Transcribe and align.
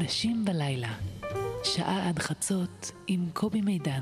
אנשים 0.00 0.44
בלילה, 0.44 0.92
שעה 1.64 2.08
עד 2.08 2.18
חצות 2.18 2.92
עם 3.06 3.30
קובי 3.32 3.60
מידן. 3.60 4.00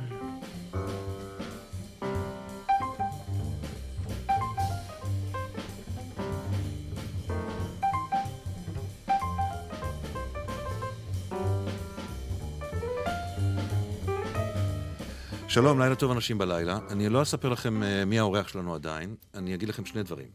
שלום, 15.49 15.80
לילה 15.80 15.94
טוב 15.94 16.10
אנשים 16.10 16.38
בלילה. 16.38 16.78
אני 16.91 17.09
לא 17.09 17.23
אספר 17.23 17.48
לכם 17.48 17.83
אה, 17.83 18.05
מי 18.05 18.19
האורח 18.19 18.48
שלנו 18.48 18.74
עדיין, 18.74 19.15
אני 19.35 19.55
אגיד 19.55 19.69
לכם 19.69 19.85
שני 19.85 20.02
דברים. 20.02 20.29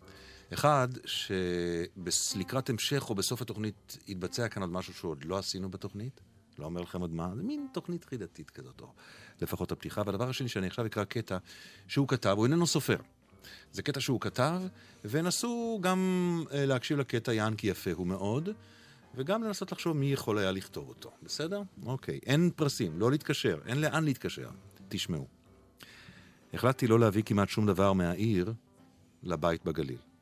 אחד, 0.53 0.87
שלקראת 1.05 2.69
המשך 2.69 3.09
או 3.09 3.15
בסוף 3.15 3.41
התוכנית 3.41 3.97
יתבצע 4.07 4.47
כאן 4.47 4.61
עוד 4.61 4.71
משהו 4.71 4.93
שעוד 4.93 5.25
לא 5.25 5.37
עשינו 5.37 5.69
בתוכנית. 5.69 6.21
לא 6.59 6.65
אומר 6.65 6.81
לכם 6.81 7.01
עוד 7.01 7.13
מה, 7.13 7.35
זה 7.35 7.43
מין 7.43 7.67
תוכנית 7.71 8.05
חידתית 8.05 8.49
כזאת, 8.49 8.81
או 8.81 8.87
לפחות 9.41 9.71
הפתיחה. 9.71 10.01
והדבר 10.05 10.29
השני, 10.29 10.49
שאני 10.49 10.67
עכשיו 10.67 10.85
אקרא 10.85 11.03
קטע 11.03 11.37
שהוא 11.87 12.07
כתב, 12.07 12.33
הוא 12.37 12.45
איננו 12.45 12.67
סופר. 12.67 12.97
זה 13.71 13.81
קטע 13.81 13.99
שהוא 13.99 14.21
כתב, 14.21 14.61
ונסו 15.05 15.79
גם 15.81 15.99
אה, 16.51 16.65
להקשיב 16.65 16.97
לקטע 16.99 17.33
יענקי 17.33 17.67
יפה 17.67 17.91
הוא 17.91 18.07
מאוד, 18.07 18.49
וגם 19.15 19.43
לנסות 19.43 19.71
לחשוב 19.71 19.97
מי 19.97 20.13
יכול 20.13 20.37
היה 20.37 20.51
לכתוב 20.51 20.89
אותו. 20.89 21.11
בסדר? 21.23 21.61
אוקיי. 21.85 22.19
אין 22.25 22.49
פרסים, 22.55 22.99
לא 22.99 23.11
להתקשר, 23.11 23.59
אין 23.65 23.81
לאן 23.81 24.03
להתקשר. 24.03 24.49
תשמעו. 24.89 25.27
החלטתי 26.53 26.87
לא 26.87 26.99
להביא 26.99 27.23
כמעט 27.23 27.49
שום 27.49 27.65
דבר 27.65 27.93
מהעיר 27.93 28.53
לבית 29.23 29.65
בגליל. 29.65 30.12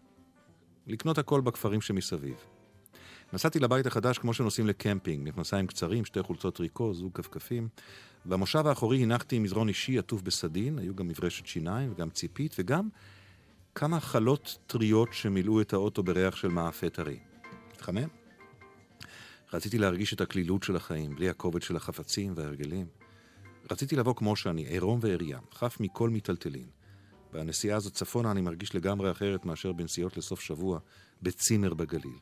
לקנות 0.91 1.17
הכל 1.17 1.41
בכפרים 1.41 1.81
שמסביב. 1.81 2.35
נסעתי 3.33 3.59
לבית 3.59 3.85
החדש 3.85 4.17
כמו 4.17 4.33
שנוסעים 4.33 4.67
לקמפינג, 4.67 5.27
מכנסיים 5.29 5.67
קצרים, 5.67 6.05
שתי 6.05 6.23
חולצות 6.23 6.55
טריקו, 6.55 6.93
זוג 6.93 7.11
כפכפים. 7.13 7.67
במושב 8.25 8.67
האחורי 8.67 9.03
הנחתי 9.03 9.39
מזרון 9.39 9.67
אישי 9.67 9.97
עטוף 9.97 10.21
בסדין, 10.21 10.79
היו 10.79 10.95
גם 10.95 11.07
מברשת 11.07 11.45
שיניים 11.45 11.91
וגם 11.91 12.09
ציפית, 12.09 12.55
וגם 12.59 12.89
כמה 13.75 13.99
חלות 13.99 14.57
טריות 14.67 15.13
שמילאו 15.13 15.61
את 15.61 15.73
האוטו 15.73 16.03
בריח 16.03 16.35
של 16.35 16.47
מאפה 16.47 16.89
טרי. 16.89 17.19
התחמם? 17.71 18.07
רציתי 19.53 19.77
להרגיש 19.77 20.13
את 20.13 20.21
הקלילות 20.21 20.63
של 20.63 20.75
החיים, 20.75 21.15
בלי 21.15 21.29
הכובד 21.29 21.61
של 21.61 21.75
החפצים 21.75 22.33
וההרגלים. 22.35 22.85
רציתי 23.71 23.95
לבוא 23.95 24.15
כמו 24.15 24.35
שאני, 24.35 24.67
עירום 24.67 24.99
ועריה, 25.01 25.39
חף 25.53 25.77
מכל 25.79 26.09
מיטלטלין. 26.09 26.80
בנסיעה 27.33 27.77
הזאת 27.77 27.93
צפונה 27.93 28.31
אני 28.31 28.41
מרגיש 28.41 28.75
לגמרי 28.75 29.11
אחרת 29.11 29.45
מאשר 29.45 29.71
בנסיעות 29.71 30.17
לסוף 30.17 30.39
שבוע 30.39 30.79
בצימר 31.21 31.73
בגליל. 31.73 32.17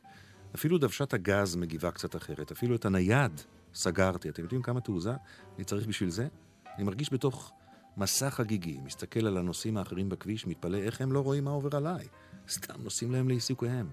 אפילו 0.54 0.78
דוושת 0.78 1.14
הגז 1.14 1.56
מגיבה 1.56 1.90
קצת 1.90 2.16
אחרת, 2.16 2.52
אפילו 2.52 2.74
את 2.74 2.84
הנייד 2.84 3.40
סגרתי. 3.74 4.28
אתם 4.28 4.42
יודעים 4.42 4.62
כמה 4.62 4.80
תעוזה 4.80 5.12
אני 5.56 5.64
צריך 5.64 5.86
בשביל 5.86 6.10
זה? 6.10 6.28
אני 6.76 6.84
מרגיש 6.84 7.12
בתוך 7.12 7.52
מסע 7.96 8.30
חגיגי, 8.30 8.78
מסתכל 8.84 9.26
על 9.26 9.36
הנוסעים 9.36 9.76
האחרים 9.76 10.08
בכביש, 10.08 10.46
מתפלא 10.46 10.78
איך 10.78 11.00
הם 11.00 11.12
לא 11.12 11.20
רואים 11.20 11.44
מה 11.44 11.50
עובר 11.50 11.76
עליי. 11.76 12.06
סתם 12.48 12.82
נוסעים 12.82 13.12
להם 13.12 13.28
לעיסוקיהם. 13.28 13.88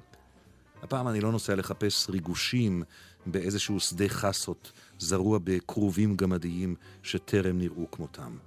הפעם 0.82 1.08
אני 1.08 1.22
לא 1.22 1.32
נוסע 1.32 1.56
לחפש 1.56 2.10
ריגושים 2.10 2.84
באיזשהו 3.26 3.80
שדה 3.80 4.10
חסות 4.10 4.72
זרוע 5.00 5.40
בכרובים 5.44 6.16
גמדיים 6.16 6.76
שטרם 7.04 7.58
נראו 7.58 7.92
כמותם. 7.92 8.38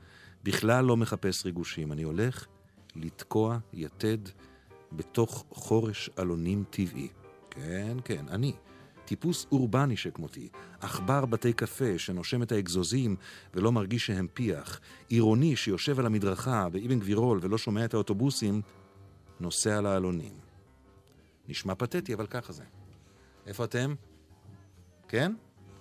בכלל 0.44 0.84
לא 0.84 0.96
מחפש 0.96 1.46
ריגושים, 1.46 1.92
אני 1.92 2.02
הולך 2.02 2.46
לתקוע 2.96 3.58
יתד 3.72 4.18
בתוך 4.92 5.44
חורש 5.50 6.10
אלונים 6.18 6.64
טבעי. 6.70 7.08
כן, 7.50 7.96
כן, 8.04 8.24
אני. 8.28 8.52
טיפוס 9.04 9.46
אורבני 9.52 9.96
שכמותי, 9.96 10.48
עכבר 10.80 11.26
בתי 11.26 11.52
קפה 11.52 11.98
שנושם 11.98 12.42
את 12.42 12.52
האגזוזים 12.52 13.16
ולא 13.54 13.72
מרגיש 13.72 14.06
שהם 14.06 14.26
פיח, 14.34 14.80
עירוני 15.08 15.56
שיושב 15.56 15.98
על 15.98 16.06
המדרכה 16.06 16.68
באבן 16.68 17.00
גבירול 17.00 17.38
ולא 17.42 17.58
שומע 17.58 17.84
את 17.84 17.94
האוטובוסים, 17.94 18.62
נוסע 19.40 19.80
לאלונים. 19.80 20.32
נשמע 21.48 21.74
פתטי, 21.74 22.14
אבל 22.14 22.26
ככה 22.26 22.52
זה. 22.52 22.64
איפה 23.46 23.64
אתם? 23.64 23.94
כן? 25.08 25.32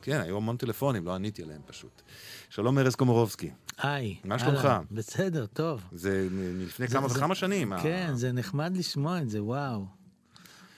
כן, 0.01 0.21
היו 0.21 0.37
המון 0.37 0.57
טלפונים, 0.57 1.05
לא 1.05 1.15
עניתי 1.15 1.43
עליהם 1.43 1.61
פשוט. 1.65 2.01
שלום 2.49 2.77
ארז 2.77 2.95
קומורובסקי. 2.95 3.51
היי. 3.81 4.15
מה 4.23 4.39
שלומך? 4.39 4.67
בסדר, 4.91 5.45
טוב. 5.45 5.83
זה 5.91 6.27
מלפני 6.31 6.87
כמה 6.87 7.07
וכמה 7.07 7.35
שנים. 7.35 7.73
כן, 7.83 8.11
זה 8.13 8.31
נחמד 8.31 8.77
לשמוע 8.77 9.21
את 9.21 9.29
זה, 9.29 9.43
וואו. 9.43 9.85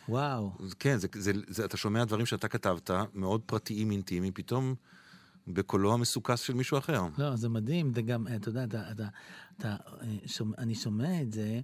וואו. 0.10 0.52
כן, 0.80 0.98
זה, 0.98 1.08
זה, 1.14 1.32
זה, 1.48 1.66
אתה 1.66 1.78
שומע 1.78 2.06
דברים 2.06 2.26
שאתה 2.26 2.48
כתבת, 2.48 2.92
מאוד 3.14 3.42
פרטיים, 3.46 3.92
אינטימיים, 3.92 4.34
פתאום 4.34 4.76
בקולו 5.48 5.94
המסוכס 5.94 6.40
של 6.40 6.54
מישהו 6.54 6.78
אחר. 6.78 7.02
לא, 7.18 7.36
זה 7.36 7.50
מדהים, 7.50 7.94
זה 7.94 8.02
גם, 8.02 8.28
אתה 8.36 8.50
יודע, 8.50 8.64
אתה, 8.64 8.92
אתה, 8.92 9.08
אתה, 9.58 9.76
שומע, 10.26 10.56
אני 10.58 10.76
שומע 10.76 11.22
את 11.22 11.34
זה, 11.34 11.60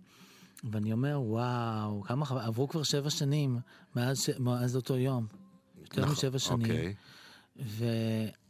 ואני 0.72 0.94
אומר, 0.94 1.22
וואו, 1.22 2.02
כמה 2.02 2.26
חבל, 2.26 2.42
עברו 2.42 2.68
כבר 2.68 2.84
שבע 2.84 3.10
שנים 3.10 3.60
מאז, 3.96 4.22
ש, 4.22 4.30
מאז 4.40 4.76
אותו 4.76 4.98
יום. 4.98 5.28
יותר 5.82 6.02
נכון, 6.02 6.14
משבע 6.14 6.40
שנים. 6.40 6.62
אוקיי. 6.62 6.94
ו... 7.60 7.86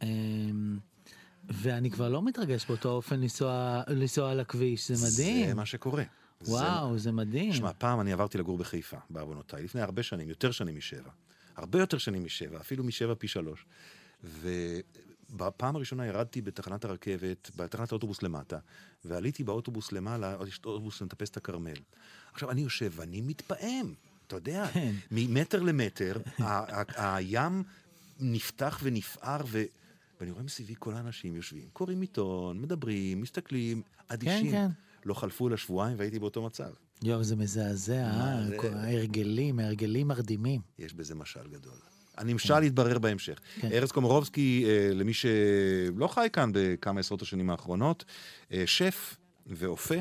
אמ, 0.02 0.78
ואני 1.48 1.90
כבר 1.90 2.08
לא 2.08 2.22
מתרגש 2.22 2.66
באותו 2.66 2.90
אופן 2.90 3.20
לנסוע, 3.20 3.82
לנסוע 3.88 4.30
על 4.30 4.40
הכביש, 4.40 4.90
זה 4.90 5.06
מדהים. 5.06 5.48
זה 5.48 5.54
מה 5.54 5.66
שקורה. 5.66 6.02
וואו, 6.46 6.92
זה, 6.92 6.98
זה 6.98 7.12
מדהים. 7.12 7.52
שמע, 7.52 7.70
פעם 7.78 8.00
אני 8.00 8.12
עברתי 8.12 8.38
לגור 8.38 8.58
בחיפה, 8.58 8.96
בעוונותיי, 9.10 9.62
לפני 9.62 9.80
הרבה 9.80 10.02
שנים, 10.02 10.28
יותר 10.28 10.50
שנים 10.50 10.76
משבע. 10.76 11.10
הרבה 11.56 11.78
יותר 11.78 11.98
שנים 11.98 12.24
משבע, 12.24 12.60
אפילו 12.60 12.84
משבע 12.84 13.14
פי 13.18 13.28
שלוש. 13.28 13.64
ובפעם 14.24 15.76
הראשונה 15.76 16.06
ירדתי 16.06 16.40
בתחנת 16.40 16.84
הרכבת, 16.84 17.50
בתחנת 17.56 17.92
האוטובוס 17.92 18.22
למטה, 18.22 18.58
ועליתי 19.04 19.44
באוטובוס 19.44 19.92
למעלה, 19.92 20.36
יש 20.48 20.60
אוטובוס 20.64 20.98
שמטפס 20.98 21.30
את 21.30 21.36
הכרמל. 21.36 21.78
עכשיו, 22.32 22.50
אני 22.50 22.60
יושב 22.60 22.92
ואני 22.94 23.20
מתפעם. 23.20 23.94
אתה 24.26 24.36
יודע, 24.36 24.66
כן. 24.72 24.94
ממטר 25.10 25.62
למטר, 25.62 26.16
הים 26.96 27.62
נפתח 28.20 28.80
ונפער, 28.82 29.40
ו... 29.46 29.64
ואני 30.20 30.30
רואה 30.30 30.42
מסביבי 30.42 30.74
כל 30.78 30.94
האנשים 30.94 31.36
יושבים, 31.36 31.68
קוראים 31.72 32.00
עיתון, 32.00 32.60
מדברים, 32.60 33.20
מסתכלים, 33.20 33.82
אדישים. 34.08 34.50
כן, 34.50 34.68
כן. 34.68 34.68
לא 35.04 35.14
חלפו 35.14 35.48
לה 35.48 35.56
שבועיים 35.56 35.98
והייתי 35.98 36.18
באותו 36.18 36.42
מצב. 36.42 36.70
יואו, 37.02 37.24
זה 37.24 37.36
מזעזע, 37.36 37.94
אה? 37.94 38.38
ההרגלים, 38.74 39.58
ההרגלים 39.58 40.08
מרדימים. 40.08 40.60
יש 40.78 40.94
בזה 40.94 41.14
משל 41.14 41.48
גדול. 41.48 41.76
הנמשל 42.16 42.62
יתברר 42.62 42.98
בהמשך. 42.98 43.38
כן. 43.60 43.68
ארז 43.72 43.92
קומורובסקי, 43.92 44.64
אה, 44.66 44.94
למי 44.94 45.12
שלא 45.14 46.06
חי 46.06 46.28
כאן 46.32 46.50
בכמה 46.54 47.00
עשרות 47.00 47.22
השנים 47.22 47.50
האחרונות, 47.50 48.04
אה, 48.52 48.62
שף 48.66 49.16
ואופה, 49.46 49.94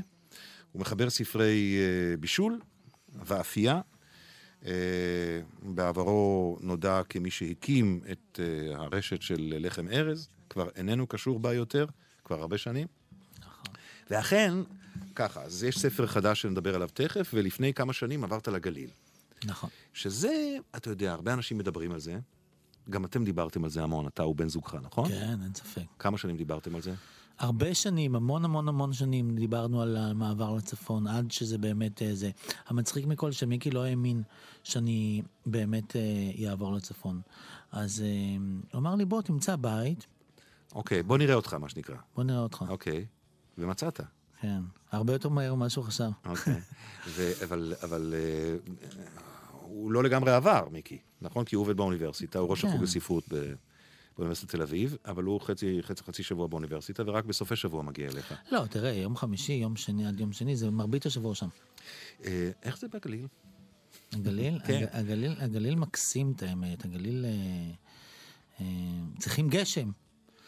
הוא 0.71 0.81
מחבר 0.81 1.09
ספרי 1.09 1.77
בישול 2.19 2.59
ואפייה, 3.25 3.81
בעברו 5.61 6.57
נודע 6.61 7.01
כמי 7.09 7.31
שהקים 7.31 8.01
את 8.11 8.39
uh, 8.39 8.77
הרשת 8.77 9.21
של 9.21 9.53
לחם 9.59 9.87
ארז, 9.87 10.29
כבר 10.49 10.69
איננו 10.75 11.07
קשור 11.07 11.39
בה 11.39 11.53
יותר, 11.53 11.85
כבר 12.23 12.39
הרבה 12.39 12.57
שנים. 12.57 12.87
נכון. 13.39 13.65
ואכן, 14.09 14.53
ככה, 15.15 15.41
אז 15.41 15.63
יש 15.63 15.79
ספר 15.79 16.07
חדש 16.07 16.41
שנדבר 16.41 16.75
עליו 16.75 16.89
תכף, 16.93 17.31
ולפני 17.33 17.73
כמה 17.73 17.93
שנים 17.93 18.23
עברת 18.23 18.47
לגליל. 18.47 18.89
נכון. 19.45 19.69
שזה, 19.93 20.57
אתה 20.75 20.89
יודע, 20.89 21.11
הרבה 21.11 21.33
אנשים 21.33 21.57
מדברים 21.57 21.91
על 21.91 21.99
זה. 21.99 22.19
גם 22.89 23.05
אתם 23.05 23.25
דיברתם 23.25 23.63
על 23.63 23.69
זה 23.69 23.83
המון, 23.83 24.07
אתה 24.07 24.25
ובן 24.25 24.49
זוגך, 24.49 24.75
נכון? 24.75 25.09
כן, 25.09 25.37
אין 25.43 25.53
ספק. 25.55 25.81
כמה 25.99 26.17
שנים 26.17 26.37
דיברתם 26.37 26.75
על 26.75 26.81
זה? 26.81 26.93
הרבה 27.39 27.73
שנים, 27.73 28.15
המון 28.15 28.45
המון 28.45 28.67
המון 28.67 28.93
שנים 28.93 29.35
דיברנו 29.35 29.81
על 29.81 29.97
המעבר 29.97 30.55
לצפון, 30.55 31.07
עד 31.07 31.31
שזה 31.31 31.57
באמת 31.57 32.01
אה, 32.01 32.15
זה. 32.15 32.31
המצחיק 32.67 33.05
מכל 33.05 33.31
שמיקי 33.31 33.71
לא 33.71 33.83
האמין 33.83 34.23
שאני 34.63 35.21
באמת 35.45 35.95
אעבור 36.49 36.71
אה, 36.71 36.77
לצפון. 36.77 37.21
אז 37.71 38.01
אה, 38.01 38.07
הוא 38.71 38.79
אמר 38.79 38.95
לי, 38.95 39.05
בוא 39.05 39.21
תמצא 39.21 39.55
בית. 39.55 40.07
אוקיי, 40.75 41.03
בוא 41.03 41.17
נראה 41.17 41.35
אותך, 41.35 41.53
מה 41.53 41.69
שנקרא. 41.69 41.95
בוא 42.15 42.23
נראה 42.23 42.39
אותך. 42.39 42.65
אוקיי, 42.69 43.05
ומצאת. 43.57 44.01
כן, 44.41 44.61
הרבה 44.91 45.13
יותר 45.13 45.29
מהר 45.29 45.55
ממה 45.55 45.69
שהוא 45.69 45.85
חשב. 45.85 46.09
אוקיי, 46.25 46.61
אבל, 47.43 47.73
אבל 47.83 48.13
הוא 49.51 49.91
לא 49.91 50.03
לגמרי 50.03 50.31
עבר, 50.31 50.67
מיקי, 50.71 50.97
נכון? 51.21 51.45
כי 51.45 51.55
הוא 51.55 51.61
עובד 51.61 51.77
באוניברסיטה, 51.77 52.39
הוא 52.39 52.49
ראש 52.49 52.65
החוג 52.65 52.77
כן. 52.77 52.83
לספרות 52.83 53.23
ב... 53.33 53.53
באוניברסיטת 54.17 54.51
תל 54.51 54.61
אביב, 54.61 54.97
אבל 55.05 55.23
הוא 55.23 55.41
חצי, 55.41 55.79
חצי, 55.81 56.03
חצי 56.03 56.23
שבוע 56.23 56.47
באוניברסיטה, 56.47 57.03
ורק 57.05 57.25
בסופי 57.25 57.55
שבוע 57.55 57.83
מגיע 57.83 58.09
אליך. 58.09 58.33
לא, 58.51 58.65
תראה, 58.69 58.91
יום 58.91 59.15
חמישי, 59.15 59.53
יום 59.53 59.75
שני 59.75 60.07
עד 60.07 60.19
יום 60.19 60.33
שני, 60.33 60.55
זה 60.55 60.71
מרבית 60.71 61.05
השבוע 61.05 61.35
שם. 61.35 61.47
אה, 62.25 62.51
איך 62.63 62.77
זה 62.77 62.87
בגליל? 62.87 63.27
הגליל? 64.13 64.59
כן. 64.67 64.85
הגליל, 64.91 65.35
הגליל 65.39 65.75
מקסים 65.75 66.33
את 66.35 66.43
האמת, 66.43 66.85
הגליל... 66.85 67.25
אה, 67.25 67.71
אה, 68.61 68.65
צריכים 69.19 69.49
גשם. 69.49 69.91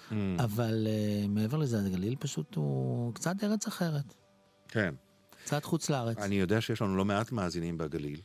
Mm. 0.10 0.14
אבל 0.44 0.88
uh, 0.88 1.28
מעבר 1.28 1.58
לזה, 1.58 1.86
הגליל 1.86 2.16
פשוט 2.20 2.56
הוא 2.56 3.14
קצת 3.14 3.44
ארץ 3.44 3.68
אחרת. 3.68 4.14
כן. 4.68 4.96
קצת 5.44 5.64
חוץ 5.64 5.90
לארץ. 5.90 6.18
אני 6.18 6.36
יודע 6.36 6.62
שיש 6.62 6.82
לנו 6.82 6.98
לא 6.98 7.06
מעט 7.06 7.32
מאזינים 7.32 7.78
בגליל. 7.78 8.22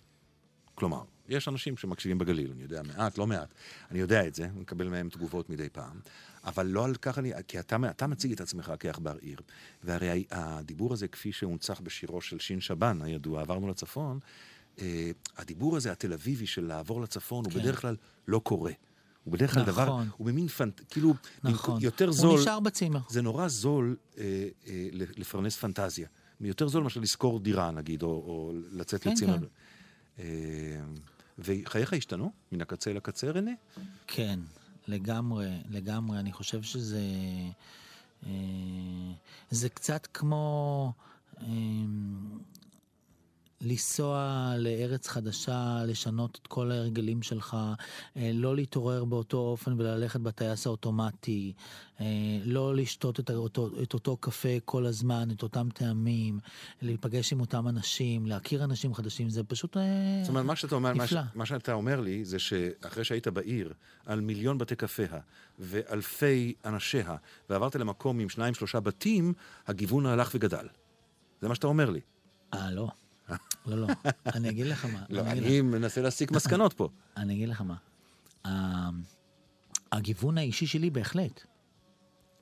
כלומר, 0.74 1.02
יש 1.28 1.48
אנשים 1.48 1.76
שמקשיבים 1.76 2.18
בגליל, 2.18 2.50
אני 2.52 2.62
יודע 2.62 2.82
מעט, 2.82 3.18
לא 3.18 3.26
מעט. 3.26 3.54
אני 3.90 3.98
יודע 3.98 4.26
את 4.26 4.34
זה, 4.34 4.44
אני 4.44 4.60
מקבל 4.60 4.88
מהם 4.88 5.08
תגובות 5.08 5.50
מדי 5.50 5.68
פעם. 5.68 6.00
אבל 6.44 6.66
לא 6.66 6.84
על 6.84 6.94
כך 6.94 7.18
אני, 7.18 7.32
כי 7.48 7.60
אתה, 7.60 7.76
אתה 7.90 8.06
מציג 8.06 8.32
את 8.32 8.40
עצמך 8.40 8.72
כעכבר 8.80 9.16
עיר. 9.20 9.40
והרי 9.84 10.24
הדיבור 10.30 10.92
הזה, 10.92 11.08
כפי 11.08 11.32
שהונצח 11.32 11.80
בשירו 11.80 12.20
של 12.20 12.38
שין 12.38 12.60
שבן, 12.60 13.02
הידוע, 13.02 13.40
עברנו 13.40 13.68
לצפון, 13.68 14.18
אה, 14.78 15.10
הדיבור 15.36 15.76
הזה, 15.76 15.92
התל 15.92 16.12
אביבי 16.12 16.46
של 16.46 16.64
לעבור 16.64 17.00
לצפון, 17.00 17.44
כן. 17.44 17.50
הוא 17.50 17.60
בדרך 17.60 17.80
כלל 17.80 17.96
לא 18.28 18.38
קורה. 18.38 18.72
הוא 19.24 19.32
בדרך 19.32 19.54
כלל 19.54 19.62
נכון. 19.62 19.74
דבר, 19.74 20.02
הוא 20.16 20.26
במין 20.26 20.48
פנט... 20.48 20.80
כאילו, 20.90 21.14
נכון. 21.44 21.82
יותר 21.82 22.10
זול. 22.10 22.30
הוא 22.30 22.40
נשאר 22.40 22.60
בצימר. 22.60 23.00
זה 23.08 23.22
נורא 23.22 23.48
זול 23.48 23.96
אה, 24.18 24.48
אה, 24.66 24.88
לפרנס 24.92 25.56
פנטזיה. 25.56 26.08
יותר 26.40 26.68
זול 26.68 26.82
מאשר 26.82 27.00
לשכור 27.00 27.40
דירה, 27.40 27.70
נגיד, 27.70 28.02
או, 28.02 28.08
או 28.08 28.52
לצאת 28.72 29.02
כן, 29.02 29.10
לצימר. 29.10 29.38
כן. 29.38 29.44
אה, 30.18 30.24
וחייך 31.38 31.92
השתנו 31.92 32.32
מן 32.52 32.60
הקצה 32.60 32.90
אל 32.90 32.96
הקצה, 32.96 33.30
רנה? 33.30 33.50
כן, 34.06 34.40
לגמרי, 34.88 35.50
לגמרי. 35.70 36.18
אני 36.18 36.32
חושב 36.32 36.62
שזה... 36.62 37.02
אה, 38.26 38.30
זה 39.50 39.68
קצת 39.68 40.08
כמו... 40.14 40.92
אה, 43.64 43.70
לנסוע 43.70 44.54
לארץ 44.58 45.08
חדשה, 45.08 45.78
לשנות 45.86 46.38
את 46.42 46.46
כל 46.46 46.70
ההרגלים 46.70 47.22
שלך, 47.22 47.56
אה, 48.16 48.30
לא 48.34 48.56
להתעורר 48.56 49.04
באותו 49.04 49.36
אופן 49.36 49.72
וללכת 49.80 50.20
בטייס 50.20 50.66
האוטומטי, 50.66 51.52
אה, 52.00 52.06
לא 52.44 52.74
לשתות 52.74 53.20
את 53.20 53.30
אותו, 53.30 53.70
את 53.82 53.94
אותו 53.94 54.16
קפה 54.16 54.60
כל 54.64 54.86
הזמן, 54.86 55.28
את 55.30 55.42
אותם 55.42 55.68
טעמים, 55.74 56.38
להיפגש 56.82 57.32
עם 57.32 57.40
אותם 57.40 57.68
אנשים, 57.68 58.26
להכיר 58.26 58.64
אנשים 58.64 58.94
חדשים, 58.94 59.30
זה 59.30 59.44
פשוט 59.44 59.76
נפלא. 59.76 60.22
זאת 60.22 60.28
אומרת, 60.28 60.44
מה 60.44 60.56
שאתה 60.56 60.74
אומר, 60.74 60.94
מה, 60.94 61.06
ש, 61.06 61.14
מה 61.34 61.46
שאתה 61.46 61.72
אומר 61.72 62.00
לי 62.00 62.24
זה 62.24 62.38
שאחרי 62.38 63.04
שהיית 63.04 63.28
בעיר, 63.28 63.72
על 64.06 64.20
מיליון 64.20 64.58
בתי 64.58 64.76
קפיה 64.76 65.18
ואלפי 65.58 66.54
אנשיה, 66.64 67.16
ועברת 67.50 67.76
למקום 67.76 68.18
עם 68.18 68.28
שניים 68.28 68.54
שלושה 68.54 68.80
בתים, 68.80 69.32
הגיוון 69.66 70.06
הלך 70.06 70.30
וגדל. 70.34 70.66
זה 71.40 71.48
מה 71.48 71.54
שאתה 71.54 71.66
אומר 71.66 71.90
לי. 71.90 72.00
אה, 72.54 72.70
לא. 72.70 72.88
לא, 73.66 73.76
לא, 73.76 73.86
אני 74.26 74.50
אגיד 74.50 74.66
לך 74.66 74.84
מה. 74.84 75.02
לא, 75.10 75.20
אני 75.20 75.60
מנסה 75.60 76.02
להסיק 76.02 76.30
מסקנות 76.30 76.72
פה. 76.72 76.88
אני 77.16 77.34
אגיד 77.34 77.48
לך 77.48 77.62
מה. 77.62 77.76
הגיוון 79.92 80.38
האישי 80.38 80.66
שלי 80.66 80.90
בהחלט. 80.90 81.44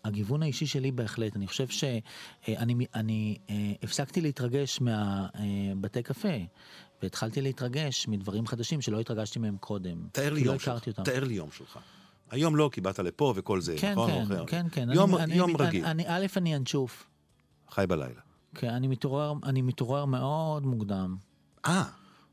הגיוון 0.05 0.43
האישי 0.43 0.67
שלי 0.67 0.91
בהחלט. 0.91 1.37
אני 1.37 1.47
חושב 1.47 1.69
שאני 1.69 2.87
אני, 2.95 3.39
אה, 3.51 3.73
הפסקתי 3.83 4.21
להתרגש 4.21 4.81
מהבתי 4.81 5.99
אה, 5.99 6.03
קפה, 6.03 6.29
והתחלתי 7.03 7.41
להתרגש 7.41 8.09
מדברים 8.09 8.47
חדשים 8.47 8.81
שלא 8.81 9.01
התרגשתי 9.01 9.39
מהם 9.39 9.57
קודם. 9.57 10.07
תאר 10.13 10.33
לי 10.33 10.45
לא 10.45 10.51
יום 10.51 10.59
שלך. 10.59 10.89
תאר 11.05 11.25
לי 11.25 11.35
יום 11.35 11.51
שלך. 11.51 11.79
היום 12.31 12.57
לא, 12.57 12.71
כי 12.73 12.81
באת 12.81 12.99
לפה 12.99 13.33
וכל 13.37 13.61
זה, 13.61 13.75
כן, 13.79 13.93
נכון? 13.93 14.27
כן, 14.27 14.47
כן, 14.47 14.67
כן. 14.73 14.89
יום, 14.93 15.17
אני, 15.17 15.35
יום 15.35 15.51
אני, 15.57 15.67
רגיל. 15.67 15.85
אני, 15.85 16.05
א', 16.07 16.27
אני 16.37 16.57
אנשוף. 16.57 17.07
חי 17.71 17.85
בלילה. 17.89 18.21
כן, 18.55 18.69
אני 18.69 18.87
מתעורר, 18.87 19.33
אני 19.45 19.63
מתעורר 19.63 20.05
מאוד 20.05 20.67
מוקדם. 20.67 21.17
אה. 21.67 21.85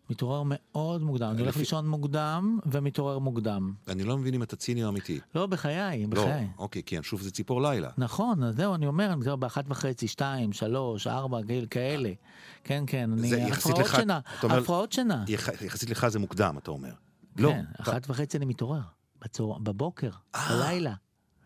מתעורר 0.09 0.43
מאוד 0.45 1.01
מוקדם. 1.01 1.29
אני 1.31 1.41
הולך 1.41 1.57
לישון 1.57 1.87
מוקדם 1.87 2.59
ומתעורר 2.65 3.19
מוקדם. 3.19 3.73
אני 3.87 4.03
לא 4.03 4.17
מבין 4.17 4.33
אם 4.33 4.43
אתה 4.43 4.55
ציני 4.55 4.83
או 4.83 4.89
אמיתי. 4.89 5.19
לא, 5.35 5.45
בחיי, 5.45 6.07
בחיי. 6.07 6.43
לא, 6.57 6.63
אוקיי, 6.63 6.83
כי 6.85 6.97
שוב 7.01 7.21
זה 7.21 7.31
ציפור 7.31 7.61
לילה. 7.61 7.89
נכון, 7.97 8.43
אז 8.43 8.55
זהו, 8.55 8.75
אני 8.75 8.87
אומר, 8.87 9.13
אני 9.13 9.37
באחת 9.39 9.65
וחצי, 9.67 10.07
שתיים, 10.07 10.53
שלוש, 10.53 11.07
ארבע, 11.07 11.41
גיל 11.41 11.65
כאלה. 11.69 12.11
כן, 12.63 12.83
כן, 12.87 13.11
אני... 13.13 13.51
הפרעות 13.51 13.87
שינה, 13.95 14.19
הפרעות 14.43 14.91
שינה. 14.91 15.25
יחסית 15.61 15.89
לך 15.89 16.07
זה 16.07 16.19
מוקדם, 16.19 16.55
אתה 16.57 16.71
אומר. 16.71 16.93
לא. 17.37 17.49
כן, 17.49 17.65
אחת 17.79 18.09
וחצי 18.09 18.37
אני 18.37 18.45
מתעורר. 18.45 18.81
בבוקר, 19.39 20.09
אה. 20.35 20.49
בלילה. 20.49 20.93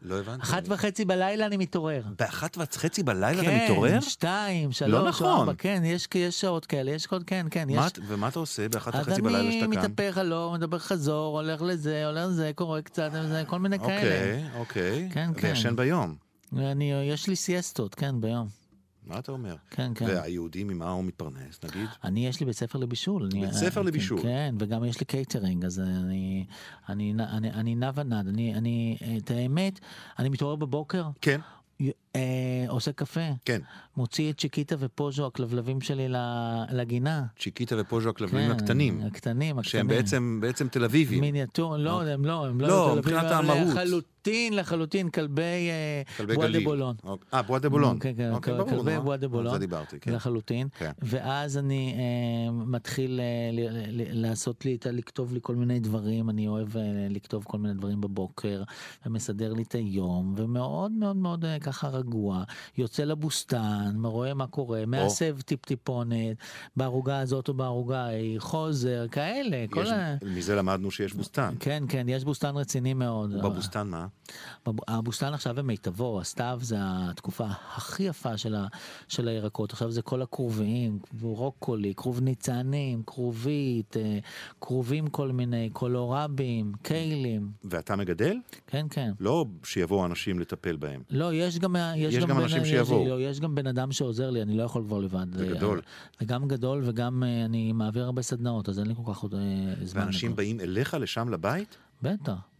לא 0.03 0.19
הבנתי. 0.19 0.43
אחת 0.43 0.63
וחצי 0.67 1.05
בלילה 1.05 1.45
אני 1.45 1.57
מתעורר. 1.57 2.01
באחת 2.19 2.57
וחצי 2.57 3.03
בלילה 3.03 3.41
כן, 3.43 3.55
אתה 3.57 3.63
מתעורר? 3.63 3.91
כן, 3.91 4.01
שתיים, 4.01 4.71
שלוש, 4.71 4.91
לא 4.91 5.09
נכון. 5.09 5.27
ארבע, 5.27 5.53
כן, 5.57 5.81
יש, 5.85 6.07
יש 6.15 6.41
שעות 6.41 6.65
כאלה, 6.65 6.91
יש 6.91 7.07
עוד, 7.07 7.23
כן, 7.23 7.45
כן. 7.51 7.67
יש... 7.69 7.75
מה, 7.77 7.87
ומה 8.07 8.27
אתה 8.27 8.39
עושה 8.39 8.69
באחת 8.69 8.95
וחצי 8.95 9.21
בלילה 9.21 9.51
שאתה 9.51 9.65
כאן? 9.65 9.77
אז 9.77 9.85
אני 9.85 9.87
מתהפך 9.93 10.17
הלום, 10.17 10.53
מדבר 10.53 10.79
חזור, 10.79 11.39
הולך 11.41 11.61
לזה, 11.61 12.05
הולך 12.05 12.25
לזה, 12.27 12.51
קורא 12.55 12.81
קצת, 12.81 13.11
זה, 13.29 13.43
כל 13.47 13.59
מיני 13.59 13.75
אוקיי, 13.75 14.01
כאלה. 14.01 14.35
אוקיי, 14.35 14.59
אוקיי. 14.59 15.09
כן, 15.13 15.29
כן. 15.37 15.47
וישן 15.47 15.75
ביום. 15.75 16.15
אני, 16.57 16.93
יש 16.93 17.27
לי 17.27 17.35
סיאסטות, 17.35 17.95
כן, 17.95 18.21
ביום. 18.21 18.62
מה 19.05 19.19
אתה 19.19 19.31
אומר? 19.31 19.55
כן, 19.69 19.91
כן. 19.95 20.05
והיהודי 20.05 20.63
ממה 20.63 20.91
הוא 20.91 21.03
מתפרנס, 21.03 21.59
נגיד? 21.63 21.89
אני, 22.03 22.27
יש 22.27 22.39
לי 22.39 22.45
בית 22.45 22.55
ספר 22.55 22.79
לבישול. 22.79 23.29
בית 23.31 23.43
אני, 23.43 23.53
ספר 23.53 23.81
אני, 23.81 23.87
לבישול. 23.87 24.21
כן, 24.21 24.55
וגם 24.59 24.85
יש 24.85 24.99
לי 24.99 25.05
קייטרינג, 25.05 25.65
אז 25.65 25.79
אני, 25.79 26.45
אני, 26.89 27.13
אני, 27.19 27.51
אני 27.51 27.75
נע 27.75 27.91
ונד. 27.95 28.27
אני, 28.27 28.55
אני, 28.55 28.97
את 29.17 29.31
האמת, 29.31 29.79
אני 30.19 30.29
מתעורר 30.29 30.55
בבוקר. 30.55 31.09
כן. 31.21 31.39
אה, 32.15 32.65
עושה 32.67 32.91
קפה. 32.91 33.29
כן. 33.45 33.61
מוציא 33.97 34.31
את 34.31 34.39
צ'יקיטה 34.39 34.75
ופוז'ו, 34.79 35.25
הכלבלבים 35.25 35.81
שלי 35.81 36.07
לגינה. 36.71 37.23
צ'יקיטה 37.39 37.75
ופוז'ו, 37.79 38.09
הכלבלבים 38.09 38.47
כן, 38.47 38.51
הקטנים. 38.51 39.01
הקטנים, 39.05 39.59
הקטנים. 39.59 39.63
שהם 39.63 39.87
בעצם, 39.87 40.37
בעצם 40.41 40.67
תל 40.67 40.83
אביבים. 40.83 41.21
מיניאטור, 41.21 41.77
לא, 41.77 41.83
לא, 41.83 42.01
הם 42.01 42.25
לא, 42.25 42.45
הם 42.45 42.61
לא, 42.61 42.67
לא 42.67 42.95
מבחינת 42.95 43.31
המהות. 43.31 43.67
לחלוטין, 43.67 44.53
לחלוטין, 44.55 45.09
כלבי, 45.09 45.41
אה, 45.41 46.01
כלבי 46.17 46.35
דה 46.35 46.59
בולון. 46.63 46.95
אה, 47.33 47.41
בואה 47.41 47.59
דה 47.59 47.69
בולון. 47.69 47.99
כן, 47.99 48.13
כן, 48.17 48.31
אוקיי, 48.31 48.53
ברור, 48.53 48.69
כלבי 48.69 48.99
בואה 48.99 49.17
דה 49.17 49.27
בולון. 49.27 49.47
על 49.47 49.53
זה 49.53 49.59
דיברתי, 49.59 49.99
כן. 49.99 50.13
לחלוטין. 50.13 50.67
כן. 50.77 50.91
ואז 51.01 51.57
אני 51.57 51.95
אה, 51.97 52.51
מתחיל 52.51 53.19
אה, 53.19 53.49
לעשות 54.11 54.65
לי, 54.65 54.77
לכתוב 54.91 55.33
לי 55.33 55.39
כל 55.41 55.55
מיני 55.55 55.79
דברים, 55.79 56.29
אני 56.29 56.47
אוהב 56.47 56.77
אה, 56.77 56.81
לכתוב 57.09 57.43
כל 57.43 57.57
מיני 57.57 57.73
דברים 57.73 58.01
בבוקר, 58.01 58.63
ומסדר 59.05 59.53
לי 59.53 59.63
את 59.63 59.75
היום, 59.75 60.33
ומאוד 60.37 60.91
מאוד 60.91 61.15
מאוד 61.15 61.45
אה, 61.45 61.59
ככה 61.59 61.89
רגוע. 62.03 62.43
יוצא 62.77 63.03
לבוסתן, 63.03 63.95
רואה 64.03 64.33
מה 64.33 64.47
קורה, 64.47 64.85
מעשב 64.85 65.41
טיפ-טיפונת, 65.41 66.37
בערוגה 66.75 67.19
הזאת 67.19 67.47
או 67.47 67.53
בערוגה 67.53 68.05
ההיא, 68.05 68.39
חוזר, 68.39 69.07
כאלה. 69.11 69.57
יש, 69.57 69.69
כל 69.69 69.87
ה... 69.87 70.15
מזה 70.25 70.55
למדנו 70.55 70.91
שיש 70.91 71.13
בוסתן. 71.13 71.53
כן, 71.59 71.83
כן, 71.89 72.09
יש 72.09 72.23
בוסתן 72.23 72.55
רציני 72.55 72.93
מאוד. 72.93 73.33
ובבוסתן 73.33 73.87
מה? 73.87 74.07
הבוסתן 74.87 75.33
עכשיו 75.33 75.55
במיטבו, 75.55 76.21
הסתיו 76.21 76.59
זה 76.61 76.75
התקופה 76.79 77.45
הכי 77.75 78.03
יפה 78.03 78.37
של, 78.37 78.55
ה, 78.55 78.67
של 79.07 79.27
הירקות. 79.27 79.71
עכשיו 79.71 79.91
זה 79.91 80.01
כל 80.01 80.21
הכרוביים, 80.21 80.99
רוקולי, 81.21 81.93
כרוב 81.95 82.21
ניצנים, 82.21 83.03
כרובית, 83.07 83.97
אה, 83.97 84.19
כרובים 84.61 85.07
כל 85.07 85.31
מיני, 85.31 85.69
קולורבים, 85.73 86.71
קיילים. 86.81 87.51
ואתה 87.63 87.95
מגדל? 87.95 88.37
כן, 88.67 88.85
כן. 88.89 89.11
לא 89.19 89.45
שיבואו 89.63 90.05
אנשים 90.05 90.39
לטפל 90.39 90.75
בהם. 90.75 91.01
לא, 91.09 91.33
יש 91.33 91.59
גם... 91.59 91.75
יש, 91.97 92.13
יש 92.13 92.23
גם, 92.23 92.29
גם 92.29 92.39
אנשים 92.39 92.65
שיבואו. 92.65 93.07
לא, 93.07 93.21
יש 93.21 93.39
גם 93.39 93.55
בן 93.55 93.67
אדם 93.67 93.91
שעוזר 93.91 94.29
לי, 94.29 94.41
אני 94.41 94.57
לא 94.57 94.63
יכול 94.63 94.83
כבר 94.83 94.99
לבד. 94.99 95.25
זה 95.33 95.47
גדול. 95.47 95.81
זה 96.19 96.25
גם 96.25 96.47
גדול 96.47 96.81
וגם 96.85 97.23
אה, 97.23 97.45
אני 97.45 97.71
מעביר 97.71 98.03
הרבה 98.03 98.21
סדנאות, 98.21 98.69
אז 98.69 98.79
אין 98.79 98.87
לי 98.87 98.93
כל 98.95 99.13
כך 99.13 99.19
עוד 99.19 99.33
אה, 99.35 99.39
זמן. 99.85 100.01
ואנשים 100.01 100.35
באים 100.35 100.59
אליך 100.59 100.93
לשם 100.99 101.29
לבית? 101.29 101.77
בטח. 102.01 102.52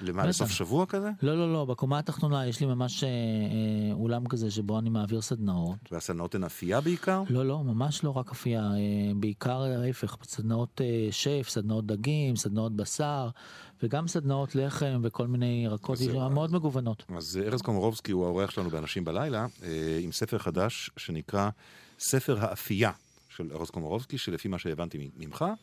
למה, 0.00 0.26
לסוף 0.26 0.50
שבוע 0.50 0.86
כזה? 0.86 1.10
לא, 1.22 1.38
לא, 1.38 1.52
לא, 1.52 1.64
בקומה 1.64 1.98
התחתונה 1.98 2.46
יש 2.46 2.60
לי 2.60 2.66
ממש 2.66 3.04
אה, 3.04 3.08
אה, 3.08 3.92
אולם 3.92 4.26
כזה 4.26 4.50
שבו 4.50 4.78
אני 4.78 4.90
מעביר 4.90 5.20
סדנאות. 5.20 5.76
והסדנאות 5.92 6.34
הן 6.34 6.44
אפייה 6.44 6.80
בעיקר? 6.80 7.22
לא, 7.30 7.46
לא, 7.46 7.64
ממש 7.64 8.04
לא 8.04 8.10
רק 8.10 8.30
אפייה, 8.30 8.62
אה, 8.62 9.14
בעיקר 9.16 9.60
ההפך, 9.60 10.16
סדנאות 10.22 10.80
אה, 10.80 11.08
שף, 11.10 11.46
סדנאות 11.48 11.86
דגים, 11.86 12.36
סדנאות 12.36 12.76
בשר, 12.76 13.28
וגם 13.82 14.08
סדנאות 14.08 14.54
לחם 14.54 15.00
וכל 15.02 15.26
מיני 15.26 15.62
ירקות 15.64 15.98
מאוד 16.30 16.52
מגוונות. 16.52 17.04
אז 17.16 17.40
ארז 17.46 17.62
קומורובסקי 17.62 18.12
הוא 18.12 18.24
האורח 18.24 18.50
שלנו 18.50 18.70
באנשים 18.70 19.04
בלילה, 19.04 19.46
אה, 19.62 19.98
עם 20.02 20.12
ספר 20.12 20.38
חדש 20.38 20.90
שנקרא 20.96 21.50
ספר 21.98 22.38
האפייה 22.40 22.92
של 23.28 23.52
ארז 23.52 23.70
קומורובסקי, 23.70 24.18
שלפי 24.18 24.48
מה 24.48 24.58
שהבנתי 24.58 25.10
ממך, 25.16 25.42
אה, 25.42 25.48
אה, 25.48 25.54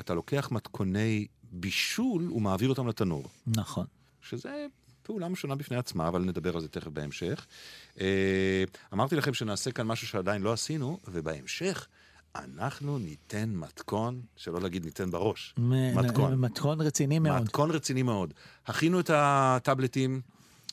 אתה 0.00 0.14
לוקח 0.14 0.48
מתכוני 0.50 1.26
בישול 1.52 2.32
ומעביר 2.32 2.68
אותם 2.68 2.88
לתנור. 2.88 3.24
נכון. 3.46 3.86
שזה 4.22 4.66
פעולה 5.02 5.28
משונה 5.28 5.54
בפני 5.54 5.76
עצמה, 5.76 6.08
אבל 6.08 6.22
נדבר 6.22 6.54
על 6.54 6.60
זה 6.60 6.68
תכף 6.68 6.88
בהמשך. 6.88 7.46
אמרתי 8.92 9.16
לכם 9.16 9.34
שנעשה 9.34 9.72
כאן 9.72 9.86
משהו 9.86 10.06
שעדיין 10.06 10.42
לא 10.42 10.52
עשינו, 10.52 10.98
ובהמשך 11.08 11.86
אנחנו 12.36 12.98
ניתן 12.98 13.50
מתכון, 13.54 14.20
שלא 14.36 14.60
להגיד 14.60 14.84
ניתן 14.84 15.10
בראש, 15.10 15.54
מתכון. 15.58 16.34
מתכון 16.34 16.80
רציני 16.80 17.18
מאוד. 17.18 17.42
מתכון 17.42 17.70
רציני 17.70 18.02
מאוד. 18.02 18.34
הכינו 18.66 19.00
את 19.00 19.10
הטאבלטים 19.14 20.20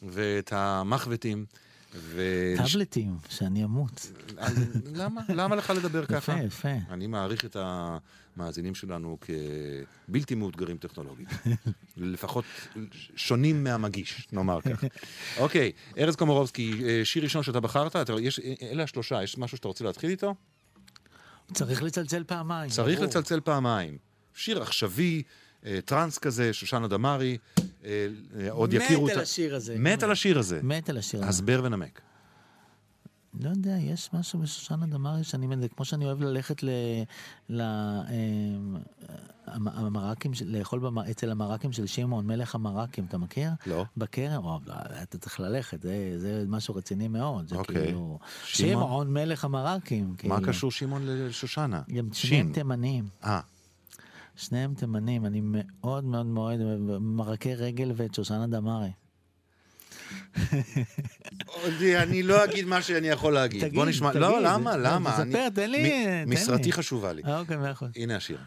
ואת 0.04 0.54
המחבטים. 0.54 1.46
ו... 1.98 2.22
טאבלטים, 2.58 3.18
שאני 3.30 3.64
אמות. 3.64 4.12
למה? 4.94 5.22
למה 5.30 5.56
לך 5.56 5.70
לדבר 5.70 6.06
ככה? 6.06 6.34
יפה, 6.34 6.46
יפה. 6.46 6.94
אני 6.94 7.08
מעריך 7.08 7.46
את 7.46 7.58
המאזינים 8.38 8.76
שלנו 8.76 9.18
כבלתי 10.08 10.36
מאותגרים 10.36 10.78
טכנולוגית. 10.78 11.30
לפחות 11.98 12.46
שונים 13.16 13.64
מהמגיש, 13.64 14.28
נאמר 14.32 14.62
כך. 14.62 14.84
אוקיי, 15.38 15.72
ארז 15.98 16.16
קומורובסקי, 16.16 16.82
שיר 17.04 17.24
ראשון 17.24 17.44
שאתה 17.44 17.60
בחרת, 17.60 17.96
יש, 18.22 18.40
אלה 18.62 18.84
השלושה, 18.84 19.24
יש 19.24 19.38
משהו 19.38 19.58
שאתה 19.58 19.68
רוצה 19.68 19.84
להתחיל 19.84 20.10
איתו? 20.10 20.36
צריך 21.54 21.84
לצלצל 21.84 22.24
פעמיים. 22.24 22.70
צריך 22.70 22.98
ברור. 22.98 23.10
לצלצל 23.10 23.40
פעמיים. 23.40 23.98
שיר 24.34 24.62
עכשווי, 24.62 25.24
אה, 25.66 25.80
טראנס 25.86 26.18
כזה, 26.18 26.54
שושנה 26.54 26.88
דמארי, 26.88 27.38
אה, 27.86 28.08
אה, 28.40 28.52
עוד 28.52 28.76
מת 28.76 28.82
יכירו 28.82 29.10
על 29.10 29.20
השיר 29.20 29.56
הזה. 29.56 29.76
מת 29.80 30.04
על 30.04 30.12
השיר 30.12 30.40
הזה. 30.40 30.60
מת 30.64 30.90
על 30.90 30.98
השיר 30.98 31.20
הזה. 31.20 31.30
הסבר 31.30 31.62
ונמק. 31.64 32.02
לא 33.40 33.50
יודע, 33.50 33.78
יש 33.80 34.10
משהו 34.14 34.40
בשושנה 34.40 34.86
דמארי 34.86 35.24
שאני, 35.24 35.48
זה 35.62 35.68
כמו 35.70 35.86
שאני 35.86 36.06
אוהב 36.06 36.22
ללכת 36.22 36.64
ל... 36.64 36.70
ל 37.50 37.62
אמ, 37.62 38.76
המ- 39.48 39.68
המרקים, 39.68 40.32
לאכול 40.46 40.82
אצל 41.12 41.32
המרקים 41.32 41.72
של 41.72 41.86
שמעון, 41.86 42.28
מלך 42.28 42.56
המרקים, 42.56 43.06
אתה 43.06 43.18
מכיר? 43.18 43.50
לא. 43.68 43.86
בכרם, 43.98 44.44
לא, 44.46 44.60
אתה 45.04 45.18
צריך 45.18 45.40
ללכת, 45.40 45.82
זה, 46.18 46.44
משהו 46.48 46.76
רציני 46.76 47.08
מאוד. 47.08 47.48
זה 47.48 47.56
אוקיי. 47.56 47.76
כאילו... 47.86 48.20
שמעון? 48.44 49.14
מלך 49.14 49.46
המרקים. 49.46 50.10
מה 50.10 50.16
כאילו. 50.18 50.36
קשור 50.48 50.72
שמעון 50.72 51.02
לשושנה? 51.06 51.82
הם 51.90 52.10
שניהם. 52.14 52.52
תימנים. 52.54 53.08
אה, 53.24 53.40
שניהם 54.36 54.74
תימנים, 54.74 55.26
אני 55.26 55.42
מאוד 55.44 56.04
מאוד 56.04 56.26
מאוד 56.26 56.60
מרקי 57.02 57.56
רגל 57.56 57.92
ואת 57.96 58.14
שושנה 58.14 58.48
דמארי. 58.48 58.92
אודי, 61.64 61.98
אני 61.98 62.24
לא 62.24 62.44
אגיד 62.44 62.66
מה 62.66 62.82
שאני 62.82 63.08
יכול 63.08 63.34
להגיד. 63.34 63.62
תגיד, 63.62 63.76
בוא 63.76 63.86
נשמע. 63.86 64.10
תגיד. 64.10 64.22
לא, 64.22 64.42
למה? 64.42 64.78
לא, 64.78 64.90
למה? 64.90 65.12
תספר, 65.12 65.50
תן 65.50 65.72
לי, 65.72 65.90
תן 65.90 66.30
לי. 66.30 66.36
משרתי 66.36 66.72
חשובה 66.72 67.14
לי. 67.14 67.22
אה, 67.26 67.40
אוקיי, 67.40 67.58
מאה 67.58 67.72
אחוז. 67.72 67.90
הנה 67.96 68.16
השיר. 68.16 68.38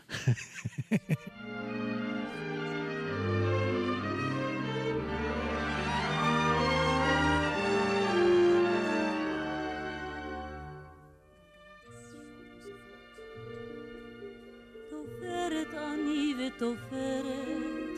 תופרת 14.90 15.74
אני 15.74 16.34
ותופרת, 16.38 17.88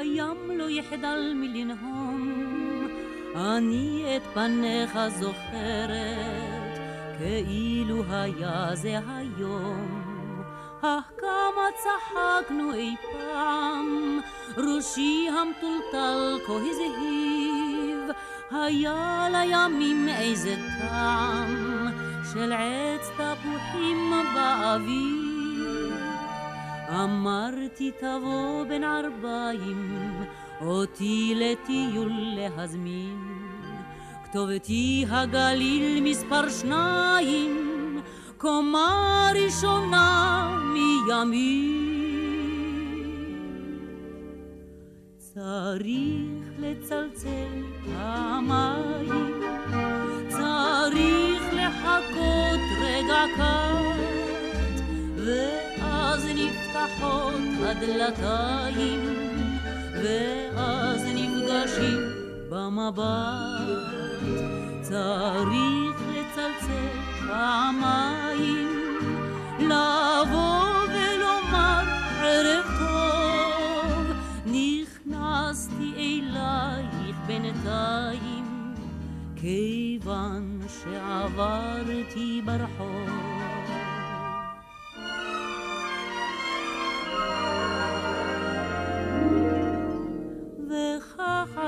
הים 0.00 0.58
לא 0.58 0.70
יחדל 0.70 1.32
מלנהום. 1.34 2.25
אני 3.36 4.16
את 4.16 4.22
פניך 4.34 4.98
זוכרת, 5.08 6.78
כאילו 7.18 8.02
היה 8.10 8.70
זה 8.74 8.98
היום. 9.16 10.42
אך 10.82 11.04
כמה 11.20 11.68
צחקנו 11.76 12.74
אי 12.74 12.94
פעם, 13.12 14.20
ראשי 14.56 15.28
המטולטל 15.28 16.38
כה 16.46 16.52
הזהיב, 16.52 18.10
היה 18.50 19.28
לימים 19.30 20.08
איזה 20.08 20.56
טעם 20.78 21.88
של 22.32 22.52
עץ 22.52 23.10
תפוחים 23.10 24.12
באוויר. 24.34 25.96
אמרתי 27.04 27.92
תבוא 28.00 28.64
בין 28.68 28.84
ערביים, 28.84 30.24
אותי 30.60 31.34
לטיול 31.36 32.12
להזמין. 32.12 33.36
כתובתי 34.24 35.04
הגליל 35.08 36.00
מספר 36.02 36.48
שניים, 36.48 38.00
קומה 38.38 39.30
ראשונה 39.34 40.58
מימין. 40.72 41.86
צריך 45.18 46.46
לצלצל 46.58 47.62
פעמיים, 47.84 49.40
צריך 50.28 51.42
לחכות 51.52 52.60
רגע 52.82 53.24
קט, 53.36 54.80
ואז 55.16 56.26
נפתחות 56.34 57.40
הדלתיים, 57.62 59.25
ואז 60.06 61.02
נפגשים 61.14 62.00
במבט. 62.50 63.86
צריך 64.82 66.00
לצלצל 66.14 66.88
פעמיים, 67.26 68.68
לבוא 69.58 70.64
ולומר 70.88 71.82
ערב 72.22 72.64
טוב, 72.78 74.16
נכנסתי 74.46 75.92
אלייך 75.96 77.16
בינתיים, 77.26 78.74
כיוון 79.36 80.60
שעברתי 80.82 82.42
ברחוב. 82.44 83.25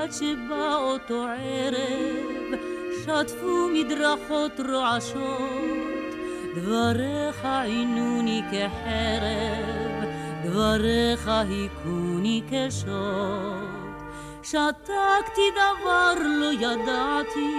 עד 0.09 0.15
שבא 0.15 0.75
אותו 0.75 1.25
ערב, 1.25 2.59
שטפו 3.01 3.67
מדרכות 3.73 4.59
רועשות, 4.59 6.13
דבריך 6.55 7.45
עינוני 7.45 8.41
כחרב, 8.51 10.09
דבריך 10.43 11.27
היכוני 11.27 12.41
כשוט. 12.49 12.89
שתקתי 14.43 15.47
דבר 15.53 16.13
לא 16.25 16.51
ידעתי, 16.53 17.55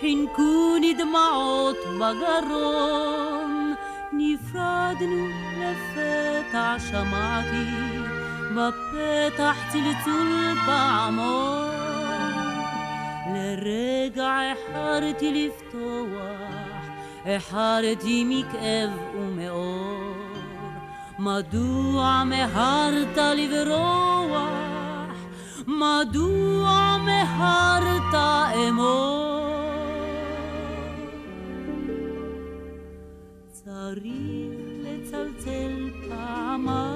חינקוני 0.00 0.94
דמעות 0.94 1.76
בגרון, 1.96 3.74
נפרדנו 4.12 5.26
לפתע 5.58 6.76
שמעתי, 6.90 7.91
בפתח 8.54 9.56
צלצול 9.68 10.54
פעמון. 10.66 11.72
לרגע 13.34 14.38
החרתי 14.52 15.48
לפתוח, 15.48 16.82
החרתי 17.26 18.24
מכאב 18.28 18.90
ומאור. 19.14 20.12
מדוע 21.18 22.22
מהרת 22.26 23.18
לברוח? 23.36 24.62
מדוע 25.66 26.96
מהרת 27.04 28.14
אמור? 28.68 29.42
צריך 33.52 34.02
לצלצל 34.82 35.90
פעמיים, 36.08 36.91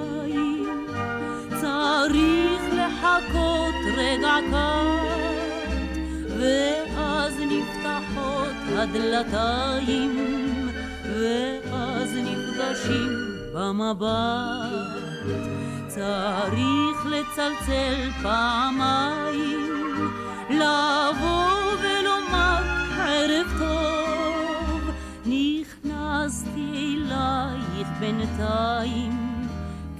לחכות 3.17 3.75
רגע 3.97 4.35
קט, 4.49 5.75
ואז 6.39 7.39
נפתחות 7.39 8.55
הדלתיים, 8.75 10.17
ואז 11.03 12.15
נפגשים 12.15 13.09
במבט. 13.53 14.97
צריך 15.87 17.05
לצלצל 17.05 18.09
פעמיים, 18.23 20.11
לבוא 20.49 21.73
ולומר 21.81 22.61
ערב 22.99 23.47
טוב, 23.59 24.91
נכנסתי 25.25 26.95
אלייך 26.95 27.87
בינתיים, 27.99 29.36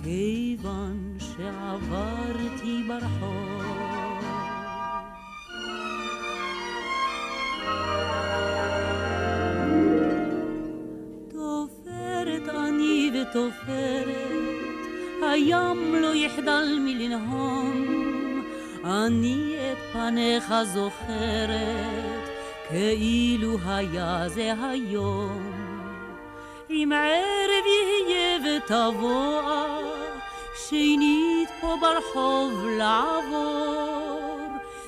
כיוון 0.07 1.17
שעברתי 1.19 2.83
ברחוב. 2.87 3.63
תופרת 11.29 12.49
אני 12.49 13.11
ותופרת, 13.13 14.07
הים 15.21 15.95
לא 16.01 16.15
יחדל 16.15 16.77
מלנהום, 16.79 18.43
אני 18.85 19.55
את 19.71 19.77
פניך 19.93 20.53
זוכרת, 20.73 22.29
כאילו 22.69 23.57
היה 23.65 24.29
זה 24.29 24.53
היום. 24.61 25.56
אם 26.69 26.91
ערב 26.95 27.65
יהיה 27.65 28.39
ותבוא, 28.57 29.41
שנית 30.69 31.49
פה 31.61 31.75
ברחוב 31.81 32.65
לעבור, 32.77 34.37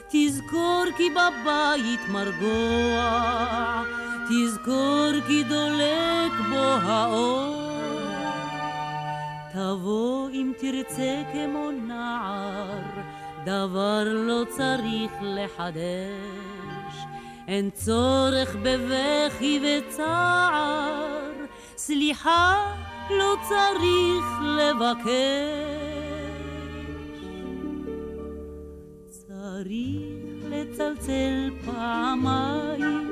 תזכור 0.10 0.84
כי 0.98 1.10
בבית 1.10 2.00
מרגוע, 2.10 3.84
תזכור 4.30 5.12
כי 5.28 5.44
דולק 5.44 6.32
בו 6.50 6.66
האור. 6.84 7.70
תבוא 9.54 10.30
אם 10.30 10.52
תרצה 10.58 11.22
כמו 11.34 11.72
נער, 11.72 12.82
דבר 13.46 14.04
לא 14.06 14.44
צריך 14.50 15.12
לחדש. 15.22 16.96
אין 17.48 17.70
צורך 17.70 18.56
בבכי 18.56 19.60
וצער, 19.64 21.39
סליחה 21.90 22.74
לא 23.10 23.36
צריך 23.50 24.26
לבקש. 24.42 25.10
צריך 29.10 30.46
לצלצל 30.50 31.50
פעמיים, 31.66 33.12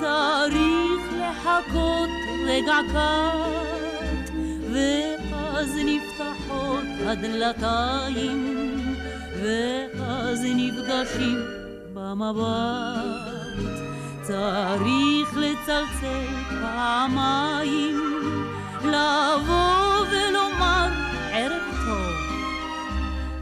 צריך 0.00 1.02
לחכות 1.20 2.08
רגע 2.46 2.78
קט, 2.92 4.32
ואז 4.72 5.78
נפתחות 5.84 6.84
הדלתיים, 7.06 8.56
ואז 9.42 10.44
נפגשים 10.44 11.38
במבט. 11.94 13.87
צריך 14.28 15.36
לצלצל 15.36 16.26
פעמיים, 16.48 17.96
לבוא 18.84 20.06
ולומר 20.10 20.88
ערב 21.32 21.62
טוב. 21.86 22.12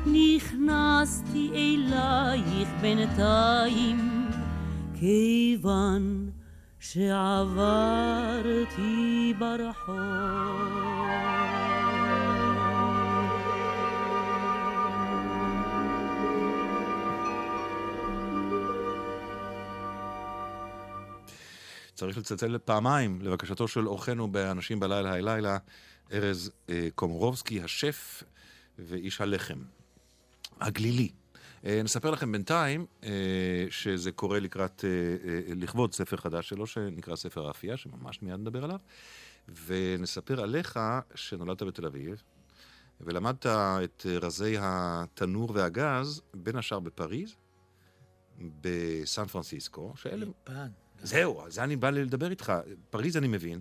נכנסתי 0.07 1.51
אלייך 1.55 2.69
בינתיים, 2.81 4.29
כיוון 5.01 6.31
שעברתי 6.81 7.35
ברחוב. 9.39 10.67
צריך 21.97 22.19
לצלצל 22.19 22.59
פעמיים 22.65 23.23
לבקשתו 23.23 23.69
של 23.69 23.89
אורחנו 23.89 24.29
באנשים 24.29 24.81
בלילה 24.81 25.15
הלילה, 25.15 25.59
ארז 26.13 26.51
אה, 26.69 26.89
קומורובסקי, 26.95 27.63
השף 27.63 28.23
ואיש 28.79 29.21
הלחם. 29.21 29.59
הגלילי. 30.61 31.09
אה, 31.65 31.81
נספר 31.85 32.11
לכם 32.11 32.33
בינתיים 32.33 32.87
אה, 33.05 33.11
שזה 33.71 34.13
קורה 34.13 34.41
לקראת, 34.41 34.85
אה, 34.85 34.91
אה, 35.31 35.55
לכבוד 35.55 35.95
ספר 35.95 36.17
חדש 36.17 36.49
שלו, 36.49 36.67
שנקרא 36.67 37.17
ספר 37.17 37.47
האפייה, 37.47 37.77
שממש 37.77 38.23
מיד 38.23 38.41
נדבר 38.41 38.65
עליו. 38.65 38.79
ונספר 39.67 40.41
עליך 40.41 40.79
שנולדת 41.15 41.63
בתל 41.63 41.87
אביב, 41.87 42.23
ולמדת 43.01 43.47
את 43.47 44.07
רזי 44.07 44.57
התנור 44.61 45.51
והגז, 45.55 46.23
בין 46.35 46.57
השאר 46.57 46.81
בפריז, 46.81 47.35
בסן 48.61 49.25
פרנסיסקו, 49.25 49.93
שאלה... 49.97 50.27
יפן. 50.43 50.86
זהו, 51.07 51.41
על 51.43 51.51
זה 51.51 51.65
אני 51.65 51.77
בא 51.77 51.91
לדבר 51.91 52.31
איתך. 52.31 52.53
פריז 52.91 53.17
אני 53.17 53.29
מבין, 53.29 53.61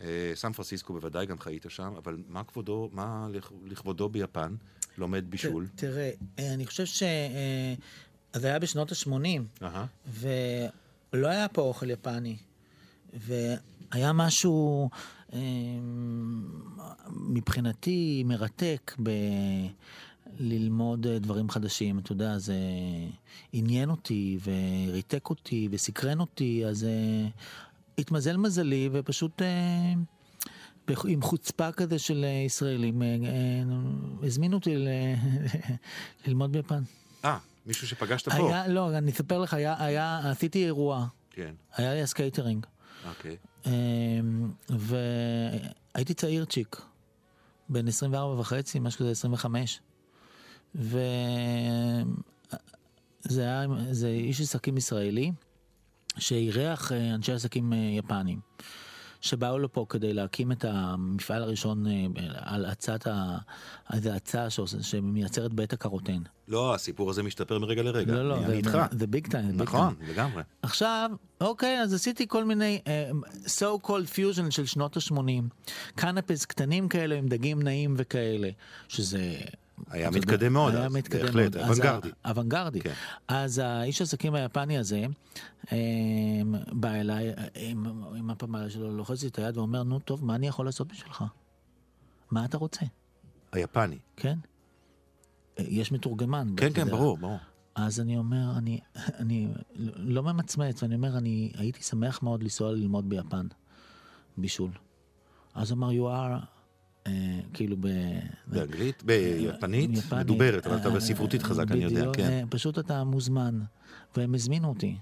אה, 0.00 0.32
סן 0.34 0.52
פרנסיסקו 0.52 0.92
בוודאי 0.92 1.26
גם 1.26 1.38
חיית 1.38 1.66
שם, 1.68 1.94
אבל 1.98 2.22
מה 2.28 2.44
כבודו, 2.44 2.88
מה 2.92 3.28
לכ- 3.32 3.52
לכבודו 3.64 4.08
ביפן? 4.08 4.54
לומד 4.98 5.24
בישול? 5.30 5.66
ת- 5.66 5.70
תראה, 5.80 6.10
אה, 6.38 6.54
אני 6.54 6.66
חושב 6.66 6.84
ש... 6.84 7.02
אה, 7.02 7.74
זה 8.40 8.46
היה 8.46 8.58
בשנות 8.58 8.92
ה-80, 8.92 9.64
אהה. 9.64 9.86
ולא 10.08 11.28
היה 11.28 11.48
פה 11.48 11.62
אוכל 11.62 11.90
יפני. 11.90 12.36
והיה 13.14 14.12
משהו 14.12 14.90
אה, 15.32 15.38
מבחינתי 17.10 18.22
מרתק 18.26 18.92
ב... 19.02 19.10
ללמוד 20.38 21.06
אה, 21.06 21.18
דברים 21.18 21.50
חדשים, 21.50 21.98
אתה 21.98 22.12
יודע, 22.12 22.38
זה 22.38 22.54
עניין 23.52 23.90
אותי 23.90 24.38
וריתק 24.44 25.30
אותי 25.30 25.68
וסקרן 25.70 26.20
אותי, 26.20 26.66
אז 26.66 26.84
אה, 26.84 27.28
התמזל 27.98 28.36
מזלי 28.36 28.88
ופשוט 28.92 29.42
בח- 30.88 31.06
עם 31.06 31.22
חוצפה 31.22 31.72
כזה 31.72 31.98
של 31.98 32.24
ישראלים, 32.46 33.02
אה, 33.02 33.06
אה, 33.06 33.62
הזמינו 34.26 34.56
אותי 34.56 34.76
ל... 34.76 34.88
ללמוד 36.26 36.52
ביפן. 36.52 36.82
אה, 37.24 37.38
מישהו 37.66 37.88
שפגשת 37.88 38.28
פה? 38.28 38.34
היה, 38.48 38.68
לא, 38.68 38.98
אני 38.98 39.10
אספר 39.10 39.38
לך, 39.38 39.54
היה, 39.54 39.84
היה, 39.84 40.30
עשיתי 40.30 40.64
אירוע, 40.64 41.06
כן, 41.30 41.54
היה 41.76 41.94
לי 41.94 42.02
את 42.02 42.13
הקייטרינג, 42.13 42.66
אוקיי. 43.08 43.36
אמ, 43.66 44.50
והייתי 44.68 46.14
צעיר 46.14 46.44
צ'יק, 46.44 46.76
בן 47.68 47.88
24 47.88 48.40
וחצי, 48.40 48.78
משהו 48.80 49.00
כזה 49.00 49.10
25, 49.10 49.80
וזה 50.74 51.02
היה, 53.36 53.64
זה 53.90 54.08
איש 54.08 54.40
עסקים 54.40 54.76
ישראלי, 54.76 55.32
שאירח 56.18 56.92
אה, 56.92 57.14
אנשי 57.14 57.32
עסקים 57.32 57.72
אה, 57.72 57.78
יפנים. 57.78 58.40
שבאו 59.20 59.58
לפה 59.58 59.86
כדי 59.88 60.12
להקים 60.12 60.52
את 60.52 60.64
המפעל 60.68 61.42
הראשון 61.42 61.86
אה, 61.86 61.92
על 62.34 62.64
הצעת 62.64 63.06
ה... 63.06 63.38
איזה 63.92 64.14
הצעה 64.14 64.50
שעושה- 64.50 64.82
שמייצרת 64.82 65.52
בית 65.52 65.72
הקרוטן. 65.72 66.22
לא, 66.48 66.74
הסיפור 66.74 67.10
הזה 67.10 67.22
משתפר 67.22 67.58
מרגע 67.58 67.82
לרגע. 67.82 68.12
לא, 68.14 68.28
לא, 68.28 68.36
אני 68.44 68.52
איתך. 68.54 68.78
זה 68.90 69.06
ביג 69.06 69.26
טיים. 69.26 69.56
נכון, 69.56 69.94
לגמרי. 70.08 70.42
עכשיו, 70.62 71.10
אוקיי, 71.40 71.80
אז 71.82 71.94
עשיתי 71.94 72.24
כל 72.28 72.44
מיני 72.44 72.80
uh, 72.84 72.88
so 73.46 73.86
called 73.86 74.14
fusion 74.16 74.50
של 74.50 74.66
שנות 74.66 74.96
ה-80. 74.96 75.70
קנאפס 75.94 76.44
קטנים 76.44 76.88
כאלה 76.88 77.14
עם 77.14 77.28
דגים 77.28 77.62
נעים 77.62 77.94
וכאלה, 77.98 78.50
שזה... 78.88 79.34
היה 79.90 80.08
אתה 80.08 80.16
יודע, 80.16 80.32
מתקדם 80.32 80.52
מאוד 80.52 80.74
היה 80.74 80.86
אז, 80.86 80.92
מתקדם 80.92 81.26
בהחלט, 81.26 81.56
מאוד. 81.56 81.68
אוונגרדי. 81.68 82.08
אוונגרדי. 82.24 82.80
כן. 82.80 82.92
אז 83.28 83.58
האיש 83.58 84.00
העסקים 84.00 84.34
היפני 84.34 84.78
הזה 84.78 85.04
um, 85.64 85.68
בא 86.72 86.90
אליי 86.94 87.32
עם, 87.54 87.86
עם 88.16 88.30
הפמלה 88.30 88.70
שלו, 88.70 88.96
לוחץ 88.96 89.22
לי 89.22 89.28
את 89.28 89.38
היד 89.38 89.56
ואומר, 89.56 89.82
נו 89.82 89.98
טוב, 89.98 90.24
מה 90.24 90.34
אני 90.34 90.48
יכול 90.48 90.66
לעשות 90.66 90.88
בשבילך? 90.88 91.24
מה 92.30 92.44
אתה 92.44 92.56
רוצה? 92.56 92.86
היפני. 93.52 93.98
כן? 94.16 94.38
יש 95.58 95.92
מתורגמן. 95.92 96.54
כן, 96.56 96.72
כן. 96.72 96.88
ברור, 96.88 97.18
ברור. 97.18 97.38
אז 97.74 98.00
אני 98.00 98.16
אומר, 98.16 98.58
אני, 98.58 98.80
אני 98.96 99.48
לא 99.96 100.22
ממצמץ, 100.22 100.82
ואני 100.82 100.94
אומר, 100.94 101.18
אני 101.18 101.52
הייתי 101.54 101.82
שמח 101.82 102.22
מאוד 102.22 102.42
לנסוע 102.42 102.72
ללמוד 102.72 103.08
ביפן, 103.08 103.46
בישול. 104.36 104.70
אז 105.54 105.70
הוא 105.70 105.78
אמר, 105.78 105.90
you 105.90 106.16
are, 106.16 106.44
כאילו 107.54 107.76
ב... 107.80 107.88
באנגלית? 108.46 109.02
ביפנית? 109.02 109.90
יפנית. 109.92 110.12
מדוברת, 110.12 110.66
אבל 110.66 110.76
אתה 110.76 110.88
אה, 110.88 110.94
בספרותית 110.94 111.42
חזק, 111.42 111.64
אני 111.70 111.84
יודע, 111.84 112.10
כן. 112.12 112.22
אה, 112.22 112.42
פשוט 112.50 112.78
אתה 112.78 113.04
מוזמן, 113.04 113.60
והם 114.16 114.34
הזמינו 114.34 114.68
אותי. 114.68 114.96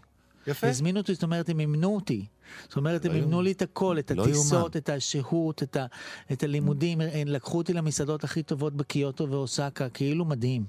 יפה. 0.46 0.68
הזמינו 0.68 1.00
אותי, 1.00 1.14
זאת 1.14 1.22
אומרת, 1.22 1.48
הם 1.48 1.56
מימנו 1.56 1.94
אותי. 1.94 2.26
זאת 2.68 2.76
אומרת, 2.76 3.04
הם 3.04 3.12
לא 3.12 3.16
יאומן. 3.16 3.44
לי 3.44 3.52
את 3.52 3.62
הכל, 3.62 3.98
את 3.98 4.10
לא 4.10 4.22
הטיסות. 4.22 4.76
את 4.76 4.88
השהות, 4.88 5.62
את, 5.62 5.76
ה, 5.76 5.86
את 6.32 6.42
הלימודים, 6.42 7.00
הם 7.00 7.28
לקחו 7.28 7.58
אותי 7.58 7.72
למסעדות 7.72 8.24
הכי 8.24 8.42
טובות 8.42 8.74
בקיוטו 8.76 9.30
ואוסקה, 9.30 9.88
כאילו 9.88 10.24
מדהים. 10.24 10.64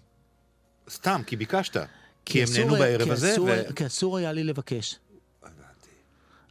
סתם, 0.90 1.22
כי 1.28 1.36
ביקשת. 1.36 1.78
כי 2.26 2.44
הם 2.44 2.50
נהנו 2.58 2.76
בערב 2.76 3.12
הזה, 3.12 3.36
כי 3.76 3.86
אסור 3.86 4.18
היה 4.18 4.32
לי 4.32 4.44
לבקש. 4.44 5.00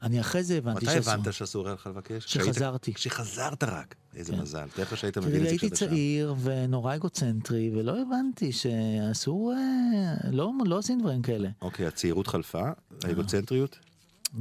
אני 0.02 0.20
אחרי 0.20 0.42
זה 0.42 0.58
הבנתי 0.58 0.86
מתי 0.86 0.94
שאסור. 0.94 1.12
הבנת 1.12 1.32
שאסור 1.32 1.66
היה 1.66 1.74
לך 1.74 1.86
לבקש? 1.86 2.24
שחזרתי. 2.26 2.94
כשחזרת 2.94 3.64
רק. 3.64 3.94
איזה 4.14 4.32
כן. 4.32 4.40
מזל. 4.40 4.66
לך 4.78 4.96
שהיית 4.96 5.18
מבין 5.18 5.36
את 5.36 5.40
זה 5.42 5.48
הייתי 5.48 5.70
כשאתה 5.70 5.76
שם. 5.76 5.86
צעיר 5.86 6.34
ונורא 6.42 6.94
אגוצנטרי, 6.94 7.70
ולא 7.74 7.96
הבנתי 8.02 8.52
שאסור, 8.52 9.52
אה, 9.52 10.30
לא, 10.32 10.52
לא 10.66 10.78
עושים 10.78 11.00
דברים 11.00 11.22
כאלה. 11.22 11.48
אוקיי, 11.62 11.86
הצעירות 11.86 12.26
חלפה, 12.26 12.68
האגוצנטריות? 13.04 13.78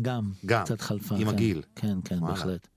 גם, 0.02 0.32
גם, 0.46 0.64
קצת 0.64 0.82
חלפה. 0.82 1.16
עם 1.16 1.22
כן. 1.22 1.28
הגיל. 1.28 1.62
כן, 1.76 1.98
כן, 2.06 2.20
וואלה. 2.20 2.36
בהחלט. 2.36 2.68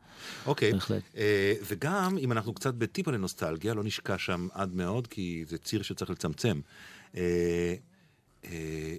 אוקיי. 0.46 0.72
בהחלט. 0.72 1.02
אה, 1.16 1.54
וגם, 1.68 2.18
אם 2.18 2.32
אנחנו 2.32 2.54
קצת 2.54 2.74
בטיפה 2.74 3.10
לנוסטלגיה, 3.10 3.74
לא 3.74 3.84
נשקע 3.84 4.18
שם 4.18 4.48
עד 4.52 4.74
מאוד, 4.74 5.06
כי 5.06 5.44
זה 5.48 5.58
ציר 5.58 5.82
שצריך 5.82 6.10
לצמצם. 6.10 6.60
אה, 7.16 7.74
אה, 8.44 8.96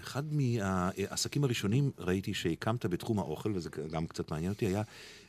אחד 0.00 0.22
מהעסקים 0.34 1.44
הראשונים 1.44 1.90
ראיתי 1.98 2.34
שהקמת 2.34 2.86
בתחום 2.86 3.18
האוכל, 3.18 3.52
וזה 3.54 3.70
גם 3.90 4.06
קצת 4.06 4.30
מעניין 4.30 4.52
אותי, 4.52 4.66
היה 4.66 4.82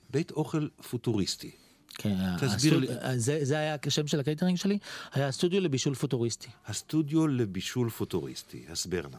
בית 0.09 0.31
אוכל 0.31 0.67
פוטוריסטי. 0.89 1.51
כן, 1.97 2.17
תסביר 2.39 2.73
הסטוד- 2.77 3.03
לי. 3.05 3.19
זה, 3.19 3.39
זה 3.43 3.57
היה 3.57 3.75
השם 3.87 4.07
של 4.07 4.19
הקייטרינג 4.19 4.57
שלי, 4.57 4.77
היה 5.13 5.27
הסטודיו 5.27 5.61
לבישול 5.61 5.95
פוטוריסטי. 5.95 6.47
הסטודיו 6.65 7.27
לבישול 7.27 7.89
פוטוריסטי, 7.89 8.65
הסבר 8.69 9.01
נא. 9.11 9.17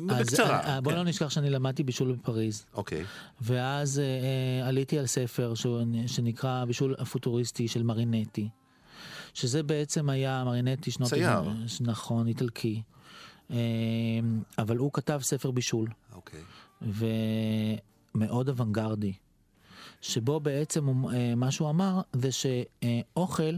בקצרה. 0.00 0.60
אה, 0.60 0.80
בוא 0.80 0.92
כן. 0.92 0.98
לא 0.98 1.04
נשכח 1.04 1.30
שאני 1.30 1.50
למדתי 1.50 1.82
בישול 1.82 2.12
בפריז. 2.12 2.64
אוקיי, 2.74 3.04
ואז 3.40 3.98
אה, 3.98 4.04
אה, 4.04 4.68
עליתי 4.68 4.98
על 4.98 5.06
ספר 5.06 5.52
שנקרא 6.06 6.64
הבישול 6.64 6.94
הפוטוריסטי 6.98 7.68
של 7.68 7.82
מרינטי, 7.82 8.48
שזה 9.34 9.62
בעצם 9.62 10.08
היה 10.10 10.44
מרינטי 10.44 10.90
שנות... 10.90 11.08
צייר. 11.08 11.40
נכון, 11.80 12.26
איטלקי. 12.26 12.82
אה, 13.50 13.56
אבל 14.58 14.76
הוא 14.76 14.90
כתב 14.92 15.20
ספר 15.22 15.50
בישול, 15.50 15.88
אוקיי. 16.12 16.40
ומאוד 18.14 18.48
אוונגרדי, 18.48 19.12
שבו 20.00 20.40
בעצם 20.40 21.06
אה, 21.08 21.34
מה 21.34 21.50
שהוא 21.50 21.70
אמר 21.70 22.00
זה 22.12 22.28
שאוכל 22.32 23.56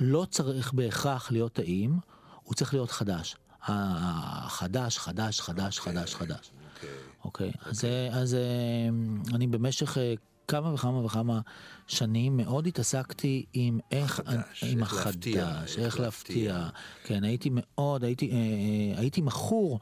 לא 0.00 0.26
צריך 0.30 0.72
בהכרח 0.72 1.32
להיות 1.32 1.52
טעים, 1.52 1.98
הוא 2.42 2.54
צריך 2.54 2.74
להיות 2.74 2.90
חדש. 2.90 3.36
החדש, 3.62 4.98
חדש, 4.98 5.40
חדש, 5.40 5.80
חדש, 5.80 6.14
חדש. 6.14 6.50
אוקיי. 6.74 6.90
אוקיי, 7.24 7.52
אז, 7.64 7.84
אה, 7.84 8.08
אז 8.08 8.34
אה, 8.34 8.88
אני 9.34 9.46
במשך 9.46 9.98
אה, 9.98 10.14
כמה 10.48 10.74
וכמה 10.74 11.04
וכמה 11.04 11.40
שנים 11.86 12.36
מאוד 12.36 12.66
התעסקתי 12.66 13.46
עם 13.52 13.78
איך, 13.90 14.12
חדש, 14.12 14.64
עם 14.64 14.82
איך 14.82 15.06
להפתיע, 15.06 15.44
החדש, 15.46 15.76
איך 15.76 15.84
איך 15.84 16.00
להפתיע. 16.00 16.58
להפתיע. 16.58 16.80
כן, 17.04 17.24
הייתי 17.24 17.50
מאוד, 17.52 18.04
הייתי, 18.04 18.30
אה, 18.30 18.36
אה, 18.36 19.00
הייתי 19.00 19.20
מכור 19.20 19.80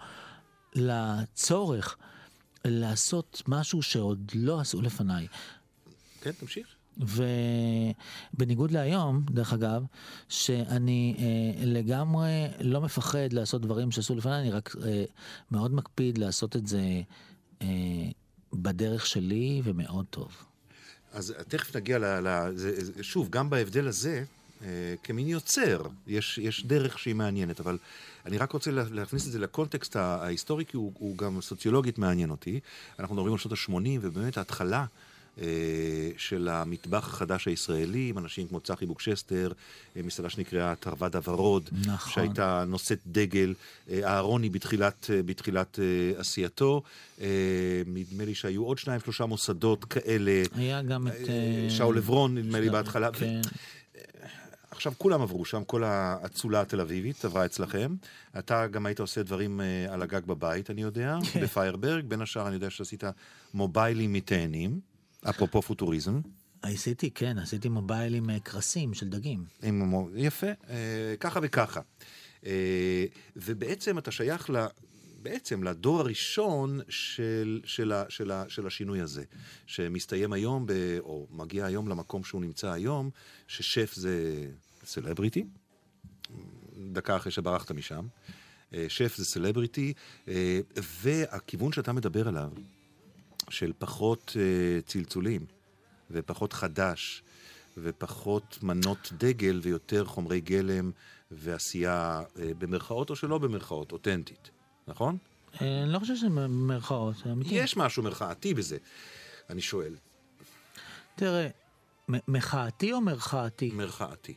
לצורך 0.75 1.97
לעשות 2.65 3.43
משהו 3.49 3.83
שעוד 3.83 4.33
לא 4.35 4.61
עשו 4.61 4.83
לפניי. 4.83 5.27
כן, 6.21 6.33
תמשיך. 6.33 6.67
ובניגוד 6.99 8.71
להיום, 8.71 9.23
דרך 9.31 9.53
אגב, 9.53 9.85
שאני 10.29 11.15
אה, 11.19 11.65
לגמרי 11.65 12.47
לא 12.61 12.81
מפחד 12.81 13.33
לעשות 13.33 13.63
דברים 13.63 13.91
שעשו 13.91 14.15
לפניי, 14.15 14.41
אני 14.41 14.51
רק 14.51 14.77
אה, 14.87 15.05
מאוד 15.51 15.75
מקפיד 15.75 16.19
לעשות 16.19 16.57
את 16.57 16.67
זה 16.67 17.03
אה, 17.63 17.67
בדרך 18.53 19.07
שלי 19.07 19.61
ומאוד 19.65 20.07
טוב. 20.11 20.45
אז 21.15 21.35
תכף 21.49 21.77
נגיע 21.77 21.99
ל... 21.99 22.05
ל 22.05 22.51
זה, 22.57 22.73
שוב, 23.03 23.31
גם 23.31 23.51
בהבדל 23.51 23.89
הזה, 23.89 24.25
אה, 24.63 24.69
כמין 25.03 25.29
יוצר, 25.29 25.83
יש, 26.07 26.39
יש 26.39 26.67
דרך 26.67 26.99
שהיא 26.99 27.15
מעניינת, 27.15 27.61
אבל 27.61 27.79
אני 28.27 28.39
רק 28.39 28.53
רוצה 28.53 28.71
לה- 28.71 28.85
להכניס 28.91 29.27
את 29.27 29.33
זה 29.33 29.39
לקונטקסט 29.39 29.97
ההיסטורי, 29.97 30.65
כי 30.65 30.77
הוא, 30.77 30.93
הוא 30.99 31.19
גם 31.19 31.41
סוציולוגית 31.41 31.99
מעניין 31.99 32.31
אותי. 32.31 32.61
אנחנו 32.99 33.15
מדברים 33.15 33.33
על 33.33 33.39
שנות 33.39 33.53
ה-80, 33.53 33.73
ובאמת 34.01 34.39
ההתחלה 34.39 34.85
של 36.17 36.49
המטבח 36.49 37.09
החדש 37.09 37.49
הישראלי, 37.49 38.09
עם 38.09 38.19
אנשים 38.19 38.49
כמו 38.49 38.61
צחי 38.61 38.87
בוקששתר, 38.87 39.53
אה, 39.97 40.03
מסעדה 40.03 40.31
שנקראה 40.31 40.75
תרווד 40.75 41.17
הוורוד, 41.17 41.71
נכון. 41.87 42.13
שהייתה 42.13 42.65
נושאת 42.67 42.99
דגל, 43.07 43.55
אה, 43.91 44.01
אהרוני 44.05 44.49
בתחילת, 44.49 45.11
אה, 45.11 45.23
בתחילת 45.23 45.79
אה, 45.79 46.21
עשייתו. 46.21 46.83
אה, 47.21 47.27
נדמה 47.87 48.25
לי 48.25 48.35
שהיו 48.35 48.65
עוד 48.65 48.79
שניים, 48.79 49.01
שלושה 49.01 49.27
מוסדות 49.27 49.85
כאלה. 49.85 50.43
היה 50.57 50.83
גם 50.83 51.09
את... 51.09 51.13
אה, 51.13 51.65
אה, 51.65 51.71
שאול 51.71 51.99
עברון, 51.99 52.35
נדמה 52.35 52.61
לי 52.61 52.71
בהתחלה. 52.71 53.13
כן. 53.13 53.41
עכשיו 54.71 54.93
כולם 54.99 55.23
עברו 55.23 55.45
שם, 55.45 55.65
כל 55.65 55.85
האצולה 55.85 56.61
התל 56.61 56.81
אביבית 56.81 57.25
עברה 57.25 57.45
אצלכם. 57.45 57.95
אתה 58.39 58.67
גם 58.67 58.87
היית 58.87 59.01
עושה 59.01 59.23
דברים 59.23 59.61
אה, 59.61 59.87
על 59.95 60.03
הגג 60.03 60.25
בבית, 60.27 60.71
אני 60.71 60.83
יודע, 60.83 61.19
כן. 61.33 61.41
בפיירברג. 61.43 62.05
בין 62.05 62.23
השאר 62.23 62.47
אני 62.47 62.55
יודע 62.55 62.71
שעשית 62.71 63.05
מוביילים 63.55 64.13
מתאנים, 64.13 64.81
אפרופו 65.31 65.63
פוטוריזם. 65.63 66.21
עשיתי, 66.63 67.11
כן, 67.11 67.39
עשיתי 67.39 67.69
מובייל 67.69 68.15
עם 68.15 68.31
אה, 68.31 68.41
קרסים 68.41 68.95
של 68.95 69.09
דגים. 69.09 69.45
עם, 69.63 69.93
יפה, 70.17 70.47
אה, 70.47 71.15
ככה 71.21 71.41
וככה. 71.43 71.81
אה, 72.47 73.05
ובעצם 73.37 73.99
אתה 73.99 74.11
שייך 74.11 74.51
ל... 74.51 74.67
בעצם 75.23 75.63
לדור 75.63 76.01
הראשון 76.01 76.81
של, 76.89 77.61
של, 77.65 77.93
ה, 77.93 78.05
של, 78.09 78.31
ה, 78.31 78.45
של 78.49 78.67
השינוי 78.67 79.01
הזה, 79.01 79.25
שמסתיים 79.67 80.33
היום, 80.33 80.67
ב, 80.67 80.73
או 80.99 81.27
מגיע 81.31 81.67
היום 81.67 81.89
למקום 81.89 82.25
שהוא 82.25 82.41
נמצא 82.41 82.73
היום, 82.73 83.11
ששף 83.49 83.95
זה 83.95 84.47
סלבריטי, 84.85 85.45
דקה 86.93 87.17
אחרי 87.17 87.33
שברחת 87.33 87.71
משם. 87.73 88.07
אה, 88.75 88.87
שף 88.89 89.17
זה 89.17 89.25
סלבריטי, 89.25 89.93
אה, 90.29 90.61
והכיוון 91.03 91.73
שאתה 91.73 91.93
מדבר 91.93 92.29
עליו, 92.29 92.51
של 93.55 93.73
פחות 93.79 94.37
אה, 94.41 94.81
צלצולים, 94.83 95.47
ופחות 96.11 96.53
חדש, 96.53 97.23
ופחות 97.79 98.59
מנות 98.63 99.13
דגל, 99.19 99.61
ויותר 99.63 100.05
חומרי 100.05 100.41
גלם, 100.41 100.91
ועשייה 101.31 102.23
אה, 102.39 102.51
במרכאות 102.59 103.11
או 103.11 103.17
שלא 103.17 103.39
במרכאות, 103.39 103.93
אותנטית, 103.93 104.51
נכון? 104.89 105.19
אה, 105.61 105.83
אני 105.83 105.93
לא 105.93 105.99
חושב 105.99 106.17
שזה 106.17 106.29
במרכאות, 106.29 107.17
זה 107.17 107.33
אמיתי. 107.33 107.55
יש 107.55 107.77
משהו 107.77 108.03
מחאתי 108.03 108.55
בזה, 108.55 108.77
אני 109.51 109.61
שואל. 109.61 109.95
תראה, 111.17 111.49
מחאתי 112.09 112.93
או 112.93 113.01
מרכאתי? 113.01 113.71
מרכאתי. 113.75 114.35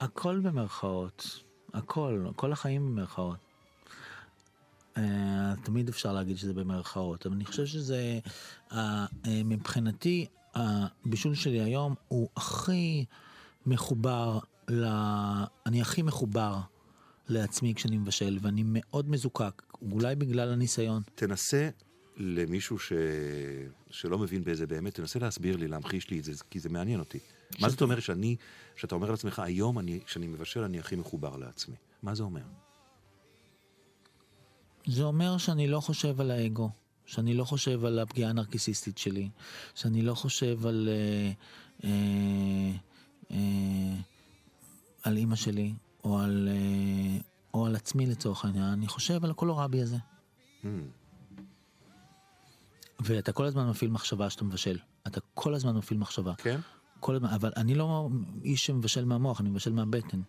הכל 0.00 0.40
במרכאות. 0.42 1.40
הכל, 1.74 2.26
כל 2.36 2.52
החיים 2.52 2.86
במרכאות. 2.86 3.49
אה, 4.96 5.54
תמיד 5.64 5.88
אפשר 5.88 6.12
להגיד 6.12 6.36
שזה 6.36 6.54
במרכאות, 6.54 7.26
אבל 7.26 7.34
אני 7.34 7.44
חושב 7.44 7.66
שזה, 7.66 8.18
אה, 8.72 9.06
אה, 9.26 9.42
מבחינתי, 9.44 10.26
הבישול 10.54 11.34
שלי 11.34 11.60
היום 11.60 11.94
הוא 12.08 12.28
הכי 12.36 13.04
מחובר, 13.66 14.38
ל... 14.68 14.84
אני 15.66 15.80
הכי 15.80 16.02
מחובר 16.02 16.58
לעצמי 17.28 17.74
כשאני 17.74 17.98
מבשל, 17.98 18.38
ואני 18.42 18.62
מאוד 18.66 19.10
מזוקק, 19.10 19.62
אולי 19.92 20.14
בגלל 20.14 20.52
הניסיון. 20.52 21.02
תנסה 21.14 21.68
למישהו 22.16 22.78
ש... 22.78 22.92
שלא 23.90 24.18
מבין 24.18 24.44
באיזה 24.44 24.66
באמת, 24.66 24.94
תנסה 24.94 25.18
להסביר 25.18 25.56
לי, 25.56 25.68
להמחיש 25.68 26.10
לי 26.10 26.18
את 26.18 26.24
זה, 26.24 26.32
כי 26.50 26.60
זה 26.60 26.68
מעניין 26.68 27.00
אותי. 27.00 27.18
מה 27.60 27.68
זאת 27.68 27.82
אומרת 27.82 28.02
שאני, 28.02 28.36
שאתה 28.76 28.94
אומר 28.94 29.10
לעצמך, 29.10 29.38
היום 29.38 29.78
אני, 29.78 30.00
כשאני 30.06 30.26
מבשל, 30.26 30.60
אני 30.60 30.78
הכי 30.78 30.96
מחובר 30.96 31.36
לעצמי? 31.36 31.76
מה 32.02 32.14
זה 32.14 32.22
אומר? 32.22 32.42
זה 34.90 35.02
אומר 35.04 35.38
שאני 35.38 35.68
לא 35.68 35.80
חושב 35.80 36.20
על 36.20 36.30
האגו, 36.30 36.70
שאני 37.06 37.34
לא 37.34 37.44
חושב 37.44 37.84
על 37.84 37.98
הפגיעה 37.98 38.30
הנרקיסיסטית 38.30 38.98
שלי, 38.98 39.30
שאני 39.74 40.02
לא 40.02 40.14
חושב 40.14 40.66
על, 40.66 40.88
אה, 40.92 41.32
אה, 41.84 42.72
אה, 43.30 43.96
על 45.02 45.16
אימא 45.16 45.36
שלי, 45.36 45.74
או 46.04 46.18
על, 46.18 46.48
אה, 46.52 47.18
או 47.54 47.66
על 47.66 47.76
עצמי 47.76 48.06
לצורך 48.06 48.44
העניין, 48.44 48.64
אני 48.64 48.88
חושב 48.88 49.24
על 49.24 49.30
הקולורבי 49.30 49.82
הזה. 49.82 49.96
Hmm. 50.62 50.66
ואתה 53.00 53.32
כל 53.32 53.44
הזמן 53.44 53.68
מפעיל 53.68 53.90
מחשבה 53.90 54.30
שאתה 54.30 54.44
מבשל. 54.44 54.78
אתה 55.06 55.20
כל 55.34 55.54
הזמן 55.54 55.76
מפעיל 55.76 55.98
מחשבה. 55.98 56.34
כן? 56.34 56.60
כל 57.00 57.14
הזמן, 57.14 57.28
אבל 57.28 57.52
אני 57.56 57.74
לא 57.74 58.08
איש 58.44 58.66
שמבשל 58.66 59.04
מהמוח, 59.04 59.40
אני 59.40 59.50
מבשל 59.50 59.72
מהבטן. 59.72 60.20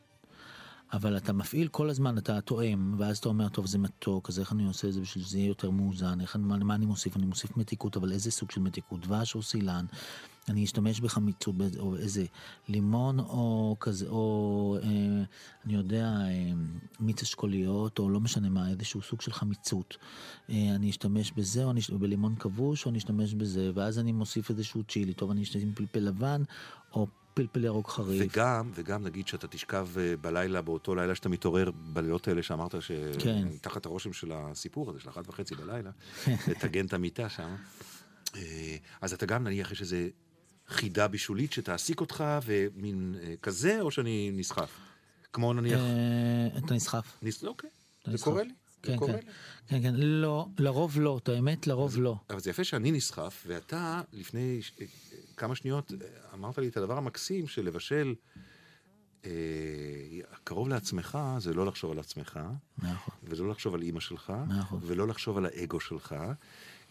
אבל 0.94 1.18
אתה 1.18 1.34
מפעיל 1.34 1.68
כל 1.68 1.90
הזמן, 1.90 2.18
אתה 2.18 2.42
תואם, 2.42 2.96
ואז 2.98 3.18
אתה 3.18 3.30
אומר, 3.30 3.50
טוב, 3.50 3.66
זה 3.66 3.78
מתוק, 3.78 4.30
אז 4.30 4.40
איך 4.40 4.52
אני 4.52 4.66
עושה 4.66 4.88
את 4.88 4.94
זה 4.94 5.02
בשביל 5.02 5.24
שזה 5.24 5.38
יהיה 5.38 5.48
יותר 5.48 5.70
מאוזן? 5.70 6.22
איך, 6.22 6.36
מה, 6.36 6.58
מה 6.58 6.76
אני 6.76 6.86
מוסיף? 6.86 7.18
אני 7.18 7.26
מוסיף 7.26 7.58
מתיקות, 7.58 7.98
אבל 7.98 8.12
איזה 8.12 8.32
סוג 8.32 8.52
של 8.52 8.62
מתיקות? 8.62 9.00
דבש 9.02 9.36
או 9.36 9.42
סילן? 9.42 9.86
אני 10.50 10.64
אשתמש 10.64 11.00
בחמיצות, 11.00 11.56
או 11.80 11.96
איזה 11.96 12.26
לימון 12.70 13.20
או 13.20 13.76
כזה, 13.80 14.08
או 14.10 14.78
אה, 14.84 14.90
אני 15.66 15.74
יודע, 15.74 16.06
אה, 16.06 16.52
מיץ 17.00 17.22
אשכוליות, 17.22 18.00
או 18.00 18.10
לא 18.10 18.20
משנה 18.20 18.50
מה, 18.50 18.70
איזשהו 18.70 19.02
סוג 19.02 19.22
של 19.22 19.34
חמיצות. 19.34 19.98
אה, 20.50 20.76
אני 20.76 20.90
אשתמש 20.90 21.32
בזה, 21.32 21.64
או 21.64 21.72
אני, 21.72 21.82
בלימון 22.00 22.36
כבוש, 22.40 22.86
או 22.86 22.90
אני 22.90 22.98
אשתמש 22.98 23.34
בזה, 23.34 23.72
ואז 23.76 24.00
אני 24.00 24.12
מוסיף 24.12 24.50
איזשהו 24.50 24.84
צ'ילי, 24.84 25.14
טוב, 25.14 25.32
אני 25.32 25.44
אשתמש 25.44 25.64
עם 25.64 25.72
פלפל 25.76 26.00
לבן, 26.00 26.44
או 26.94 27.08
פלפל 27.34 27.64
ירוק 27.64 27.90
חריף. 27.90 28.24
וגם, 28.26 28.72
וגם 28.76 29.04
נגיד 29.04 29.28
שאתה 29.28 29.48
תשכב 29.48 29.88
אה, 29.98 30.18
בלילה, 30.18 30.62
באותו 30.62 30.96
לילה 30.96 31.16
שאתה 31.16 31.30
מתעורר, 31.30 31.72
בלילות 31.72 32.28
האלה 32.28 32.44
שאמרת, 32.44 32.76
כן. 33.20 33.48
שתחת 33.54 33.86
הרושם 33.86 34.14
של 34.14 34.32
הסיפור 34.36 34.90
הזה, 34.90 35.00
של 35.00 35.10
אחת 35.10 35.30
וחצי 35.30 35.56
בלילה, 35.56 35.92
לטגן 36.48 36.86
את 36.86 36.94
המיטה 36.94 37.30
שם. 37.30 37.56
אה, 38.36 38.76
אז 39.02 39.14
אתה 39.14 39.26
גם, 39.26 39.44
נניח, 39.44 39.72
יש 39.72 39.82
איזה 39.82 40.10
חידה 40.68 41.08
בישולית 41.08 41.54
שתעסיק 41.54 42.02
אותך, 42.02 42.24
ומין 42.46 43.16
אה, 43.24 43.34
כזה, 43.42 43.82
או 43.82 43.92
שאני 43.92 44.32
נסחף? 44.34 44.72
כמו 45.34 45.54
נניח... 45.54 45.80
אתה 46.58 46.74
נסחף. 46.74 47.18
אוקיי, 47.44 47.70
זה. 48.06 48.18
קורה 48.18 48.44
לי. 48.44 48.54
כן, 48.82 48.98
כן. 49.08 49.20
כן, 49.68 49.82
כן, 49.82 49.94
לא, 49.96 50.48
לרוב 50.60 51.00
לא, 51.00 51.20
את 51.24 51.30
האמת, 51.30 51.68
לרוב 51.68 51.98
לא. 51.98 52.16
אבל 52.30 52.40
זה 52.40 52.50
יפה 52.50 52.64
שאני 52.64 52.92
נסחף, 52.92 53.44
ואתה 53.48 54.02
לפני 54.14 54.62
ש... 54.62 54.72
כמה 55.42 55.56
שניות 55.56 55.92
אה, 55.92 56.08
אמרת 56.34 56.58
לי 56.58 56.68
את 56.68 56.78
הדבר 56.78 56.98
המקסים 56.98 57.48
של 57.48 57.66
לבשל 57.66 58.16
אה, 59.26 59.32
קרוב 60.44 60.70
לעצמך, 60.70 61.18
זה 61.38 61.54
לא 61.54 61.66
לחשוב 61.66 61.92
על 61.92 62.00
עצמך, 62.00 62.40
נכון. 62.78 63.16
ולא 63.24 63.50
לחשוב 63.50 63.76
על 63.76 63.82
אימא 63.82 64.00
שלך, 64.00 64.34
נכון. 64.48 64.80
ולא 64.84 65.08
לחשוב 65.08 65.38
על 65.38 65.46
האגו 65.46 65.80
שלך. 65.80 66.16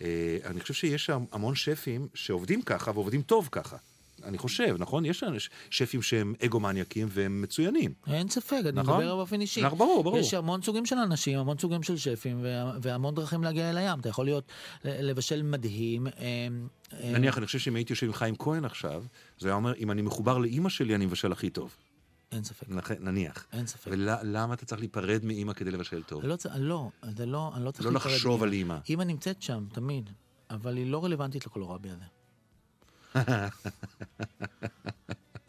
אה, 0.00 0.38
אני 0.44 0.60
חושב 0.60 0.74
שיש 0.74 1.10
המון 1.10 1.54
שפים 1.54 2.08
שעובדים 2.14 2.62
ככה 2.62 2.90
ועובדים 2.90 3.22
טוב 3.22 3.48
ככה. 3.52 3.76
אני 4.24 4.38
חושב, 4.38 4.76
נכון? 4.78 5.04
יש 5.04 5.24
שפים 5.70 6.02
שהם 6.02 6.34
אגו-מניאקים 6.44 7.08
והם 7.10 7.42
מצוינים. 7.42 7.92
אין 8.06 8.28
ספק, 8.28 8.60
אני 8.62 8.72
נכון? 8.72 8.96
מדבר 8.98 9.16
באופן 9.16 9.40
אישי. 9.40 9.62
נכון, 9.62 9.78
ברור, 9.78 10.04
ברור. 10.04 10.18
יש 10.18 10.34
המון 10.34 10.62
סוגים 10.62 10.86
של 10.86 10.96
אנשים, 10.96 11.38
המון 11.38 11.58
סוגים 11.58 11.82
של 11.82 11.96
שפים, 11.96 12.40
וה- 12.42 12.72
והמון 12.82 13.14
דרכים 13.14 13.44
להגיע 13.44 13.70
אל 13.70 13.76
הים. 13.78 14.00
אתה 14.00 14.08
יכול 14.08 14.24
להיות, 14.24 14.44
לבשל 14.84 15.42
מדהים. 15.42 16.06
אה, 16.06 16.12
אה, 16.92 17.12
נניח, 17.12 17.38
אני 17.38 17.46
חושב 17.46 17.58
שאם 17.58 17.76
הייתי 17.76 17.92
יושב 17.92 18.06
עם 18.06 18.12
חיים 18.12 18.34
כהן 18.38 18.64
עכשיו, 18.64 19.04
זה 19.38 19.48
היה 19.48 19.54
אומר, 19.54 19.74
אם 19.74 19.90
אני 19.90 20.02
מחובר 20.02 20.38
לאימא 20.38 20.68
שלי, 20.68 20.94
אני 20.94 21.06
מבשל 21.06 21.32
הכי 21.32 21.50
טוב. 21.50 21.76
אין 22.32 22.44
ספק, 22.44 22.68
נח- 22.68 22.90
נניח. 23.00 23.46
אין 23.52 23.66
ספק. 23.66 23.90
ולמה 23.90 24.54
אתה 24.54 24.66
צריך 24.66 24.80
להיפרד 24.80 25.24
מאימא 25.24 25.52
כדי 25.52 25.70
לבשל 25.70 26.02
טוב? 26.02 26.24
לא, 26.24 26.36
לא, 26.58 26.88
זה 27.16 27.26
לא, 27.26 27.50
אני 27.54 27.64
לא 27.64 27.70
צריך 27.70 27.86
לא 27.86 27.92
להיפרד 27.92 28.12
לחשוב 28.12 28.32
מאמא. 28.32 28.44
על 28.44 28.52
אימא. 28.52 28.76
אימא 28.88 29.02
נמצאת 29.02 29.42
שם, 29.42 29.64
תמיד, 29.72 30.10
אבל 30.50 30.76
היא 30.76 30.90
לא 30.90 31.04
רלוונטית 31.04 31.46
לקולורבי 31.46 31.88
הזה. 31.90 32.04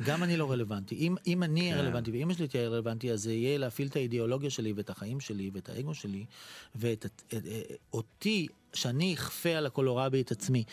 גם 0.08 0.24
אני 0.24 0.38
לא 0.38 0.52
רלוונטי. 0.52 0.96
אם, 0.96 1.16
אם 1.28 1.44
אני 1.44 1.72
כן. 1.72 1.78
רלוונטי 1.78 2.12
ואימא 2.12 2.34
שלי 2.34 2.48
תהיה 2.48 2.70
רלוונטי, 2.70 3.12
אז 3.12 3.24
זה 3.24 3.34
יהיה 3.34 3.58
להפעיל 3.58 3.88
את 3.88 3.96
האידיאולוגיה 3.96 4.50
שלי 4.50 4.74
ואת 4.74 4.90
החיים 4.90 5.20
שלי 5.20 5.50
ואת 5.54 5.70
האגו 5.70 5.94
שלי 5.94 6.26
ואת 6.76 7.06
את, 7.06 7.22
את, 7.28 7.34
את, 7.34 7.72
אותי 7.94 8.48
שאני 8.74 9.14
אכפה 9.14 9.50
על 9.50 9.66
הקולורבי 9.66 10.22
את 10.22 10.32
עצמי. 10.32 10.64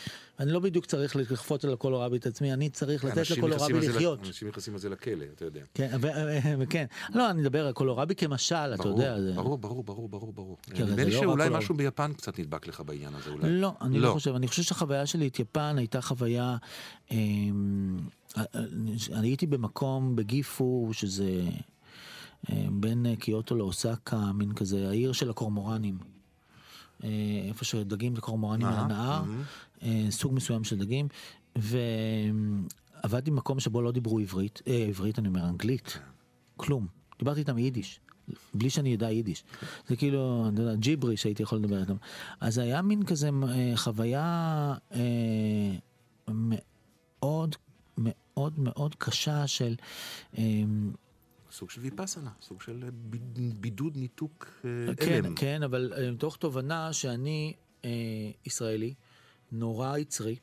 אני 0.41 0.53
לא 0.53 0.61
בדיוק 0.61 0.87
צריך 0.87 1.17
לכפות 1.17 1.65
על 1.65 1.73
הקולורבי 1.73 2.17
את 2.17 2.27
עצמי, 2.27 2.53
אני 2.53 2.71
צריך 2.71 3.05
לתת 3.05 3.31
לקולורבי 3.31 3.89
לחיות. 3.89 4.19
אנשים 4.27 4.49
נכנסים 4.49 4.75
על 4.75 4.81
זה 4.81 4.89
לכלא, 4.89 5.25
אתה 5.35 5.45
יודע. 5.45 5.61
כן, 5.75 5.97
ו- 6.01 6.09
כן. 6.71 6.85
לא, 7.15 7.31
אני 7.31 7.41
מדבר 7.41 7.67
על 7.67 7.73
קולורבי 7.73 8.15
כמשל, 8.15 8.55
אתה 8.75 8.89
יודע. 8.89 9.17
ברור, 9.35 9.59
ברור, 9.59 9.85
ברור, 9.85 10.09
ברור, 10.09 10.33
ברור. 10.33 10.57
כן, 10.63 10.85
נדמה 10.85 11.05
לי 11.05 11.11
לא 11.11 11.21
שאולי. 11.21 11.49
משהו 11.51 11.75
ביפן 11.75 12.13
קצת 12.13 12.39
נדבק 12.39 12.67
לך 12.67 12.81
בעניין 12.87 13.15
הזה, 13.15 13.31
אולי. 13.31 13.51
לא, 13.51 13.73
אני 13.81 13.99
לא 13.99 14.13
חושב. 14.13 14.35
אני 14.35 14.49
חושב 14.49 14.63
שהחוויה 14.63 15.07
שלי 15.07 15.29
את 15.29 15.39
יפן 15.41 15.75
הייתה 15.79 16.01
חוויה... 16.01 16.57
אמ, 17.11 17.99
אני 19.13 19.29
הייתי 19.29 19.47
במקום 19.47 20.17
בגיפו, 20.17 20.89
שזה 20.93 21.43
בין 22.71 23.07
אה, 23.07 23.17
קיוטו 23.17 23.55
לאוסקה, 23.57 24.33
מין 24.35 24.53
כזה, 24.53 24.89
העיר 24.89 25.13
של 25.13 25.31
הקורמורנים. 25.31 26.18
אה, 27.05 27.09
איפה 27.49 27.65
שדגים 27.65 28.15
וקורמורנים 28.17 28.67
על 28.67 28.75
הנהר. 28.75 29.23
אה, 29.83 30.07
סוג 30.11 30.35
מסוים 30.35 30.65
של 30.65 30.79
דגים, 30.79 31.09
ועבדתי 31.57 33.31
במקום 33.31 33.61
שבו 33.61 33.83
לא 33.83 33.93
דיברו 33.93 34.19
עברית, 34.19 34.63
אה, 34.67 34.85
עברית 34.89 35.19
אני 35.19 35.29
אומר 35.29 35.49
אנגלית, 35.49 35.99
כלום, 36.57 36.87
דיברתי 37.19 37.41
איתם 37.41 37.59
יידיש, 37.59 38.01
בלי 38.55 38.71
שאני 38.71 38.95
אדע 38.95 39.11
יידיש, 39.11 39.45
זה 39.89 39.97
כאילו, 39.97 40.49
אתה 40.55 40.63
יודע, 40.63 40.75
ג'יבריש 40.75 41.25
הייתי 41.25 41.43
יכול 41.43 41.59
לדבר 41.59 41.81
איתם, 41.81 41.97
אז 42.41 42.59
היה 42.59 42.83
מין 42.83 43.03
כזה 43.03 43.31
אה, 43.49 43.73
חוויה 43.77 44.75
אה, 44.95 45.75
מאוד 46.29 47.57
מאוד 47.99 48.59
מאוד 48.59 48.95
קשה 48.95 49.47
של 49.47 49.75
אה, 50.39 50.43
סוג 51.59 51.71
של 51.71 51.81
ויפאסנה, 51.81 52.31
סוג 52.43 52.63
של 52.63 52.85
אה, 52.85 52.89
ביד- 52.93 53.61
בידוד, 53.61 53.97
ניתוק, 53.97 54.47
אה, 54.65 54.95
כן, 54.95 55.13
הלם. 55.25 55.35
כן, 55.35 55.63
אבל 55.63 55.93
אה, 55.97 56.11
מתוך 56.11 56.37
תובנה 56.37 56.93
שאני 56.93 57.53
אה, 57.85 57.91
ישראלי, 58.47 58.95
נורא 59.53 59.99
יצרי, 59.99 60.37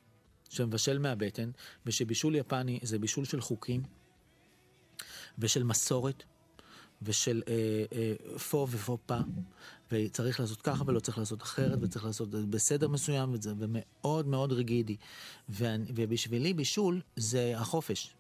שמבשל 0.50 1.00
מהבטן, 1.00 1.52
ושבישול 1.86 2.36
יפני 2.36 2.80
זה 2.84 3.00
בישול 3.00 3.26
של 3.26 3.42
חוקים, 3.42 3.84
ושל 5.40 5.64
מסורת, 5.64 6.24
ושל 7.02 7.42
אה, 7.48 7.54
אה, 8.34 8.40
פו 8.40 8.68
ופו 8.72 8.98
פה, 9.06 9.18
וצריך 9.92 10.40
לעשות 10.40 10.62
ככה 10.62 10.84
ולא 10.88 11.00
צריך 11.00 11.18
לעשות 11.18 11.42
אחרת, 11.44 11.80
וצריך 11.82 12.06
לעשות 12.06 12.30
בסדר 12.30 12.88
מסוים, 12.88 13.34
וזה 13.34 13.54
ומאוד 13.60 14.28
מאוד 14.28 14.52
ריגידי. 14.52 14.98
ובשבילי 15.50 16.54
בישול 16.54 17.02
זה 17.16 17.54
החופש. 17.58 18.14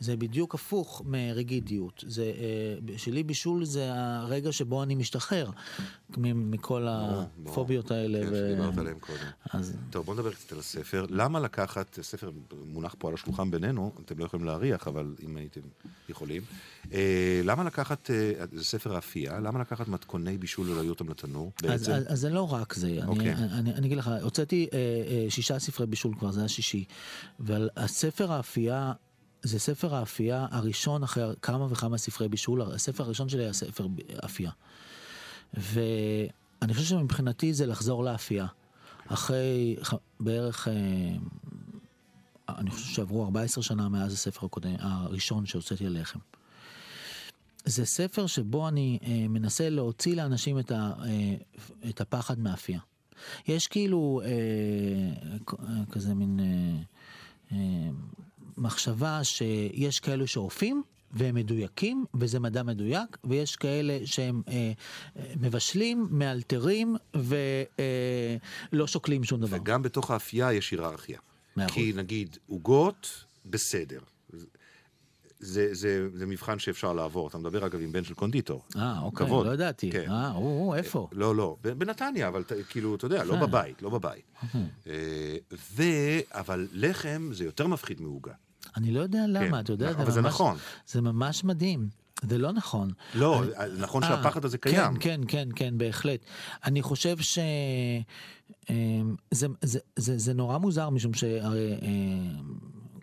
זה 0.00 0.16
בדיוק 0.16 0.54
הפוך 0.54 1.02
מריגידיות. 1.06 2.04
זה, 2.06 2.22
אה, 2.22 2.80
בשבילי 2.84 3.22
בישול 3.22 3.64
זה 3.64 3.90
הרגע 3.94 4.52
שבו 4.52 4.82
אני 4.82 4.94
משתחרר 4.94 5.50
מכל 6.16 6.86
הפוביות 6.88 7.90
האלה. 7.90 8.20
כן, 8.20 8.26
שדיברת 8.26 8.78
עליהם 8.78 8.98
קודם. 8.98 9.62
טוב, 9.90 10.06
בוא 10.06 10.14
נדבר 10.14 10.32
קצת 10.32 10.52
על 10.52 10.58
הספר. 10.58 11.06
למה 11.08 11.40
לקחת, 11.40 11.98
ספר 12.02 12.30
מונח 12.66 12.94
פה 12.98 13.08
על 13.08 13.14
השולחן 13.14 13.50
בינינו, 13.50 13.92
אתם 14.04 14.18
לא 14.18 14.24
יכולים 14.24 14.46
להריח, 14.46 14.88
אבל 14.88 15.14
אם 15.24 15.36
הייתם 15.36 15.60
יכולים. 16.08 16.42
אה, 16.92 17.40
למה 17.44 17.64
לקחת, 17.64 18.10
אה, 18.10 18.44
זה 18.52 18.64
ספר 18.64 18.94
האפייה, 18.94 19.40
למה 19.40 19.60
לקחת 19.60 19.88
מתכוני 19.88 20.38
בישול 20.38 20.70
ולהביא 20.70 20.90
אותם 20.90 21.08
לתנור 21.08 21.52
בעצם? 21.62 21.92
אז, 21.92 22.12
אז 22.12 22.20
זה 22.20 22.30
לא 22.30 22.52
רק 22.52 22.74
זה, 22.74 22.86
אני, 22.86 23.06
אוקיי. 23.06 23.34
אני, 23.34 23.52
אני, 23.52 23.74
אני 23.74 23.86
אגיד 23.86 23.98
לך, 23.98 24.10
הוצאתי 24.22 24.68
שישה 25.28 25.58
ספרי 25.58 25.86
בישול 25.86 26.14
כבר, 26.18 26.30
זה 26.30 26.44
השישי, 26.44 26.84
והספר 27.40 28.32
האפייה, 28.32 28.92
זה 29.42 29.58
ספר 29.58 29.94
האפייה 29.94 30.46
הראשון 30.50 31.02
אחרי 31.02 31.34
כמה 31.42 31.66
וכמה 31.70 31.98
ספרי 31.98 32.28
בישול, 32.28 32.62
הספר 32.62 33.04
הראשון 33.04 33.28
שלי 33.28 33.42
היה 33.42 33.52
ספר 33.52 33.86
אפייה. 34.24 34.50
ואני 35.54 36.74
חושב 36.74 36.86
שמבחינתי 36.86 37.54
זה 37.54 37.66
לחזור 37.66 38.04
לאפייה. 38.04 38.46
אחרי 39.06 39.76
בערך, 40.20 40.68
אה, 40.68 40.74
אני 42.48 42.70
חושב 42.70 42.94
שעברו 42.94 43.24
14 43.24 43.62
שנה 43.62 43.88
מאז 43.88 44.12
הספר 44.12 44.46
הקודם, 44.46 44.74
הראשון 44.78 45.46
שהוצאתי 45.46 45.86
על 45.86 46.00
לחם. 46.00 46.18
זה 47.64 47.84
ספר 47.84 48.26
שבו 48.26 48.68
אני 48.68 48.98
אה, 49.02 49.28
מנסה 49.28 49.70
להוציא 49.70 50.16
לאנשים 50.16 50.58
את, 50.58 50.70
ה, 50.70 50.92
אה, 51.04 51.34
את 51.88 52.00
הפחד 52.00 52.38
מאפייה. 52.38 52.80
יש 53.48 53.66
כאילו 53.66 54.20
אה, 54.24 54.28
אה, 55.68 55.84
כזה 55.90 56.14
מין 56.14 56.40
אה, 56.40 56.76
אה, 57.52 57.90
מחשבה 58.60 59.24
שיש 59.24 60.00
כאלו 60.00 60.26
שאופים 60.26 60.82
והם 61.12 61.34
מדויקים 61.34 62.04
וזה 62.14 62.40
מדע 62.40 62.62
מדויק 62.62 63.16
ויש 63.24 63.56
כאלה 63.56 63.98
שהם 64.04 64.42
אה, 64.48 64.72
אה, 65.16 65.22
מבשלים, 65.40 66.08
מאלתרים 66.10 66.96
ולא 67.14 68.86
שוקלים 68.86 69.24
שום 69.24 69.40
דבר. 69.40 69.56
וגם 69.60 69.82
בתוך 69.82 70.10
האפייה 70.10 70.52
יש 70.52 70.70
היררכיה. 70.70 71.18
מאה 71.56 71.66
אחוז. 71.66 71.74
כי 71.74 71.92
נגיד, 71.96 72.36
עוגות, 72.46 73.24
בסדר. 73.46 74.00
זה, 75.40 75.74
זה, 75.74 76.08
זה 76.14 76.26
מבחן 76.26 76.58
שאפשר 76.58 76.92
לעבור. 76.92 77.28
אתה 77.28 77.38
מדבר 77.38 77.66
אגב 77.66 77.80
עם 77.80 77.92
בן 77.92 78.04
של 78.04 78.14
קונדיטור. 78.14 78.64
אה, 78.76 79.00
אוקיי, 79.00 79.26
כבוד. 79.26 79.46
לא 79.46 79.52
ידעתי. 79.52 79.90
כן. 79.90 80.10
אה, 80.10 80.30
הוא, 80.30 80.66
הוא, 80.66 80.74
איפה? 80.74 81.08
לא, 81.12 81.36
לא, 81.36 81.56
בנתניה, 81.62 82.28
אבל 82.28 82.44
כאילו, 82.68 82.94
אתה 82.94 83.06
יודע, 83.06 83.24
לא 83.24 83.34
אה. 83.34 83.46
בבית, 83.46 83.82
לא 83.82 83.90
בבית. 83.90 84.24
אה, 84.86 85.36
ו... 85.72 85.82
אבל 86.30 86.68
לחם 86.72 87.30
זה 87.32 87.44
יותר 87.44 87.66
מפחיד 87.66 88.00
מעוגה. 88.00 88.32
אני 88.76 88.90
לא 88.90 89.00
יודע 89.00 89.24
למה, 89.28 89.48
כן, 89.56 89.60
אתה 89.60 89.72
יודע, 89.72 89.90
אבל 89.90 90.10
זה 90.10 90.20
ממש- 90.22 90.32
נכון. 90.34 90.56
זה 90.86 91.00
ממש 91.00 91.44
מדהים. 91.44 91.88
זה 92.28 92.38
לא 92.38 92.52
נכון. 92.52 92.90
לא, 93.14 93.42
אני- 93.56 93.80
נכון 93.80 94.04
אה, 94.04 94.08
שהפחד 94.08 94.44
הזה 94.44 94.58
כן, 94.58 94.70
קיים. 94.70 94.96
כן, 94.96 95.20
כן, 95.28 95.48
כן, 95.56 95.78
בהחלט. 95.78 96.20
אני 96.64 96.82
חושב 96.82 97.16
ש... 97.18 97.38
אמ, 98.70 99.14
זה, 99.30 99.46
זה, 99.62 99.78
זה, 99.96 100.18
זה 100.18 100.34
נורא 100.34 100.58
מוזר, 100.58 100.90
משום 100.90 101.14
שהרי 101.14 101.74
אמ, 101.82 102.54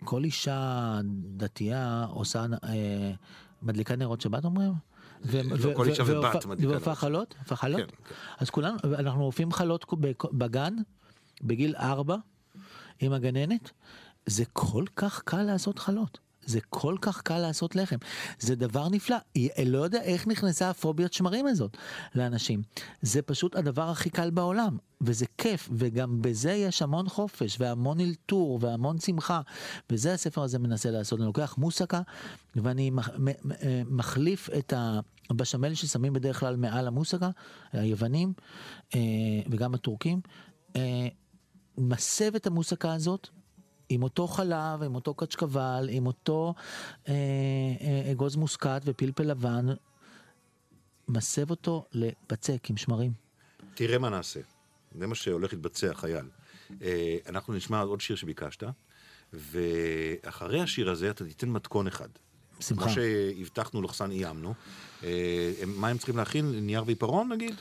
כל 0.04 0.24
אישה 0.24 1.00
דתייה 1.36 2.06
עושה, 2.10 2.46
אה, 2.64 3.12
מדליקה 3.62 3.96
נרות 3.96 4.20
שבת 4.20 4.44
אומרים? 4.44 4.72
לא 5.32 5.74
כל 5.76 5.88
אישה 5.88 6.02
ובת 6.06 6.46
מדליקה 6.46 6.72
נרות. 6.72 6.88
חלות? 6.98 7.34
הופעה 7.38 7.56
חלות? 7.58 7.80
כן, 7.80 7.86
כן. 8.08 8.14
אז 8.38 8.50
כולנו, 8.50 8.76
אנחנו 8.98 9.24
עופים 9.24 9.52
חלות 9.52 9.84
בגן, 10.32 10.74
בגיל 11.42 11.74
ארבע, 11.76 12.16
עם 13.00 13.12
הגננת. 13.12 13.70
זה 14.28 14.44
כל 14.52 14.84
כך 14.96 15.22
קל 15.24 15.42
לעשות 15.42 15.78
חלות. 15.78 16.18
זה 16.46 16.60
כל 16.70 16.96
כך 17.00 17.22
קל 17.22 17.38
לעשות 17.38 17.76
לחם. 17.76 17.96
זה 18.38 18.54
דבר 18.54 18.88
נפלא. 18.88 19.16
היא- 19.34 19.50
לא 19.66 19.78
יודע 19.78 20.02
איך 20.02 20.26
נכנסה 20.26 20.70
הפוביית 20.70 21.12
שמרים 21.12 21.46
הזאת 21.46 21.76
לאנשים. 22.14 22.62
זה 23.02 23.22
פשוט 23.22 23.56
הדבר 23.56 23.90
הכי 23.90 24.10
קל 24.10 24.30
בעולם, 24.30 24.76
וזה 25.00 25.26
כיף, 25.38 25.68
וגם 25.72 26.22
בזה 26.22 26.52
יש 26.52 26.82
המון 26.82 27.08
חופש, 27.08 27.56
והמון 27.60 28.00
אלתור, 28.00 28.58
והמון 28.62 28.98
שמחה. 29.00 29.40
וזה 29.90 30.12
הספר 30.14 30.42
הזה 30.42 30.58
מנסה 30.58 30.90
לעשות. 30.90 31.18
אני 31.18 31.26
לוקח 31.26 31.54
מוסקה, 31.58 32.00
ואני 32.56 32.90
אה, 33.62 33.82
מחליף 33.86 34.48
את 34.58 34.72
הבשמל 35.30 35.74
ששמים 35.74 36.12
בדרך 36.12 36.40
כלל 36.40 36.56
מעל 36.56 36.86
המוסקה, 36.86 37.30
היוונים, 37.72 38.32
אה, 38.94 39.00
וגם 39.50 39.74
הטורקים. 39.74 40.20
אה, 40.76 41.08
מסב 41.78 42.34
את 42.34 42.46
המוסקה 42.46 42.92
הזאת 42.94 43.28
עם 43.88 44.02
אותו 44.02 44.26
חלב, 44.28 44.82
עם 44.82 44.94
אותו 44.94 45.14
קצ'קבל, 45.14 45.88
עם 45.90 46.06
אותו 46.06 46.54
אה, 47.08 47.14
אה, 47.80 48.12
אגוז 48.12 48.36
מוסקת 48.36 48.82
ופלפל 48.84 49.22
לבן, 49.22 49.66
מסב 51.08 51.50
אותו 51.50 51.84
לבצק 51.92 52.70
עם 52.70 52.76
שמרים. 52.76 53.12
תראה 53.74 53.98
מה 53.98 54.08
נעשה. 54.08 54.40
זה 54.98 55.06
מה 55.06 55.14
שהולך 55.14 55.52
להתבצע, 55.52 55.94
חייל. 55.94 56.26
אה, 56.82 57.16
אנחנו 57.28 57.54
נשמע 57.54 57.80
עוד 57.80 58.00
שיר 58.00 58.16
שביקשת, 58.16 58.62
ואחרי 59.32 60.60
השיר 60.60 60.90
הזה 60.90 61.10
אתה 61.10 61.24
תיתן 61.24 61.48
מתכון 61.48 61.86
אחד. 61.86 62.08
בשמחה. 62.58 62.84
כמו 62.84 62.92
שהבטחנו, 62.92 63.82
לחסן 63.82 64.10
איימנו. 64.10 64.54
אה, 65.04 65.52
מה 65.66 65.88
הם 65.88 65.98
צריכים 65.98 66.16
להכין? 66.16 66.66
נייר 66.66 66.82
ועיפרון 66.86 67.32
נגיד? 67.32 67.54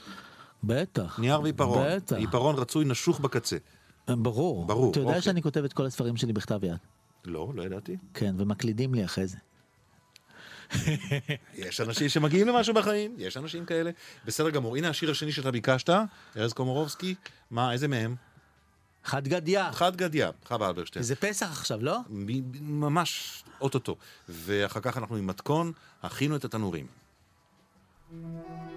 בטח. 0.64 1.20
נייר 1.20 1.42
ועיפרון. 1.42 1.88
בטח. 1.96 2.16
עיפרון 2.16 2.56
רצוי 2.56 2.86
נשוך 2.86 3.20
בקצה. 3.20 3.58
ברור. 4.08 4.66
ברור, 4.66 4.92
אתה 4.92 5.00
יודע 5.00 5.10
אוקיי. 5.10 5.22
שאני 5.22 5.42
כותב 5.42 5.64
את 5.64 5.74
כל 5.74 5.86
הספרים 5.86 6.18
שלי 6.18 6.34
בכתב 6.34 6.64
יד. 6.64 6.78
לא, 7.26 7.52
לא 7.56 7.64
ידעתי. 7.64 7.98
כן, 8.14 8.36
ומקלידים 8.38 8.94
לי 8.94 9.06
אחרי 9.06 9.28
זה. 9.28 9.38
יש 11.54 11.82
אנשים 11.82 12.10
שמגיעים 12.10 12.48
למשהו 12.48 12.74
בחיים, 12.74 13.16
יש 13.18 13.38
אנשים 13.38 13.66
כאלה. 13.66 13.92
בסדר 14.26 14.50
גמור. 14.50 14.78
הנה 14.78 14.90
השיר 14.90 15.12
השני 15.12 15.32
שאתה 15.32 15.52
ביקשת, 15.52 15.90
ארז 16.38 16.54
קומורובסקי. 16.54 17.16
מה, 17.52 17.74
איזה 17.74 17.88
מהם? 17.88 18.16
חד 19.04 19.28
גדיא. 19.28 19.72
חד 19.72 19.96
גדיא, 19.96 20.28
חווה 20.46 20.68
אלברשטיין. 20.68 21.04
זה 21.04 21.16
פסח 21.16 21.52
עכשיו, 21.52 21.84
לא? 21.84 21.98
ממש 22.62 23.44
אוטוטו. 23.62 23.96
ואחר 24.30 24.80
כך 24.80 24.98
אנחנו 24.98 25.16
עם 25.16 25.28
מתכון, 25.28 25.72
הכינו 26.04 26.36
את 26.36 26.46
התנורים. 26.46 26.88
Zavina 28.10 28.77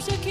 המים 0.00 0.20
שכיבו 0.20 0.29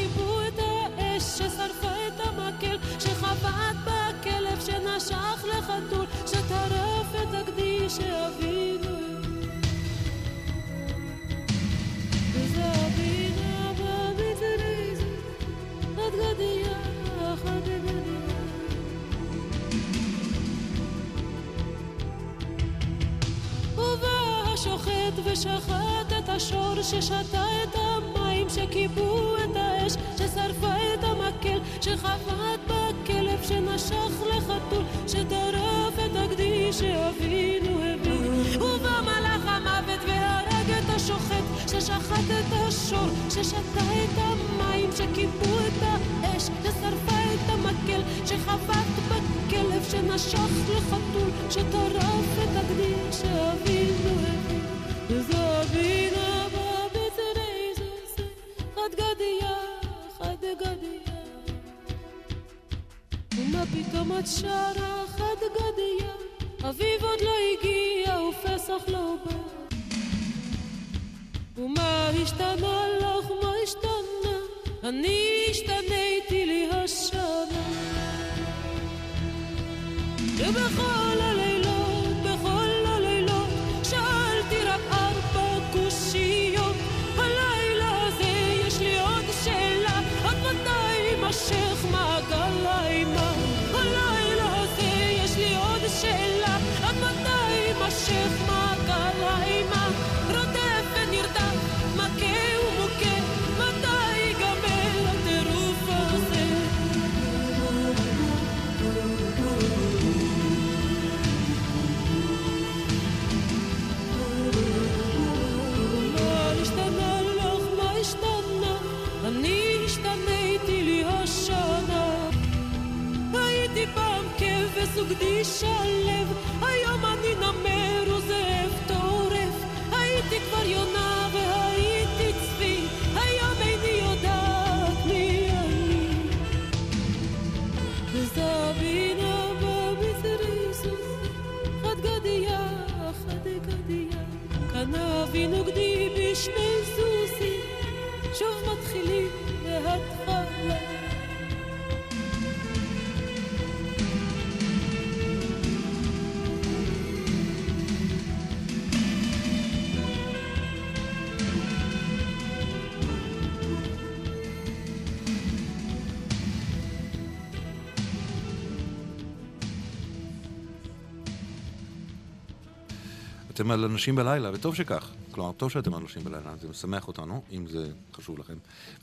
אתם 173.62 173.72
על 173.72 173.86
אנשים 173.86 174.16
בלילה, 174.16 174.52
וטוב 174.54 174.76
שכך. 174.76 175.12
כלומר, 175.32 175.52
טוב 175.52 175.72
שאתם 175.72 175.94
על 175.94 176.02
אנשים 176.02 176.24
בלילה, 176.24 176.58
זה 176.58 176.70
משמח 176.70 177.08
אותנו, 177.08 177.44
אם 177.52 177.68
זה 177.68 177.92
חשוב 178.14 178.40
לכם. 178.40 178.54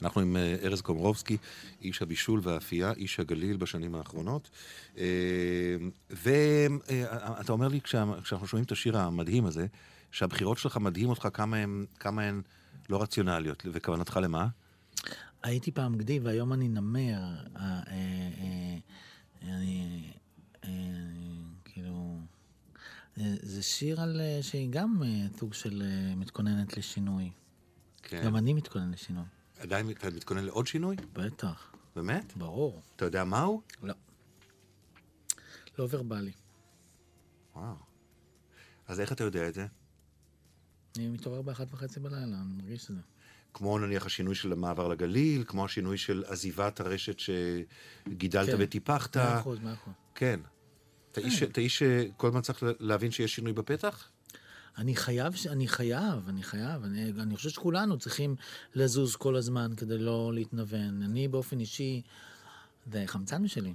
אנחנו 0.02 0.20
עם 0.20 0.36
אה, 0.36 0.56
ארז 0.62 0.80
קומרובסקי, 0.80 1.36
איש 1.82 2.02
הבישול 2.02 2.40
והאפייה, 2.42 2.92
איש 2.92 3.20
הגליל 3.20 3.56
בשנים 3.56 3.94
האחרונות. 3.94 4.50
ואתה 6.10 7.52
אומר 7.52 7.68
לי, 7.68 7.80
כשאנחנו 7.80 8.46
שומעים 8.46 8.64
את 8.64 8.72
השיר 8.72 8.98
המדהים 8.98 9.46
הזה, 9.46 9.66
שהבחירות 10.10 10.58
שלך 10.58 10.76
מדהים 10.76 11.08
אותך 11.08 11.28
כמה 11.34 11.56
הן, 11.56 11.84
כמה 12.00 12.22
הן 12.22 12.42
לא 12.88 13.02
רציונליות, 13.02 13.66
וכוונתך 13.72 14.18
למה? 14.22 14.46
הייתי 15.42 15.70
פעם 15.70 15.96
גדי 15.96 16.18
והיום 16.18 16.52
אני 16.52 16.68
נמר. 16.68 17.20
אה, 17.56 17.62
אה, 17.62 17.82
אה, 17.82 18.76
אני... 19.42 20.12
אה, 23.20 23.34
זה 23.42 23.62
שיר 23.62 24.00
על... 24.00 24.20
אה, 24.20 24.42
שהיא 24.42 24.68
גם 24.70 25.02
אה, 25.02 25.38
סוג 25.38 25.54
של 25.54 25.82
מתכוננת 26.16 26.76
לשינוי. 26.76 27.30
כן. 28.02 28.22
גם 28.24 28.36
אני 28.36 28.54
מתכונן 28.54 28.90
לשינוי. 28.90 29.24
עדיין 29.58 29.90
אתה 29.90 30.10
מתכונן 30.10 30.44
לעוד 30.44 30.66
שינוי? 30.66 30.96
בטח, 31.12 31.72
באמת? 31.96 32.36
ברור. 32.36 32.82
אתה 32.96 33.04
יודע 33.04 33.24
מהו? 33.24 33.62
לא. 33.82 33.94
לא 35.78 35.86
ורבלי. 35.90 36.32
וואו. 37.54 37.74
אז 38.86 39.00
איך 39.00 39.12
אתה 39.12 39.24
יודע 39.24 39.48
את 39.48 39.54
זה? 39.54 39.66
אני 40.96 41.08
מתעורר 41.08 41.42
באחת 41.42 41.72
וחצי 41.72 42.00
בלילה, 42.00 42.22
אני 42.24 42.62
מרגיש 42.62 42.90
את 42.90 42.94
זה. 42.94 43.00
כמו 43.54 43.78
נניח 43.78 44.06
השינוי 44.06 44.34
של 44.34 44.52
המעבר 44.52 44.88
לגליל, 44.88 45.44
כמו 45.46 45.64
השינוי 45.64 45.98
של 45.98 46.24
עזיבת 46.26 46.80
הרשת 46.80 47.16
שגידלת 47.18 48.48
כן. 48.48 48.56
וטיפחת. 48.58 49.16
מאה 49.16 49.40
אחוז, 49.40 49.58
מאה 49.58 49.72
אחוז. 49.72 49.94
כן. 50.14 50.40
אתה 51.18 51.26
איש, 51.26 51.42
איש 51.58 51.78
שכל 51.78 52.28
הזמן 52.28 52.40
צריך 52.40 52.62
להבין 52.80 53.10
שיש 53.10 53.34
שינוי 53.34 53.52
בפתח? 53.52 54.08
אני 54.78 54.96
חייב, 54.96 55.34
אני 55.50 55.68
חייב, 55.68 56.28
אני 56.28 56.42
חייב. 56.42 56.84
אני, 56.84 57.12
אני 57.18 57.36
חושב 57.36 57.50
שכולנו 57.50 57.98
צריכים 57.98 58.36
לזוז 58.74 59.16
כל 59.16 59.36
הזמן 59.36 59.70
כדי 59.76 59.98
לא 59.98 60.30
להתנוון. 60.34 61.02
אני 61.02 61.28
באופן 61.28 61.60
אישי, 61.60 62.02
זה 62.92 63.02
חמצן 63.06 63.48
שלי. 63.48 63.74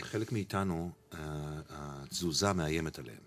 חלק 0.00 0.32
מאיתנו, 0.32 0.90
אה, 1.14 1.18
התזוזה 1.68 2.52
מאיימת 2.52 2.98
עליהם. 2.98 3.22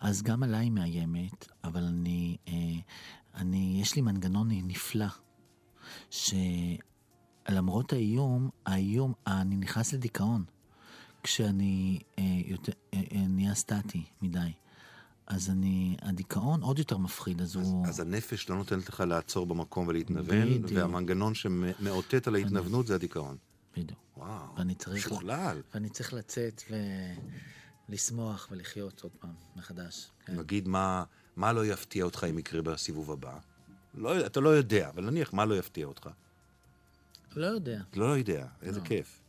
אז 0.00 0.22
גם 0.22 0.42
עליי 0.42 0.70
מאיימת, 0.70 1.48
אבל 1.64 1.82
אני, 1.82 2.36
אה, 2.48 2.52
אני, 3.34 3.78
יש 3.82 3.96
לי 3.96 4.02
מנגנון 4.02 4.48
נפלא, 4.50 5.06
שלמרות 6.10 7.92
האיום, 7.92 8.50
האיום, 8.66 9.12
אני 9.26 9.56
נכנס 9.56 9.92
לדיכאון, 9.92 10.44
כשאני 11.26 11.98
אה, 12.18 12.24
יותר, 12.44 12.72
אה, 12.94 13.00
אה, 13.12 13.26
נהיה 13.28 13.54
סטטי 13.54 14.04
מדי. 14.22 14.52
אז 15.26 15.50
אני, 15.50 15.96
הדיכאון 16.02 16.62
עוד 16.62 16.78
יותר 16.78 16.96
מפחיד, 16.96 17.40
אז, 17.40 17.48
אז, 17.48 17.56
הוא... 17.56 17.86
אז 17.86 18.00
הנפש 18.00 18.50
לא 18.50 18.56
נותנת 18.56 18.88
לך 18.88 19.00
לעצור 19.00 19.46
במקום 19.46 19.88
ולהתנוון, 19.88 20.48
בדיוק. 20.48 20.70
והמנגנון 20.74 21.34
שמאותת 21.34 22.26
על 22.26 22.34
ההתנוונות 22.34 22.86
זה 22.86 22.94
הדיכאון. 22.94 23.36
בדיוק. 23.76 23.98
וואו, 24.16 24.56
ואני 24.56 24.74
צריך... 24.74 25.06
משוכלל. 25.06 25.62
ואני 25.74 25.88
צריך 25.88 26.12
לצאת 26.12 26.62
ו... 26.70 26.74
לשמוח 27.88 28.48
ולחיות 28.50 29.02
עוד 29.02 29.12
פעם, 29.20 29.34
מחדש. 29.56 30.10
כן. 30.26 30.38
נגיד, 30.38 30.68
מה, 30.68 31.04
מה 31.36 31.52
לא 31.52 31.66
יפתיע 31.66 32.04
אותך 32.04 32.26
אם 32.30 32.38
יקרה 32.38 32.62
בסיבוב 32.62 33.10
הבא? 33.10 33.38
לא, 33.94 34.26
אתה 34.26 34.40
לא 34.40 34.48
יודע, 34.48 34.88
אבל 34.88 35.10
נניח 35.10 35.32
מה 35.32 35.44
לא 35.44 35.54
יפתיע 35.54 35.86
אותך. 35.86 36.08
לא 37.36 37.46
יודע. 37.46 37.82
לא 37.94 38.04
יודע, 38.04 38.46
איזה 38.62 38.80
כיף. 38.80 39.20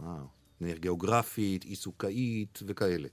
וואו. 0.00 0.43
נניח 0.60 0.78
גיאוגרפית, 0.78 1.64
עיסוקאית 1.64 2.60
וכאלה. 2.66 3.08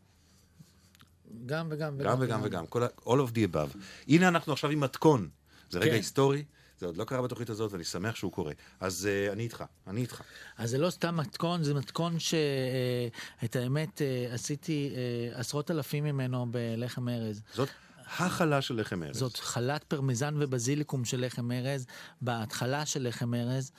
גם 1.45 1.67
וגם 1.71 1.97
גם 1.97 2.17
וגם 2.19 2.39
וגם, 2.43 2.65
כל 2.67 2.83
ה- 2.83 2.87
all 2.87 3.29
of 3.29 3.31
the 3.33 3.53
above. 3.53 3.77
הנה 4.07 4.27
אנחנו 4.27 4.53
עכשיו 4.53 4.69
עם 4.69 4.79
מתכון. 4.79 5.29
זה 5.69 5.79
רגע 5.79 5.89
כן. 5.89 5.95
היסטורי, 5.95 6.43
זה 6.79 6.85
עוד 6.85 6.97
לא 6.97 7.03
קרה 7.03 7.21
בתוכנית 7.21 7.49
הזאת, 7.49 7.71
ואני 7.71 7.83
שמח 7.83 8.15
שהוא 8.15 8.31
קורה. 8.31 8.53
אז 8.79 9.09
uh, 9.29 9.33
אני 9.33 9.43
איתך, 9.43 9.63
אני 9.87 10.01
איתך. 10.01 10.21
אז 10.57 10.69
זה 10.69 10.77
לא 10.77 10.89
סתם 10.89 11.17
מתכון, 11.17 11.63
זה 11.63 11.73
מתכון 11.73 12.19
שאת 12.19 13.55
האמת 13.55 14.01
אה, 14.01 14.33
עשיתי 14.33 14.93
אה, 14.95 15.39
עשרות 15.39 15.71
אלפים 15.71 16.03
ממנו 16.03 16.45
בלחם 16.51 17.09
ארז. 17.09 17.41
זאת 17.53 17.69
החלה 18.05 18.61
של 18.61 18.79
לחם 18.79 19.03
ארץ. 19.03 19.15
זאת 19.17 19.37
חלת 19.37 19.83
פרמזן 19.83 20.35
ובזיליקום 20.39 21.05
של 21.05 21.25
לחם 21.25 21.51
ארז, 21.51 21.85
בהתחלה 22.21 22.85
של 22.85 23.07
לחם 23.07 23.33
ארז. 23.33 23.71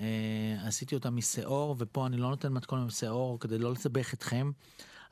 אה, 0.00 0.06
עשיתי 0.66 0.94
אותה 0.94 1.10
משאור, 1.10 1.76
ופה 1.78 2.06
אני 2.06 2.16
לא 2.16 2.28
נותן 2.30 2.52
מתכון 2.52 2.80
עם 2.80 2.90
שאור 2.90 3.40
כדי 3.40 3.58
לא 3.58 3.72
לסבך 3.72 4.14
אתכם. 4.14 4.50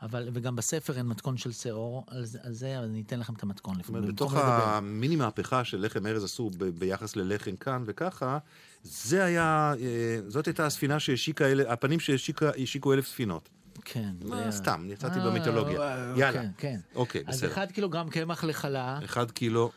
אבל, 0.02 0.28
וגם 0.32 0.56
בספר 0.56 0.96
אין 0.98 1.06
מתכון 1.06 1.36
של 1.36 1.52
שאור, 1.52 2.04
על 2.08 2.24
זה, 2.24 2.38
על 2.42 2.52
זה 2.52 2.78
אני 2.78 3.00
אתן 3.06 3.20
לכם 3.20 3.34
את 3.34 3.42
המתכון 3.42 3.78
לפעמים. 3.78 4.08
בתוך. 4.08 4.34
המיני 4.36 5.16
מהפכה 5.16 5.64
של 5.64 5.84
לחם 5.86 6.06
ארז 6.06 6.24
עשו 6.24 6.50
ב- 6.50 6.64
ביחס 6.64 7.16
ללחם 7.16 7.56
כאן 7.56 7.82
וככה, 7.86 8.38
זה 8.82 9.24
היה, 9.24 9.74
אה, 9.80 10.20
זאת 10.28 10.46
הייתה 10.46 10.66
הספינה 10.66 11.00
שהשיקה, 11.00 11.44
אלה- 11.44 11.72
הפנים 11.72 12.00
שהשיקו 12.00 12.92
אלף 12.92 13.06
ספינות. 13.08 13.48
כן. 13.84 14.10
מה, 14.24 14.52
סתם, 14.52 14.86
יצאתי 14.92 15.18
אה, 15.18 15.26
במיתולוגיה. 15.30 15.80
אה, 15.82 16.12
יאללה. 16.16 16.42
כן, 16.42 16.50
כן. 16.58 16.80
אוקיי, 16.94 17.22
אז 17.26 17.36
בסדר. 17.36 17.52
אחד 17.52 17.72
קילוגרם 17.72 18.08
קמח 18.10 18.44
לחלה, 18.44 18.98
אחד 19.04 19.30
קילו 19.30 19.70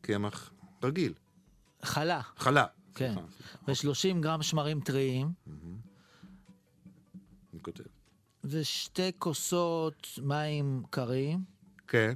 קמח 0.00 0.50
רגיל. 0.84 1.12
חלה, 1.82 2.20
חלה. 2.36 2.64
כן. 2.94 3.14
סליחה, 3.66 3.90
ו-30 4.14 4.20
גרם 4.22 4.42
שמרים 4.42 4.80
טריים, 4.80 5.32
אני 7.52 7.62
כותב. 7.62 7.84
ושתי 8.44 9.10
כוסות 9.18 10.06
מים 10.22 10.82
קרים, 10.90 11.44
כן, 11.88 12.12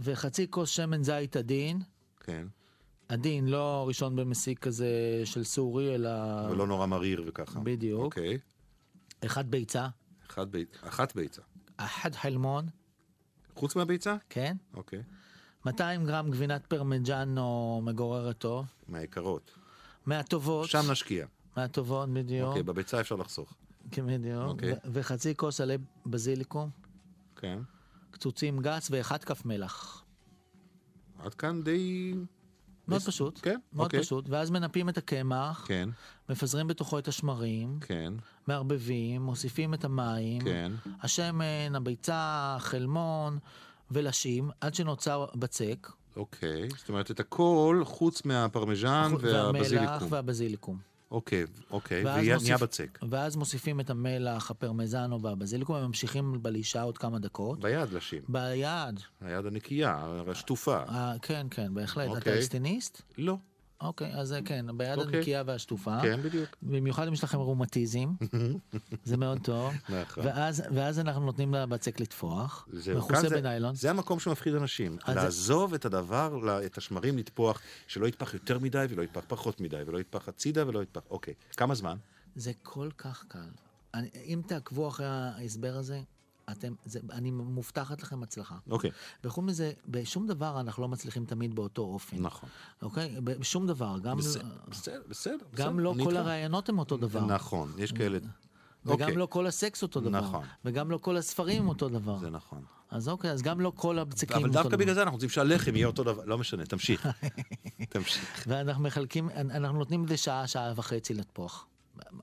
וחצי 0.00 0.46
כוס 0.50 0.70
שמן 0.70 1.02
זית 1.02 1.36
עדין, 1.36 1.82
כן. 2.20 2.46
עדין, 3.08 3.46
לא 3.48 3.84
ראשון 3.88 4.16
במסיק 4.16 4.58
כזה 4.58 4.88
של 5.24 5.44
סורי, 5.44 5.94
אלא 5.94 6.10
ולא 6.50 6.66
נורא 6.66 6.86
מריר 6.86 7.22
וככה. 7.26 7.60
בדיוק. 7.60 8.02
אוקיי. 8.02 8.38
אחד 9.26 9.50
ביצה, 9.50 9.88
אחד 10.30 10.50
בי- 10.52 10.64
אחת 10.82 11.14
ביצה. 11.16 11.42
אחד 11.76 12.14
חלמון, 12.14 12.66
חוץ 13.54 13.76
מהביצה? 13.76 14.16
כן? 14.30 14.56
אוקיי. 14.74 15.02
200 15.66 16.04
גרם 16.06 16.30
גבינת 16.30 16.66
פרמיג'אנו 16.66 17.80
מגוררת 17.84 18.38
טוב, 18.38 18.66
מהיקרות. 18.88 19.55
מהטובות, 20.06 20.68
שם 20.68 20.90
נשקיע. 20.90 21.26
מהטובות 21.56 22.08
בדיוק, 22.12 22.48
אוקיי, 22.48 22.62
בביצה 22.62 23.00
אפשר 23.00 23.16
לחסוך. 23.16 23.54
כן, 23.90 24.06
בדיוק, 24.06 24.42
אוקיי. 24.42 24.74
וחצי 24.92 25.34
כוס 25.36 25.60
עלי 25.60 25.76
בזיליקום, 26.06 26.70
כן. 27.36 27.58
קצוצים 28.10 28.58
גס 28.60 28.88
ואחד 28.90 29.24
כף 29.24 29.44
מלח. 29.44 30.04
עד 31.18 31.34
כאן 31.34 31.62
די... 31.62 32.14
מאוד 32.88 33.00
די- 33.00 33.06
פשוט, 33.06 33.38
כן, 33.42 33.58
מאוד 33.72 33.84
אוקיי. 33.84 34.00
פשוט, 34.00 34.28
ואז 34.28 34.50
מנפים 34.50 34.88
את 34.88 34.98
הקמח, 34.98 35.64
כן, 35.68 35.88
מפזרים 36.28 36.66
בתוכו 36.66 36.98
את 36.98 37.08
השמרים, 37.08 37.78
כן, 37.80 38.12
מערבבים, 38.46 39.22
מוסיפים 39.22 39.74
את 39.74 39.84
המים, 39.84 40.42
כן. 40.42 40.72
השמן, 41.02 41.74
הביצה, 41.74 42.16
החלמון 42.56 43.38
ולשים, 43.90 44.50
עד 44.60 44.74
שנוצר 44.74 45.26
בצק, 45.34 45.90
אוקיי. 46.16 46.68
זאת 46.78 46.88
אומרת, 46.88 47.10
את 47.10 47.20
הכל 47.20 47.82
חוץ 47.84 48.24
מהפרמיז'ן 48.24 49.12
והמלח 49.20 49.54
והבזיליקום. 49.54 50.08
והבזיליקום. 50.10 50.78
אוקיי, 51.10 51.44
אוקיי. 51.70 52.04
ונהיה 52.06 52.58
בצק. 52.58 52.98
ואז 53.10 53.36
מוסיפים 53.36 53.80
את 53.80 53.90
המלח, 53.90 54.50
הפרמזנו 54.50 55.22
והבזיליקום, 55.22 55.76
וממשיכים 55.76 56.42
בלישה 56.42 56.82
עוד 56.82 56.98
כמה 56.98 57.18
דקות. 57.18 57.60
ביד 57.60 57.92
לשים. 57.92 58.22
ביד, 58.28 59.00
היד 59.20 59.46
הנקייה, 59.46 60.06
השטופה. 60.30 60.82
אה, 60.88 61.14
כן, 61.22 61.46
כן, 61.50 61.74
בהחלט. 61.74 62.08
אתה 62.08 62.16
אוקיי. 62.16 62.38
אסטיניסט? 62.38 63.02
לא. 63.18 63.36
אוקיי, 63.80 64.14
אז 64.14 64.34
כן, 64.44 64.66
ביד 64.78 64.98
אוקיי. 64.98 65.16
הנקייה 65.18 65.42
והשטופה. 65.46 65.98
כן, 66.02 66.20
בדיוק. 66.22 66.56
במיוחד 66.62 67.06
אם 67.06 67.12
יש 67.12 67.24
לכם 67.24 67.38
רומטיזם, 67.38 68.12
זה 69.04 69.16
מאוד 69.16 69.38
טוב. 69.42 69.74
נכון. 69.88 70.26
ואז, 70.26 70.62
ואז 70.74 70.98
אנחנו 70.98 71.24
נותנים 71.24 71.54
לבצק 71.54 72.00
לטפוח, 72.00 72.68
מכוסה 72.96 73.28
זה- 73.28 73.36
בניילון. 73.40 73.74
זה 73.74 73.90
המקום 73.90 74.18
שמפחיד 74.20 74.54
אנשים. 74.54 74.96
אז 75.04 75.14
זה- 75.14 75.20
לעזוב 75.22 75.74
את 75.74 75.84
הדבר, 75.84 76.38
את 76.66 76.78
השמרים 76.78 77.18
לטפוח, 77.18 77.60
שלא 77.86 78.06
יטפח 78.06 78.34
יותר 78.34 78.58
מדי 78.58 78.86
ולא 78.90 79.02
יטפח 79.02 79.24
פחות 79.28 79.60
מדי, 79.60 79.82
ולא 79.86 79.98
יטפח 79.98 80.28
הצידה 80.28 80.68
ולא 80.68 80.82
יטפח... 80.82 81.00
אוקיי. 81.10 81.34
כמה 81.56 81.74
זמן? 81.74 81.96
זה 82.36 82.52
כל 82.62 82.88
כך 82.98 83.24
קל. 83.28 83.38
אני, 83.94 84.08
אם 84.24 84.42
תעקבו 84.46 84.88
אחרי 84.88 85.06
ההסבר 85.06 85.76
הזה, 85.76 86.00
אתם, 86.50 86.72
זה, 86.84 87.00
אני 87.12 87.30
מובטחת 87.30 88.02
לכם 88.02 88.22
הצלחה. 88.22 88.56
אוקיי. 88.70 88.90
וחוץ 89.24 89.44
מזה, 89.44 89.72
בשום 89.88 90.26
דבר 90.26 90.60
אנחנו 90.60 90.82
לא 90.82 90.88
מצליחים 90.88 91.24
תמיד 91.24 91.54
באותו 91.54 91.82
אופן. 91.82 92.16
נכון. 92.18 92.48
אוקיי? 92.82 93.14
בשום 93.20 93.66
דבר. 93.66 93.98
גם, 94.02 94.16
בסדר, 94.16 94.44
בסדר, 94.68 95.02
בסדר. 95.08 95.36
גם 95.54 95.76
בסדר, 95.76 95.84
לא 95.84 95.94
כל 95.96 96.00
איתך. 96.00 96.16
הרעיונות 96.16 96.68
הם 96.68 96.78
אותו 96.78 96.96
דבר. 96.96 97.26
נכון, 97.26 97.72
יש 97.78 97.92
כאלה... 97.92 98.18
וגם 98.86 99.00
אוקיי. 99.00 99.16
לא 99.16 99.26
כל 99.26 99.46
הסקס 99.46 99.82
אותו 99.82 100.00
דבר. 100.00 100.20
נכון. 100.20 100.44
וגם 100.64 100.90
לא 100.90 100.98
כל 100.98 101.16
הספרים 101.16 101.62
הם 101.62 101.68
אותו 101.68 101.88
דבר. 101.88 102.18
זה 102.18 102.30
נכון. 102.30 102.62
אז 102.90 103.08
אוקיי, 103.08 103.30
אז 103.30 103.42
גם 103.42 103.60
לא 103.60 103.72
כל 103.76 103.98
הבצקים 103.98 104.36
אבל. 104.36 104.50
דווקא 104.50 104.76
בגלל 104.76 104.94
זה 104.94 105.02
אנחנו 105.02 105.14
רוצים 105.14 105.28
שהלחם 105.28 105.76
יהיה 105.76 105.86
אותו 105.86 106.04
דבר. 106.04 106.24
לא 106.24 106.38
משנה, 106.38 106.64
תמשיך. 106.66 107.08
תמשיך. 107.88 108.44
ואנחנו 108.46 108.82
מחלקים, 108.82 109.30
אנחנו 109.30 109.78
נותנים 109.78 110.04
לזה 110.04 110.16
שעה, 110.16 110.46
שעה 110.46 110.72
וחצי 110.76 111.14
לטפוח. 111.14 111.66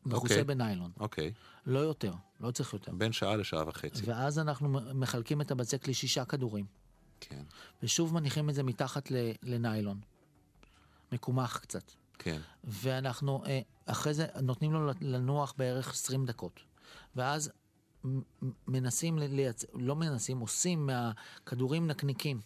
מכוסה 0.05 0.33
אוקיי. 0.33 0.43
בניילון. 0.43 0.91
אוקיי. 0.99 1.31
לא 1.65 1.79
יותר, 1.79 2.11
לא 2.39 2.51
צריך 2.51 2.73
יותר. 2.73 2.91
בין 2.91 3.11
שעה 3.11 3.35
לשעה 3.35 3.67
וחצי. 3.67 4.01
ואז 4.05 4.39
אנחנו 4.39 4.69
מחלקים 4.93 5.41
את 5.41 5.51
הבצק 5.51 5.87
לשישה 5.87 6.25
כדורים. 6.25 6.65
כן, 7.19 7.43
ושוב 7.83 8.13
מניחים 8.13 8.49
את 8.49 8.55
זה 8.55 8.63
מתחת 8.63 9.11
ל- 9.11 9.31
לניילון. 9.43 9.99
מקומח 11.11 11.57
קצת. 11.57 11.91
כן. 12.19 12.41
ואנחנו 12.63 13.43
אה, 13.45 13.59
אחרי 13.85 14.13
זה 14.13 14.25
נותנים 14.41 14.73
לו 14.73 14.91
לנוח 15.01 15.53
בערך 15.57 15.91
20 15.91 16.25
דקות. 16.25 16.59
ואז 17.15 17.51
מנסים 18.67 19.17
לייצר, 19.17 19.67
לא 19.73 19.95
מנסים, 19.95 20.39
עושים 20.39 20.85
מהכדורים 20.87 21.87
נקניקים. 21.87 22.41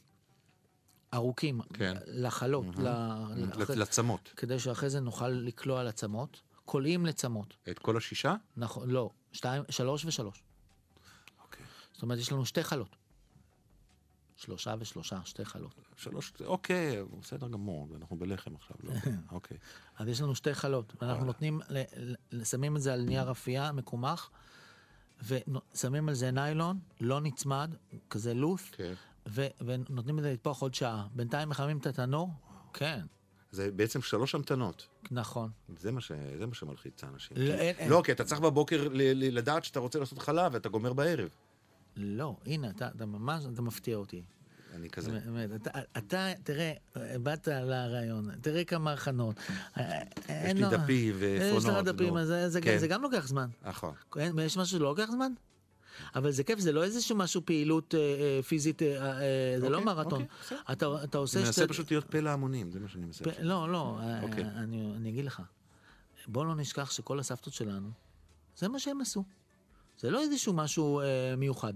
ארוכים, 1.14 1.62
כן. 1.74 1.94
לחלות, 2.08 2.66
ל- 2.78 2.88
אחרי- 3.64 3.76
לצמות. 3.76 4.34
כדי 4.38 4.60
שאחרי 4.60 4.90
זה 4.90 5.00
נוכל 5.00 5.28
לקלוע 5.30 5.84
לצמות, 5.84 6.42
קולעים 6.68 7.06
לצמות. 7.06 7.58
את 7.72 7.80
כל 7.80 7.98
השישה? 7.98 8.36
נכון, 8.58 8.90
לא, 8.90 9.10
שתיים, 9.32 9.64
שלוש 9.70 10.06
ושלוש. 10.06 10.44
אוקיי. 11.44 11.66
זאת 11.94 12.02
אומרת, 12.02 12.20
יש 12.20 12.32
לנו 12.32 12.46
שתי 12.46 12.64
חלות. 12.64 12.96
שלושה 14.36 14.76
ושלושה, 14.80 15.20
שתי 15.26 15.46
חלות. 15.46 15.76
שלוש, 15.96 16.34
אוקיי, 16.46 17.04
בסדר 17.22 17.48
גמור, 17.48 17.88
אנחנו 17.96 18.16
בלחם 18.18 18.56
עכשיו, 18.56 18.78
לא, 18.84 18.94
אוקיי. 19.32 19.58
אז 19.98 20.08
יש 20.08 20.22
לנו 20.22 20.36
שתי 20.36 20.54
חלות, 20.54 20.94
ואנחנו 21.02 21.26
נותנים, 21.26 21.62
ל- 21.70 21.84
ל- 22.32 22.44
שמים 22.44 22.76
את 22.78 22.82
זה 22.82 22.94
על 22.94 23.02
נייר 23.02 23.32
אפייה 23.32 23.72
מקומח, 23.72 24.32
ושמים 25.24 26.10
על 26.10 26.16
זה 26.16 26.32
ניילון, 26.32 26.80
לא 27.02 27.22
נצמד, 27.22 27.76
כזה 28.10 28.34
לוס, 28.34 28.70
כן. 28.72 28.94
ונותנים 29.62 30.18
את 30.20 30.24
זה 30.24 30.34
לטפוח 30.34 30.62
עוד 30.62 30.74
שעה. 30.74 31.08
בינתיים 31.12 31.50
מחממים 31.50 31.78
את 31.78 31.88
התנור? 31.88 32.30
כן, 32.74 33.06
זה 33.58 33.72
בעצם 33.72 34.02
שלוש 34.02 34.36
המתנות. 34.36 34.88
נכון. 35.12 35.50
זה 35.80 35.92
מה, 35.92 36.02
ש... 36.02 36.12
זה 36.40 36.46
מה 36.48 36.54
שמלחיץ 36.54 36.94
את 36.98 37.04
האנשים. 37.04 37.38
לא, 37.38 37.46
כי- 37.46 37.52
אין- 37.54 37.76
אין. 37.78 37.90
לא, 37.90 38.02
כי 38.06 38.12
אתה 38.12 38.24
צריך 38.24 38.42
בבוקר 38.42 38.88
ל... 38.88 39.02
ל... 39.02 39.38
לדעת 39.38 39.64
שאתה 39.64 39.80
רוצה 39.80 40.00
לעשות 40.00 40.20
חלב 40.20 40.54
ואתה 40.54 40.70
גומר 40.70 40.94
בערב. 40.94 41.30
לא, 41.96 42.36
הנה, 42.46 42.70
אתה, 42.70 42.88
אתה 42.96 43.06
ממש, 43.06 43.44
אתה 43.54 43.62
מפתיע 43.62 43.96
אותי. 43.98 44.24
אני 44.76 44.90
כזה. 44.90 45.12
באמת, 45.12 45.50
אתה, 45.56 45.70
אתה, 45.98 46.28
תראה, 46.44 46.74
באת 47.24 47.48
לרעיון, 47.48 48.30
תראה 48.42 48.64
כמה 48.64 48.94
הכנות. 48.94 49.36
יש 49.78 49.84
לי 50.54 50.62
דפים 50.72 51.16
ועפרונות, 51.20 51.64
יש 51.64 51.90
לך 51.90 51.96
דפים. 51.96 52.18
אז 52.18 52.28
זה, 52.28 52.50
זה, 52.50 52.62
כן. 52.62 52.78
זה 52.78 52.88
גם 52.88 53.02
לוקח 53.02 53.28
זמן. 53.28 53.48
נכון. 53.66 53.94
אין- 54.18 54.40
יש 54.40 54.58
משהו 54.58 54.78
שלא 54.78 54.90
לוקח 54.90 55.10
זמן? 55.12 55.32
אבל 56.16 56.32
זה 56.32 56.44
כיף, 56.44 56.60
זה 56.60 56.72
לא 56.72 56.84
איזשהו 56.84 57.16
משהו 57.16 57.42
פעילות 57.46 57.96
אה, 57.96 58.00
אה, 58.00 58.44
פיזית, 58.44 58.82
אה, 58.82 58.88
אה, 58.88 59.60
זה 59.60 59.70
לא 59.70 59.78
אוקיי, 59.78 59.86
מרתון. 59.86 60.22
אוקיי. 60.22 60.58
אתה, 60.72 61.04
אתה 61.04 61.18
עושה... 61.18 61.40
אני 61.40 61.46
מנסה 61.46 61.68
פשוט 61.68 61.92
להיות 61.92 62.06
פה 62.12 62.20
להמונים, 62.20 62.72
זה 62.72 62.80
מה 62.80 62.88
שאני 62.88 63.06
מנסה. 63.06 63.24
פ- 63.24 63.40
לא, 63.40 63.72
לא, 63.72 63.98
אה, 64.02 64.22
אוקיי. 64.22 64.44
אני, 64.44 64.92
אני 64.96 65.10
אגיד 65.10 65.26
לך. 65.26 65.42
בוא 66.28 66.46
לא 66.46 66.56
נשכח 66.56 66.92
שכל 66.92 67.20
הסבתות 67.20 67.54
שלנו, 67.54 67.90
זה 68.58 68.68
מה 68.68 68.80
שהם 68.80 69.02
עשו. 69.02 69.24
זה 70.00 70.12
לא 70.12 70.22
איזשהו 70.22 70.54
משהו 70.54 71.00
אה, 71.00 71.06
מיוחד. 71.38 71.74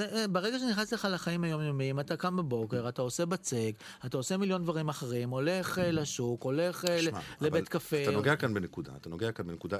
אה, 0.00 0.28
ברגע 0.28 0.58
שנכנס 0.58 0.92
לך 0.92 1.08
לחיים 1.12 1.44
היומיומיים, 1.44 2.00
אתה 2.00 2.16
קם 2.16 2.36
בבוקר, 2.36 2.88
אתה 2.88 3.02
עושה 3.02 3.26
בצק, 3.26 3.72
אתה 4.06 4.16
עושה 4.16 4.36
מיליון 4.36 4.62
דברים 4.62 4.88
אחרים, 4.88 5.30
הולך 5.30 5.78
אה, 5.78 5.90
לשוק, 5.90 6.42
הולך 6.42 6.84
אה, 6.84 7.00
לבית 7.40 7.68
קפה. 7.68 8.02
אתה 8.02 8.10
נוגע 8.10 8.36
כאן 8.36 8.54
בנקודה, 8.54 8.92
אתה 8.96 9.08
נוגע 9.08 9.32
כאן 9.32 9.46
בנקודה, 9.46 9.78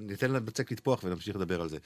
ניתן 0.00 0.32
לבצק 0.32 0.72
לטפוח 0.72 1.04
ונמשיך 1.04 1.36
לדבר 1.36 1.60
על 1.60 1.68
זה. 1.68 1.78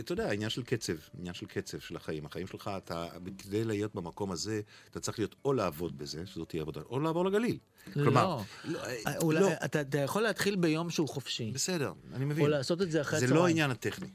אתה 0.00 0.12
יודע, 0.12 0.30
עניין 0.30 0.50
של 0.50 0.62
קצב, 0.62 0.92
עניין 1.18 1.34
של 1.34 1.46
קצב 1.46 1.78
של 1.78 1.96
החיים. 1.96 2.26
החיים 2.26 2.46
שלך, 2.46 2.70
אתה, 2.76 3.06
כדי 3.38 3.64
להיות 3.64 3.94
במקום 3.94 4.32
הזה, 4.32 4.60
אתה 4.90 5.00
צריך 5.00 5.18
להיות 5.18 5.34
או 5.44 5.52
לעבוד 5.52 5.98
בזה, 5.98 6.26
שזאת 6.26 6.48
תהיה 6.48 6.62
עבודה, 6.62 6.80
או 6.90 7.00
לעבור 7.00 7.24
לגליל. 7.24 7.58
כלומר, 7.92 8.36
לא. 8.64 8.80
אולי, 9.20 9.40
לא, 9.40 9.48
אתה, 9.64 9.80
אתה 9.80 9.98
יכול 9.98 10.22
להתחיל 10.22 10.56
ביום 10.56 10.90
שהוא 10.90 11.08
חופשי, 11.08 11.50
בסדר, 11.54 11.92
אני 12.14 12.24
מבין. 12.24 12.44
או 12.44 12.48
לעשות 12.50 12.82
את 12.82 12.90
זה 12.90 13.00
אחרי 13.00 13.18
זה 13.18 13.24
הצהריים. 13.24 13.42
לא 13.42 13.46
העניין 13.46 13.70
הטכני, 13.70 14.08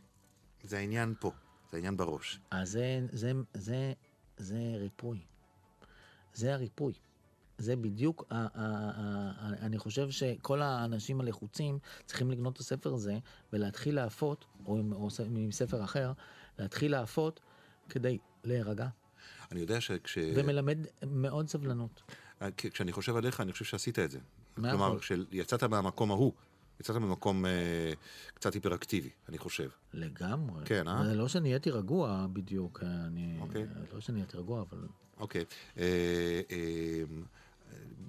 זה 0.63 0.77
העניין 0.77 1.13
פה, 1.19 1.31
זה 1.71 1.77
העניין 1.77 1.97
בראש. 1.97 2.39
אז 2.51 2.71
זה, 2.71 2.99
זה, 3.11 3.31
זה, 3.53 3.93
זה 4.37 4.57
ריפוי. 4.79 5.19
זה 6.33 6.53
הריפוי. 6.53 6.93
זה 7.57 7.75
בדיוק, 7.75 8.25
ה- 8.29 8.35
ה- 8.35 8.47
ה- 8.55 9.31
ה- 9.37 9.65
אני 9.65 9.77
חושב 9.77 10.09
שכל 10.11 10.61
האנשים 10.61 11.21
הלחוצים 11.21 11.79
צריכים 12.05 12.31
לקנות 12.31 12.53
את 12.55 12.59
הספר 12.59 12.93
הזה 12.93 13.17
ולהתחיל 13.53 13.95
להפות, 13.95 14.45
או 14.65 14.77
עם, 14.77 14.93
או 14.93 15.07
עם 15.35 15.51
ספר 15.51 15.83
אחר, 15.83 16.11
להתחיל 16.59 16.91
להפות 16.91 17.39
כדי 17.89 18.17
להירגע. 18.43 18.87
אני 19.51 19.59
יודע 19.59 19.81
שכש... 19.81 20.17
ומלמד 20.35 20.77
מאוד 21.07 21.47
סבלנות. 21.49 22.01
כשאני 22.57 22.91
חושב 22.91 23.15
עליך, 23.15 23.41
אני 23.41 23.51
חושב 23.51 23.65
שעשית 23.65 23.99
את 23.99 24.11
זה. 24.11 24.19
מאה 24.57 24.71
כלומר, 24.71 24.87
אחוז. 24.87 24.99
כשיצאת 25.01 25.63
מהמקום 25.63 26.11
ההוא, 26.11 26.33
יצאת 26.81 26.95
ממקום 26.95 27.45
אה, 27.45 27.93
קצת 28.33 28.53
היפראקטיבי, 28.53 29.09
אני 29.29 29.37
חושב. 29.37 29.69
לגמרי. 29.93 30.65
כן, 30.65 30.87
אה? 30.87 31.13
לא 31.13 31.27
שנהייתי 31.27 31.69
רגוע 31.69 32.27
בדיוק, 32.33 32.83
אני... 32.83 33.37
אוקיי. 33.41 33.65
לא 33.93 33.99
שנהייתי 33.99 34.37
רגוע, 34.37 34.61
אבל... 34.61 34.87
אוקיי. 35.19 35.45
אה, 35.77 35.83
אה, 35.83 36.57
אה, 36.57 37.03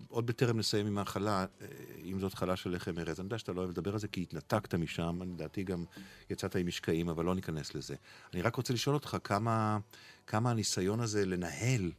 עוד 0.08 0.26
בטרם 0.26 0.58
נסיים 0.58 0.86
עם 0.86 0.98
ההכלה, 0.98 1.46
אה, 1.60 1.66
אם 2.04 2.20
זאת 2.20 2.34
חלה 2.34 2.56
של 2.56 2.74
לחם 2.74 2.98
ארז, 2.98 3.20
אני 3.20 3.26
יודע 3.26 3.38
שאתה 3.38 3.52
לא 3.52 3.60
אוהב 3.60 3.70
לדבר 3.70 3.92
על 3.92 3.98
זה 3.98 4.08
כי 4.08 4.22
התנתקת 4.22 4.74
משם, 4.74 5.18
לדעתי 5.22 5.62
גם 5.64 5.84
יצאת 6.30 6.56
עם 6.56 6.66
משקעים, 6.66 7.08
אבל 7.08 7.24
לא 7.24 7.34
ניכנס 7.34 7.74
לזה. 7.74 7.94
אני 8.34 8.42
רק 8.42 8.56
רוצה 8.56 8.74
לשאול 8.74 8.94
אותך 8.94 9.16
כמה, 9.24 9.78
כמה 10.26 10.50
הניסיון 10.50 11.00
הזה 11.00 11.26
לנהל, 11.26 11.90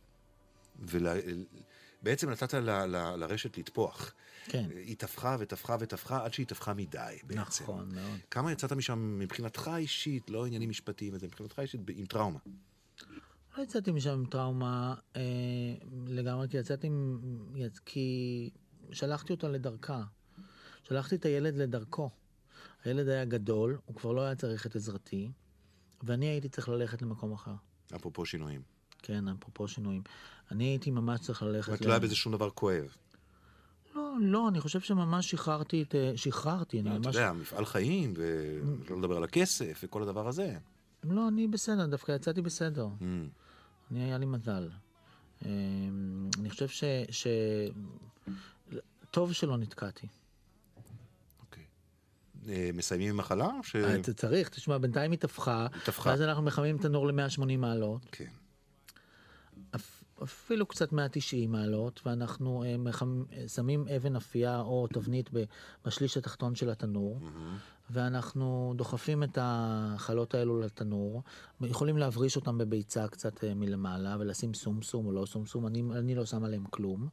ובעצם 2.04 2.30
נתת 2.30 2.54
ל, 2.54 2.70
ל, 2.70 3.16
לרשת 3.16 3.58
לטפוח. 3.58 4.14
כן. 4.46 4.70
היא 4.76 4.98
טפחה 4.98 5.36
וטפחה 5.40 5.78
וטפחה 5.80 6.26
עד 6.26 6.34
שהיא 6.34 6.48
טפחה 6.48 6.74
מדי 6.74 7.18
בעצם. 7.24 7.64
נכון 7.64 7.96
מאוד. 7.96 8.20
כמה 8.32 8.52
יצאת 8.52 8.72
משם 8.72 9.20
מבחינתך 9.20 9.72
אישית, 9.76 10.30
לא 10.30 10.46
עניינים 10.46 10.70
משפטיים 10.70 11.14
וזה, 11.14 11.28
מבחינתך 11.28 11.60
אישית 11.60 11.82
עם 11.96 12.06
טראומה. 12.06 12.40
לא 13.58 13.64
יצאתי 13.64 13.92
משם 13.92 14.10
עם 14.10 14.26
טראומה 14.26 14.96
אה, 15.16 15.22
לגמרי, 16.08 16.48
כי 16.50 16.58
יצאתי 16.58 16.88
עם... 16.88 17.20
יצ... 17.56 17.80
כי 17.80 18.50
שלחתי 18.92 19.34
אותה 19.34 19.48
לדרכה. 19.48 20.04
שלחתי 20.84 21.16
את 21.16 21.26
הילד 21.26 21.56
לדרכו. 21.56 22.10
הילד 22.84 23.08
היה 23.08 23.26
גדול, 23.26 23.80
הוא 23.86 23.96
כבר 23.96 24.12
לא 24.12 24.22
היה 24.22 24.36
צריך 24.36 24.66
את 24.66 24.76
עזרתי, 24.76 25.32
ואני 26.04 26.26
הייתי 26.26 26.50
צריך 26.50 26.70
ללכת 26.70 27.02
למקום 27.02 27.34
אחר. 27.34 27.56
אפרופו 27.96 28.26
שינויים. 28.26 28.73
כן, 29.04 29.28
אפרופו 29.28 29.68
שינויים. 29.68 30.02
אני 30.52 30.64
הייתי 30.64 30.92
ממש 30.92 31.20
צריך 31.20 31.44
ללכת... 31.44 31.82
ל- 31.82 31.86
לא 31.88 31.92
היה 31.92 32.00
בזה 32.00 32.16
שום 32.16 32.34
דבר 32.34 32.50
כואב. 32.50 32.96
לא, 33.96 34.14
לא, 34.22 34.50
אני 34.50 34.60
חושב 34.62 34.80
שממש 34.80 35.32
שחררתי 35.32 35.82
את... 35.82 35.96
אה, 35.96 36.12
שחררתי, 36.16 36.80
אני 36.80 36.90
אתה 36.90 37.00
ממש... 37.00 37.16
יודע, 37.16 37.34
מפעל 37.34 37.66
חיים, 37.66 38.14
ולא 38.18 38.98
לדבר 38.98 39.18
על 39.18 39.24
הכסף 39.24 39.80
וכל 39.84 40.04
הדבר 40.04 40.28
הזה. 40.28 40.58
לא, 41.04 41.28
אני 41.28 41.48
בסדר, 41.48 41.86
דווקא 41.86 42.12
יצאתי 42.12 42.42
בסדר. 42.42 42.88
Mm. 43.00 43.04
אני, 43.92 44.04
היה 44.04 44.18
לי 44.18 44.26
מזל. 44.26 44.70
אה, 45.46 45.50
אני 46.40 46.50
חושב 46.50 46.68
ש... 46.68 46.84
ש... 47.10 47.28
טוב 49.12 49.34
שלא 49.34 49.58
נתקעתי. 49.58 50.08
אוקיי. 51.42 51.64
אה, 52.50 52.70
מסיימים 52.74 53.10
עם 53.10 53.18
מחלה? 53.18 53.50
ש... 53.64 53.76
אה, 53.76 53.96
אתה 53.96 54.14
צריך, 54.14 54.50
תשמע, 54.50 54.78
בינתיים 54.78 55.12
היא 55.12 55.20
טפחה, 55.20 55.68
טפחה. 55.86 56.10
ואז 56.10 56.22
אנחנו 56.22 56.44
מחממים 56.44 56.78
תנור 56.78 57.08
ל-180 57.08 57.58
מעלות, 57.58 58.02
כן. 58.12 58.26
אפ- 60.24 60.44
אפילו 60.44 60.66
קצת 60.66 60.92
190 60.92 61.52
מעלות, 61.52 62.02
ואנחנו 62.06 62.64
אה, 62.64 62.78
מחמ... 62.78 63.24
שמים 63.48 63.86
אבן 63.96 64.16
אפייה 64.16 64.60
או 64.62 64.88
תבנית 64.88 65.30
בשליש 65.86 66.18
התחתון 66.18 66.56
של 66.56 66.70
התנור, 66.70 67.20
ואנחנו 67.90 68.74
דוחפים 68.78 69.24
את 69.24 69.38
החלות 69.42 70.34
האלו 70.34 70.60
לתנור, 70.62 71.24
יכולים 71.62 71.98
להבריש 71.98 72.36
אותם 72.36 72.58
בביצה 72.58 73.08
קצת 73.08 73.44
אה, 73.44 73.54
מלמעלה, 73.54 74.18
ולשים 74.20 74.54
סומסום 74.54 75.06
או 75.06 75.12
לא 75.12 75.26
סומסום, 75.26 75.68
אני, 75.68 75.84
אני 75.92 76.16
לא 76.16 76.26
שם 76.26 76.44
עליהם 76.44 76.66
כלום. 76.70 77.08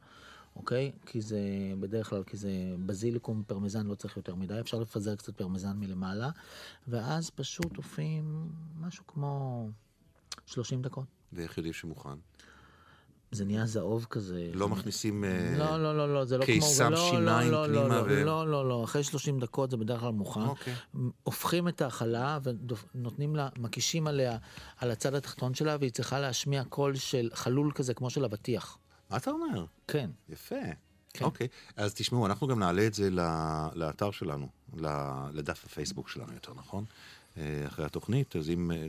אוקיי? 0.57 0.93
כי 1.07 1.21
זה 1.21 1.41
בדרך 1.81 2.11
כלל, 2.11 2.23
כי 2.25 2.37
זה 2.37 2.51
בזיליקום, 2.87 3.43
פרמזן 3.47 3.87
לא 3.87 3.95
צריך 3.95 4.17
יותר 4.17 4.35
מדי, 4.35 4.61
אפשר 4.61 4.79
לפזר 4.79 5.17
קצת 5.17 5.37
פרמזן 5.37 5.77
מלמעלה, 5.77 6.31
ואז 6.89 7.31
פשוט 7.31 7.77
עופים 7.77 8.49
משהו 8.81 9.07
כמו 9.07 9.69
30 10.47 10.83
דקות. 10.83 11.05
ואיך 11.33 11.59
יודעים 11.59 11.73
שמוכן? 11.75 12.19
זה 13.33 13.45
נהיה 13.45 13.67
זהוב 13.67 14.07
כזה. 14.11 14.51
לא 14.55 14.69
מכניסים... 14.69 15.25
אה, 15.25 15.55
לא, 15.59 15.83
לא, 15.83 15.97
לא, 15.97 16.15
לא, 16.15 16.25
זה 16.25 16.39
לא 16.39 16.45
כמו... 16.45 16.55
קיסם 16.55 16.91
לא, 16.93 17.11
שיניים 17.11 17.51
לא, 17.53 17.67
לא, 17.67 17.79
פנימה 17.81 17.97
לא, 18.01 18.03
ו- 18.07 18.25
לא, 18.25 18.51
לא, 18.51 18.69
לא, 18.69 18.85
אחרי 18.85 19.05
30 19.05 19.41
דקות 19.41 19.71
זה 19.71 19.77
בדרך 19.77 20.01
כלל 20.01 20.11
מוכן. 20.13 20.41
אוקיי. 20.41 20.75
הופכים 21.23 21.69
את 21.69 21.83
ההכלה 21.83 22.39
ונותנים 22.95 23.37
לה, 23.37 23.49
מקישים 23.59 24.07
עליה, 24.07 24.39
על 24.77 24.91
הצד 24.91 25.15
התחתון 25.15 25.55
שלה, 25.55 25.77
והיא 25.81 25.91
צריכה 25.91 26.21
להשמיע 26.21 26.65
קול 26.65 26.95
של 26.97 27.29
חלול 27.35 27.73
כזה, 27.75 27.95
כמו 27.95 28.11
של 28.11 28.25
אבטיח. 28.25 28.79
מה 29.11 29.17
אתה 29.17 29.31
אומר? 29.31 29.65
כן. 29.89 30.11
יפה. 30.29 30.57
כן. 31.15 31.25
אוקיי, 31.25 31.49
אז 31.77 31.95
תשמעו, 31.95 32.27
אנחנו 32.27 32.47
גם 32.47 32.59
נעלה 32.59 32.87
את 32.87 32.95
זה 32.95 33.11
ל- 33.11 33.69
לאתר 33.75 34.11
שלנו, 34.11 34.49
לדף 35.33 35.65
הפייסבוק 35.65 36.09
שלנו 36.09 36.33
יותר 36.33 36.53
נכון? 36.55 36.85
אה, 37.39 37.65
אחרי 37.67 37.85
התוכנית, 37.85 38.37
אז 38.37 38.51
אם 38.51 38.71
אה, 38.73 38.87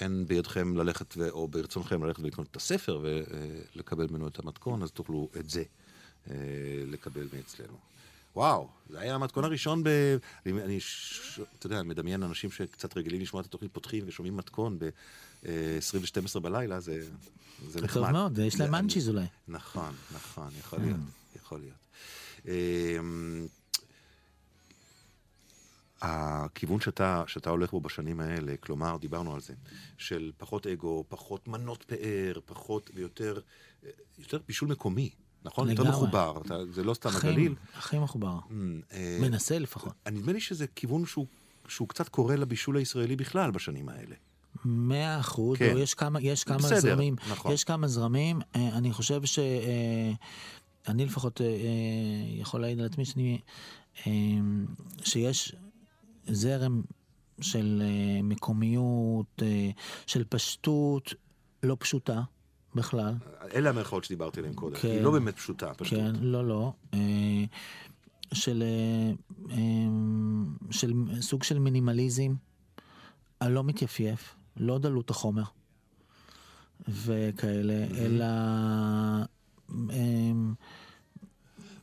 אין 0.00 0.26
בידכם 0.26 0.76
ללכת, 0.76 1.14
ו- 1.16 1.30
או 1.30 1.48
ברצונכם 1.48 2.04
ללכת 2.04 2.20
ולקנות 2.20 2.46
את 2.50 2.56
הספר 2.56 3.00
ולקבל 3.02 4.06
ממנו 4.10 4.28
את 4.28 4.38
המתכון, 4.38 4.82
אז 4.82 4.90
תוכלו 4.90 5.28
את 5.40 5.50
זה 5.50 5.62
אה, 6.30 6.34
לקבל 6.86 7.26
מאצלנו. 7.36 7.76
וואו, 8.36 8.68
זה 8.90 9.00
היה 9.00 9.14
המתכון 9.14 9.44
הראשון 9.44 9.82
ב... 9.84 9.88
אני, 10.46 10.62
אני 10.62 10.80
ש... 10.80 11.40
אתה 11.58 11.66
יודע, 11.66 11.80
אני 11.80 11.88
מדמיין 11.88 12.22
אנשים 12.22 12.50
שקצת 12.50 12.96
רגילים 12.96 13.20
לשמוע 13.20 13.40
את 13.40 13.46
התוכנית 13.46 13.72
פותחים 13.72 14.04
ושומעים 14.06 14.36
מתכון 14.36 14.78
ב-20 14.78 15.46
ו-12 15.94 16.40
בלילה, 16.40 16.80
זה, 16.80 17.08
זה 17.68 17.80
נחמד. 17.80 18.02
טוב 18.02 18.10
מאוד, 18.10 18.38
יש 18.38 18.60
להם 18.60 18.70
מאנצ'יז 18.70 19.08
אולי. 19.08 19.26
נכון, 19.48 19.94
נכון, 20.14 20.48
יכול 20.58 20.78
להיות, 20.78 20.96
יכול 21.36 21.60
להיות. 21.60 21.80
הכיוון 26.02 26.80
שאתה, 26.80 27.24
שאתה 27.26 27.50
הולך 27.50 27.70
בו 27.70 27.80
בשנים 27.80 28.20
האלה, 28.20 28.56
כלומר, 28.60 28.96
דיברנו 29.00 29.34
על 29.34 29.40
זה, 29.40 29.54
של 29.98 30.32
פחות 30.38 30.66
אגו, 30.66 31.04
פחות 31.08 31.48
מנות 31.48 31.82
פאר, 31.82 32.40
פחות 32.44 32.90
ויותר, 32.94 33.40
יותר 34.18 34.38
בישול 34.46 34.68
מקומי, 34.68 35.10
נכון? 35.44 35.70
יותר 35.70 35.82
לגמרי. 35.82 35.96
מחובר, 35.96 36.40
אתה, 36.46 36.66
זה 36.70 36.84
לא 36.84 36.94
סתם 36.94 37.10
הגליל. 37.16 37.54
הכי 37.74 37.98
מחובר. 37.98 38.38
אמ, 38.50 38.80
אה, 38.92 39.18
מנסה 39.20 39.58
לפחות. 39.58 39.92
נדמה 40.10 40.32
לי 40.32 40.40
שזה 40.40 40.66
כיוון 40.66 41.06
שהוא, 41.06 41.26
שהוא 41.68 41.88
קצת 41.88 42.08
קורא 42.08 42.34
לבישול 42.34 42.76
הישראלי 42.76 43.16
בכלל 43.16 43.50
בשנים 43.50 43.88
האלה. 43.88 44.14
מאה 44.64 45.20
אחוז, 45.20 45.58
כן. 45.58 45.74
יש 45.78 45.94
כמה, 45.94 46.20
יש 46.20 46.44
כמה 46.44 46.58
בסדר, 46.58 46.80
זרמים, 46.80 47.16
נכון. 47.30 47.52
יש 47.52 47.64
כמה 47.64 47.88
זרמים, 47.88 48.40
אה, 48.56 48.68
אני 48.68 48.92
חושב 48.92 49.24
ש... 49.24 49.38
אה, 49.38 50.12
אני 50.88 51.06
לפחות 51.06 51.40
יכול 52.26 52.60
להעיד 52.60 52.80
על 52.80 52.86
עצמי 52.86 53.04
שאני, 53.04 53.38
שיש 55.04 55.54
זרם 56.32 56.82
של 57.40 57.82
אה, 57.84 58.22
מקומיות, 58.22 59.42
אה, 59.42 59.70
של 60.06 60.24
פשטות 60.28 61.14
לא 61.62 61.76
פשוטה 61.80 62.22
בכלל. 62.74 63.14
אלה 63.54 63.70
המרכאות 63.70 64.04
שדיברתי 64.04 64.40
עליהן 64.40 64.54
קודם. 64.54 64.76
כן. 64.76 64.88
היא 64.88 65.00
לא 65.00 65.10
באמת 65.10 65.36
פשוטה, 65.36 65.74
פשוט. 65.74 65.98
כן, 65.98 66.12
לא, 66.20 66.48
לא. 66.48 66.72
אה, 66.94 67.44
של, 68.32 68.62
של 70.70 70.92
סוג 71.20 71.42
של 71.42 71.58
מינימליזם 71.58 72.34
הלא 73.40 73.64
מתייפייף, 73.64 74.34
לא 74.56 74.78
דלות 74.78 75.10
החומר 75.10 75.42
וכאלה, 76.88 77.86
אלא 77.98 78.24
אה, 79.90 80.32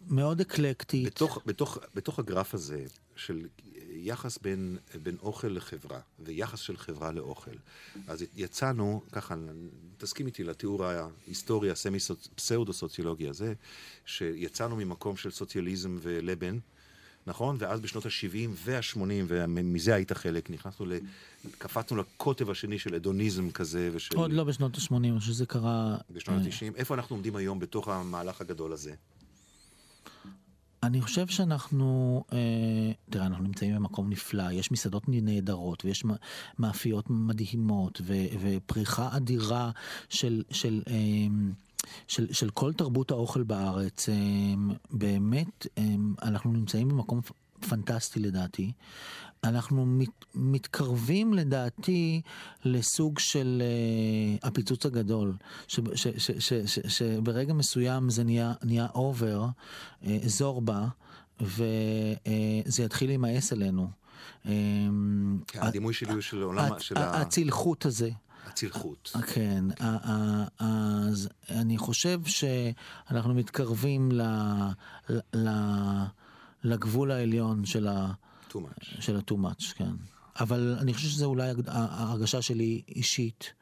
מאוד 0.10 0.42
אקלקטית. 0.42 1.06
בתוך, 1.06 1.40
בתוך, 1.46 1.78
בתוך 1.96 2.20
הגרף 2.20 2.54
הזה 2.54 2.86
של 3.16 3.48
יחס 4.00 4.38
בין, 4.38 4.78
בין 5.04 5.16
אוכל 5.22 5.48
לחברה 5.48 6.00
ויחס 6.20 6.60
של 6.60 6.78
חברה 6.78 7.12
לאוכל, 7.12 7.56
אז 8.08 8.26
יצאנו, 8.36 9.02
ככה, 9.12 9.36
תסכים 9.98 10.26
איתי 10.26 10.44
לתיאור 10.44 10.86
ההיסטורי 10.86 11.72
הסמי-פסאודו-סוציולוגי 11.72 13.28
הזה, 13.30 13.54
שיצאנו 14.06 14.76
ממקום 14.76 15.18
של 15.18 15.32
סוציאליזם 15.32 15.98
ולבן, 16.02 16.60
נכון? 17.28 17.56
ואז 17.60 17.80
בשנות 17.80 18.06
ה-70 18.06 18.50
וה-80, 18.66 19.00
ומזה 19.28 19.96
היית 19.96 20.12
חלק, 20.12 20.50
נכנסנו 20.50 20.86
ל... 20.86 20.94
קפצנו 21.58 21.98
לקוטב 21.98 22.50
השני 22.50 22.80
של 22.80 22.96
הדוניזם 22.96 23.52
כזה 23.52 23.90
ושל... 23.94 24.18
עוד 24.18 24.32
לא 24.32 24.44
בשנות 24.44 24.76
ה-80, 24.76 24.96
אני 24.96 25.20
חושב 25.20 25.32
שזה 25.32 25.46
קרה... 25.46 25.98
בשנות 26.10 26.42
ה-90. 26.42 26.76
איפה 26.76 26.94
אנחנו 26.94 27.16
עומדים 27.16 27.36
היום 27.36 27.60
בתוך 27.60 27.88
המהלך 27.88 28.42
הגדול 28.42 28.74
הזה? 28.74 28.94
אני 30.84 31.02
חושב 31.02 31.28
שאנחנו, 31.28 32.24
אה, 32.34 32.92
תראה, 33.10 33.26
אנחנו 33.26 33.44
נמצאים 33.44 33.76
במקום 33.76 34.10
נפלא, 34.10 34.52
יש 34.52 34.72
מסעדות 34.72 35.04
נהדרות 35.08 35.86
ויש 35.86 36.04
מאפיות 36.60 37.10
מדהימות 37.10 38.02
ו, 38.04 38.14
ופריחה 38.42 39.18
אדירה 39.18 39.72
של, 40.10 40.44
של, 40.52 40.82
אה, 40.88 40.94
של, 42.08 42.34
של 42.34 42.50
כל 42.50 42.74
תרבות 42.74 43.12
האוכל 43.12 43.44
בארץ. 43.44 44.10
אה, 44.10 44.16
באמת, 44.92 45.68
אה, 45.78 45.84
אנחנו 46.22 46.52
נמצאים 46.52 46.90
במקום 46.90 47.22
פנטסטי 47.60 48.20
לדעתי. 48.20 48.72
אנחנו 49.44 49.86
מת, 49.86 50.26
מתקרבים 50.36 51.34
לדעתי 51.34 52.22
לסוג 52.66 53.20
של 53.20 53.62
uh, 54.42 54.48
הפיצוץ 54.48 54.86
הגדול, 54.86 55.34
שברגע 56.88 57.54
מסוים 57.54 58.10
זה 58.10 58.24
נהיה, 58.24 58.54
נהיה 58.64 58.88
אובר, 58.96 59.46
uh, 60.02 60.06
זורבה, 60.26 60.88
וזה 61.42 62.84
uh, 62.84 62.86
יתחיל 62.86 63.10
להימאס 63.10 63.54
עלינו. 63.54 63.90
כן, 64.44 64.52
הדימוי 65.62 65.94
שלי 65.94 66.14
הוא 66.14 66.22
של 66.22 66.42
עולם, 66.42 66.80
של 66.80 66.98
ה... 66.98 67.22
הצלחות 67.22 67.86
הזה. 67.86 68.10
הצלחות. 68.48 69.12
כן, 69.34 69.66
אז 70.60 71.30
אני 71.50 71.78
חושב 71.78 72.22
שאנחנו 72.26 73.34
מתקרבים 73.34 74.12
ל, 74.12 74.22
ל, 75.36 75.50
לגבול 76.64 77.12
העליון 77.12 77.66
של 77.66 77.88
ה... 77.88 78.12
too 78.52 78.58
much. 78.58 79.02
של 79.02 79.16
ה-too 79.16 79.36
much, 79.36 79.74
כן. 79.76 79.92
אבל 80.40 80.76
אני 80.80 80.94
חושב 80.94 81.08
שזה 81.08 81.26
אולי 81.26 81.52
ההרגשה 81.68 82.42
שלי 82.42 82.82
אישית. 82.88 83.54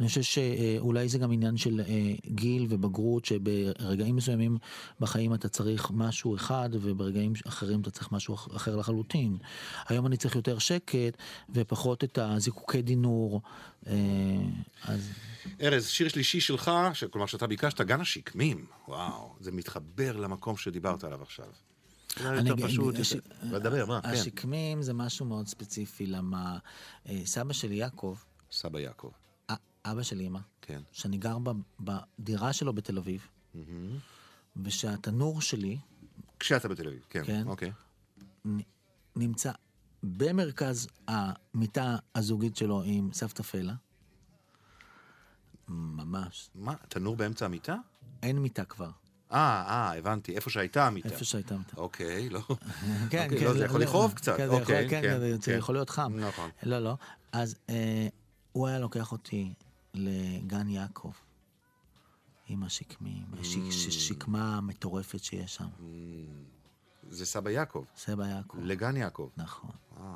אני 0.00 0.08
חושב 0.08 0.22
שאולי 0.22 1.08
זה 1.08 1.18
גם 1.18 1.32
עניין 1.32 1.56
של 1.56 1.80
אה, 1.80 2.14
גיל 2.26 2.66
ובגרות, 2.68 3.24
שברגעים 3.24 4.16
מסוימים 4.16 4.58
בחיים 5.00 5.34
אתה 5.34 5.48
צריך 5.48 5.90
משהו 5.94 6.36
אחד, 6.36 6.70
וברגעים 6.72 7.32
אחרים 7.46 7.80
אתה 7.80 7.90
צריך 7.90 8.12
משהו 8.12 8.34
אחר 8.34 8.76
לחלוטין. 8.76 9.36
היום 9.88 10.06
אני 10.06 10.16
צריך 10.16 10.36
יותר 10.36 10.58
שקט, 10.58 11.16
ופחות 11.50 12.04
את 12.04 12.18
הזיקוקי 12.18 12.82
דינור. 12.82 13.40
אה, 13.86 13.92
אז... 14.84 15.10
ארז, 15.62 15.86
שיר 15.86 16.08
שלישי 16.08 16.40
שלך, 16.40 16.70
כלומר 17.10 17.26
שאתה 17.26 17.46
ביקשת, 17.46 17.80
גן 17.80 18.00
השקמים. 18.00 18.66
וואו, 18.88 19.34
זה 19.40 19.52
מתחבר 19.52 20.16
למקום 20.16 20.56
שדיברת 20.56 21.04
עליו 21.04 21.22
עכשיו. 21.22 21.46
יותר 22.20 22.66
פשוט, 22.66 22.94
לדבר, 23.42 23.86
מה? 23.86 24.00
כן. 24.02 24.08
השקמים 24.08 24.82
זה 24.82 24.92
משהו 24.92 25.26
מאוד 25.26 25.46
ספציפי, 25.46 26.06
למה 26.06 26.58
אה, 27.08 27.20
סבא 27.24 27.52
שלי 27.52 27.74
יעקב, 27.74 28.16
סבא 28.50 28.80
יעקב. 28.80 29.10
אבא 29.84 30.02
של 30.02 30.20
אמא, 30.20 30.38
כן. 30.62 30.82
שאני 30.92 31.18
גר 31.18 31.36
בדירה 31.80 32.52
שלו 32.52 32.72
בתל 32.72 32.98
אביב, 32.98 33.28
ושהתנור 34.64 35.40
שלי... 35.40 35.78
כשאתה 36.38 36.68
בתל 36.68 36.88
אביב, 36.88 37.06
כן, 37.10 37.24
כן. 37.24 37.46
אוקיי. 37.46 37.72
נמצא 39.16 39.52
במרכז 40.02 40.88
המיטה 41.08 41.96
הזוגית 42.14 42.56
שלו 42.56 42.82
עם 42.84 43.12
סבתא 43.12 43.42
פלה. 43.42 43.74
ממש. 45.68 46.50
מה, 46.54 46.74
תנור 46.88 47.16
באמצע 47.16 47.44
המיטה? 47.44 47.76
אין 48.22 48.38
מיטה 48.38 48.64
כבר. 48.64 48.90
אה, 49.32 49.38
אה, 49.68 49.98
הבנתי, 49.98 50.34
איפה 50.36 50.50
שהייתה 50.50 50.86
המיטה. 50.86 51.08
איפה 51.08 51.24
שהייתה 51.24 51.54
המיטה. 51.54 51.76
אוקיי, 51.76 52.28
לא. 52.28 52.40
כן, 53.10 53.24
אוקיי, 53.24 53.38
כן. 53.38 53.44
לא, 53.44 53.52
זה 53.52 53.64
יכול 53.64 53.82
לכאוב 53.82 54.12
קצת. 54.12 54.36
כן, 54.36 54.46
זה 54.48 54.52
אוקיי, 54.54 54.88
כן, 54.90 55.02
כן, 55.02 55.18
זה- 55.20 55.36
כן. 55.42 55.58
יכול 55.58 55.74
להיות 55.74 55.90
חם. 55.90 56.12
נכון. 56.20 56.50
לא, 56.62 56.78
לא. 56.78 56.94
אז 57.32 57.56
אה, 57.68 58.08
הוא 58.52 58.68
היה 58.68 58.78
לוקח 58.78 59.12
אותי 59.12 59.54
לגן 59.94 60.68
יעקב. 60.68 61.12
עם 62.46 62.62
השקמים, 62.62 63.24
Mm. 63.32 63.38
השקמה 63.88 64.56
המטורפת 64.56 65.24
שיש 65.24 65.54
שם. 65.54 65.68
זה 67.10 67.26
סבא 67.26 67.50
יעקב, 67.50 67.84
סבא 67.96 68.26
יעקב. 68.26 68.58
לגן 68.60 68.96
יעקב. 68.96 69.28
נכון. 69.36 69.70
וואו, 69.96 70.08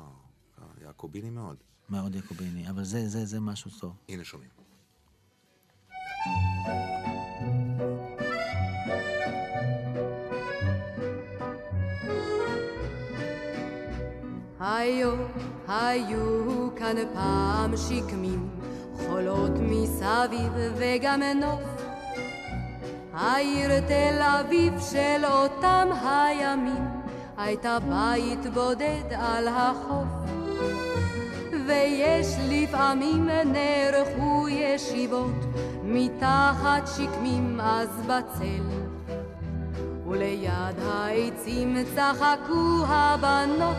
אה, 0.61 0.65
יעקוביני 0.85 1.29
מאוד. 1.29 1.55
מאוד 1.89 2.15
יעקוביני, 2.15 2.69
אבל 2.69 2.83
זה, 2.83 3.09
זה, 3.09 3.25
זה 3.25 3.39
משהו 3.39 3.71
טוב. 3.79 3.95
הנה 4.09 4.23
שומעים. 4.23 4.49
היו, 14.67 15.11
היו 15.67 16.69
כאן 16.75 16.95
פעם 17.13 17.77
שקמים, 17.77 18.49
חולות 19.07 19.51
מסביב 19.59 20.51
וגם 20.75 21.21
נוף. 21.21 21.61
העיר 23.13 23.79
תל 23.79 24.21
אביב 24.21 24.73
של 24.91 25.25
אותם 25.25 25.89
הימים, 26.03 26.83
הייתה 27.37 27.77
בית 27.79 28.53
בודד 28.53 29.13
על 29.17 29.47
החוף. 29.47 30.29
ויש 31.67 32.27
לפעמים 32.49 33.29
נערכו 33.45 34.47
ישיבות, 34.49 35.45
מתחת 35.83 36.87
שקמים 36.97 37.59
אז 37.59 37.89
בצל. 38.07 38.84
וליד 40.07 40.79
העצים 40.85 41.77
צחקו 41.95 42.85
הבנות, 42.87 43.77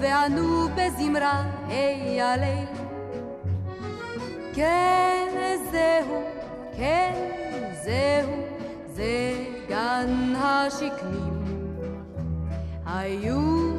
וענו 0.00 0.68
בזמרה, 0.74 1.42
היי 1.68 2.22
הליל. 2.22 2.68
כן, 4.54 5.26
זהו, 5.70 6.22
כן, 6.76 7.12
זהו, 7.84 8.30
זה 8.86 9.34
גן 9.68 10.34
השקמים. 10.36 11.38
היו 12.86 13.72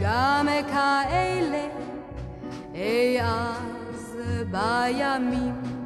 גם 0.00 0.46
כאלה 0.72 1.66
אי 2.74 3.20
אז 3.22 4.16
בימים. 4.50 5.77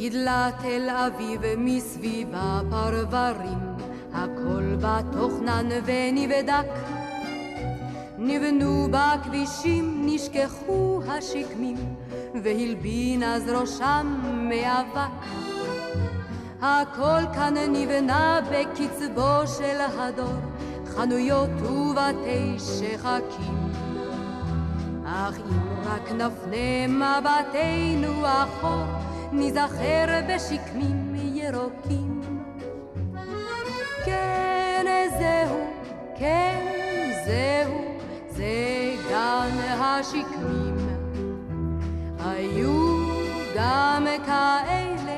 גידלה 0.00 0.50
תל 0.62 0.88
אביב 0.90 1.40
מסביב 1.56 2.28
הפרברים, 2.32 3.58
הכל 4.12 4.76
בתוכנן 4.80 5.68
ונבדק. 5.84 6.70
נבנו 8.18 8.88
בכבישים, 8.90 10.02
נשכחו 10.06 11.00
השקמים, 11.08 11.76
והלבין 12.42 13.22
אז 13.22 13.48
ראשם 13.48 14.20
מאבק. 14.48 15.26
הכל 16.62 17.34
כאן 17.34 17.54
נבנה 17.72 18.40
בקצבו 18.50 19.46
של 19.58 19.80
הדור, 19.98 20.40
חנויות 20.86 21.50
ובתי 21.62 22.56
שחקים. 22.58 23.72
אך 25.06 25.38
אם 25.38 25.80
רק 25.84 26.12
נפנה 26.12 26.86
מבטנו 26.86 28.26
אחור, 28.26 29.09
ניזכר 29.32 30.20
בשקמים 30.28 31.14
ירוקים. 31.14 32.20
כן, 34.04 34.86
זהו, 35.18 35.60
כן, 36.18 36.66
זהו, 37.24 37.98
זה 38.28 38.94
גן 39.10 39.58
השקמים. 39.80 40.76
היו 42.18 42.98
גם 43.56 44.06
כאלה 44.26 45.16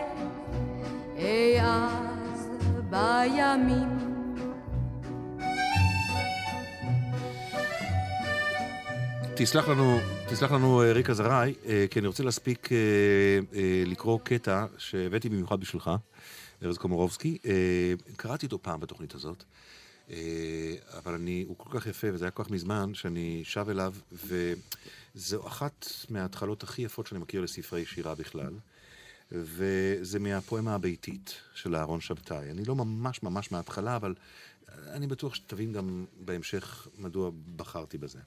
אי 1.17 1.61
אז 1.61 2.49
בימים. 2.91 3.99
תסלח 9.35 9.69
לנו, 9.69 9.99
תסלח 10.33 10.53
לנו 10.53 10.83
אה, 10.83 10.93
ריק 10.93 11.11
עזראי, 11.11 11.55
אה, 11.67 11.87
כי 11.91 11.99
אני 11.99 12.07
רוצה 12.07 12.23
להספיק 12.23 12.69
אה, 12.73 12.79
לקרוא 13.87 14.19
קטע 14.25 14.67
שהבאתי 14.79 15.29
במיוחד 15.29 15.61
בשבילך, 15.61 15.91
ארז 16.63 16.79
קומורובסקי. 16.79 17.39
קראתי 18.17 18.47
אותו 18.47 18.63
פעם 18.63 18.81
בתוכנית 18.81 19.15
הזאת, 19.15 19.45
אבל 20.99 21.15
אני, 21.15 21.45
הוא 21.49 21.57
כל 21.59 21.79
כך 21.79 21.87
יפה 21.87 22.07
וזה 22.13 22.25
היה 22.25 22.31
כל 22.31 22.45
כך 22.45 22.51
מזמן 22.51 22.95
שאני 22.95 23.41
שב 23.45 23.69
אליו, 23.69 23.95
וזו 24.13 25.47
אחת 25.47 25.87
מההתחלות 26.09 26.63
הכי 26.63 26.83
יפות 26.83 27.07
שאני 27.07 27.21
מכיר 27.21 27.41
לספרי 27.41 27.87
שירה 27.87 28.15
בכלל. 28.15 28.53
וזה 29.33 30.19
מהפואמה 30.19 30.75
הביתית 30.75 31.35
של 31.55 31.77
אהרון 31.77 32.01
שבתאי. 32.01 32.51
אני 32.51 32.65
לא 32.65 32.75
ממש 32.75 33.23
ממש 33.23 33.53
מההתחלה, 33.53 33.97
אבל 33.97 34.15
אני 34.69 35.07
בטוח 35.07 35.35
שתבין 35.35 35.73
גם 35.73 36.05
בהמשך 36.21 36.89
מדוע 36.99 37.31
בחרתי 37.57 37.99
בזה. 37.99 38.19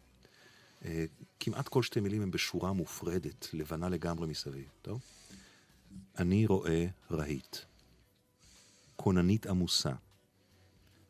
כמעט 1.40 1.68
כל 1.68 1.84
שתי 1.84 2.00
מילים 2.00 2.22
הם 2.22 2.32
בשורה 2.32 2.74
מופרדת, 2.74 3.48
לבנה 3.54 3.90
לגמרי 3.90 4.28
מסביב, 4.28 4.70
טוב? 4.82 5.02
אני 6.18 6.46
רואה 6.46 6.86
רהיט. 7.12 7.58
כוננית 8.96 9.48
עמוסה. 9.48 9.92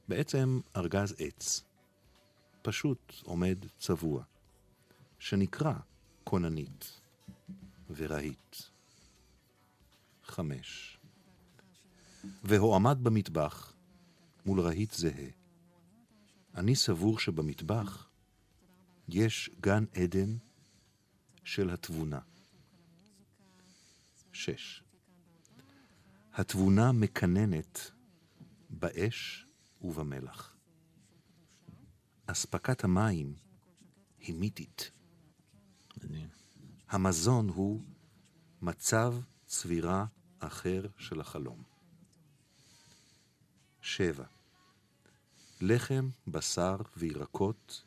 בעצם 0.07 0.59
ארגז 0.76 1.15
עץ. 1.17 1.63
פשוט 2.61 3.13
עומד 3.23 3.57
צבוע. 3.80 4.23
שנקרא 5.19 5.73
כוננית 6.23 7.01
ורהיט. 7.89 8.55
חמש. 10.23 10.97
והועמד 12.43 12.97
במטבח 13.03 13.73
מול 14.45 14.61
רהיט 14.61 14.93
זהה. 14.93 15.30
אני 16.55 16.76
סבור 16.76 17.19
שבמטבח 17.19 18.05
יש 19.08 19.49
גן 19.62 19.86
עדן 19.93 20.38
של 21.43 21.70
התבונה. 21.70 22.20
שש. 24.34 24.84
התבונה 26.34 26.91
מקננת 26.91 27.91
באש 28.70 29.45
ובמלח. 29.82 30.56
אספקת 32.26 32.84
המים 32.84 33.36
היא 34.20 34.36
מיתית. 34.36 34.91
מדהים. 35.97 36.30
המזון 36.89 37.49
הוא 37.49 37.82
מצב 38.62 39.16
צבירה 39.45 40.06
אחר 40.39 40.88
של 40.97 41.22
החלום. 41.22 41.64
שבע. 43.82 44.26
לחם, 45.62 46.10
בשר 46.28 46.76
וירקות 46.97 47.84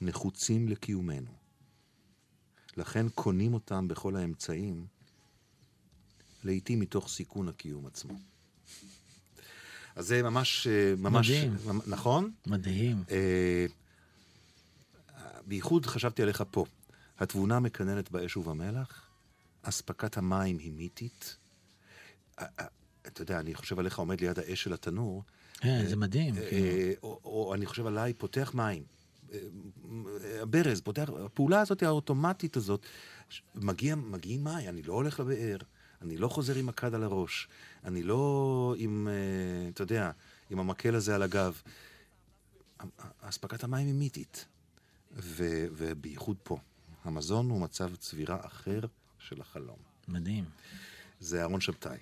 נחוצים 0.00 0.68
לקיומנו. 0.68 1.30
לכן 2.76 3.08
קונים 3.08 3.54
אותם 3.54 3.88
בכל 3.88 4.16
האמצעים, 4.16 4.86
לעתים 6.44 6.80
מתוך 6.80 7.08
סיכון 7.08 7.48
הקיום 7.48 7.86
עצמו. 7.86 8.14
אז 9.96 10.06
זה 10.06 10.22
ממש, 10.22 10.66
אה, 10.66 10.94
ממש, 10.98 11.30
מדהים. 11.30 11.56
נכון? 11.86 12.30
מדהים. 12.46 13.04
אה, 13.10 13.66
בייחוד 15.46 15.86
חשבתי 15.86 16.22
עליך 16.22 16.44
פה. 16.50 16.64
התבונה 17.18 17.60
מקננת 17.60 18.10
באש 18.10 18.36
ובמלח, 18.36 19.10
אספקת 19.62 20.16
המים 20.16 20.58
היא 20.58 20.72
מיתית. 20.72 21.36
אה, 22.38 22.46
אה, 22.60 22.66
אתה 23.06 23.22
יודע, 23.22 23.40
אני 23.40 23.54
חושב 23.54 23.78
עליך 23.78 23.98
עומד 23.98 24.20
ליד 24.20 24.38
האש 24.38 24.62
של 24.62 24.72
התנור. 24.72 25.22
כן, 25.54 25.86
זה 25.86 25.96
מדהים. 25.96 26.36
אה, 26.36 26.50
כאילו. 26.50 26.94
או, 27.02 27.20
או 27.24 27.54
אני 27.54 27.66
חושב 27.66 27.86
עליי, 27.86 28.14
פותח 28.14 28.54
מים. 28.54 28.82
אה, 29.32 30.42
הברז, 30.42 30.80
פותח, 30.80 31.08
הפעולה 31.24 31.60
הזאת 31.60 31.82
האוטומטית 31.82 32.56
הזאת, 32.56 32.86
מגיע, 33.54 33.94
מגיעים 33.94 34.44
מים, 34.44 34.68
אני 34.68 34.82
לא 34.82 34.92
הולך 34.92 35.20
לבאר, 35.20 35.56
אני 36.02 36.16
לא 36.16 36.28
חוזר 36.28 36.54
עם 36.54 36.68
הכד 36.68 36.94
על 36.94 37.02
הראש, 37.02 37.48
אני 37.84 38.02
לא 38.02 38.74
עם, 38.78 39.08
אה, 39.10 39.68
אתה 39.68 39.82
יודע, 39.82 40.10
עם 40.50 40.58
המקל 40.58 40.94
הזה 40.94 41.14
על 41.14 41.22
הגב. 41.22 41.62
אספקת 43.20 43.64
המים 43.64 43.86
היא 43.86 43.94
מיתית, 43.94 44.46
ו, 45.12 45.66
ובייחוד 45.72 46.36
פה. 46.42 46.58
המזון 47.04 47.50
הוא 47.50 47.60
מצב 47.60 47.96
צבירה 47.96 48.46
אחר 48.46 48.80
של 49.18 49.40
החלום. 49.40 49.78
מדהים. 50.08 50.44
זה 51.20 51.40
אהרון 51.40 51.60
שבתאי, 51.60 51.98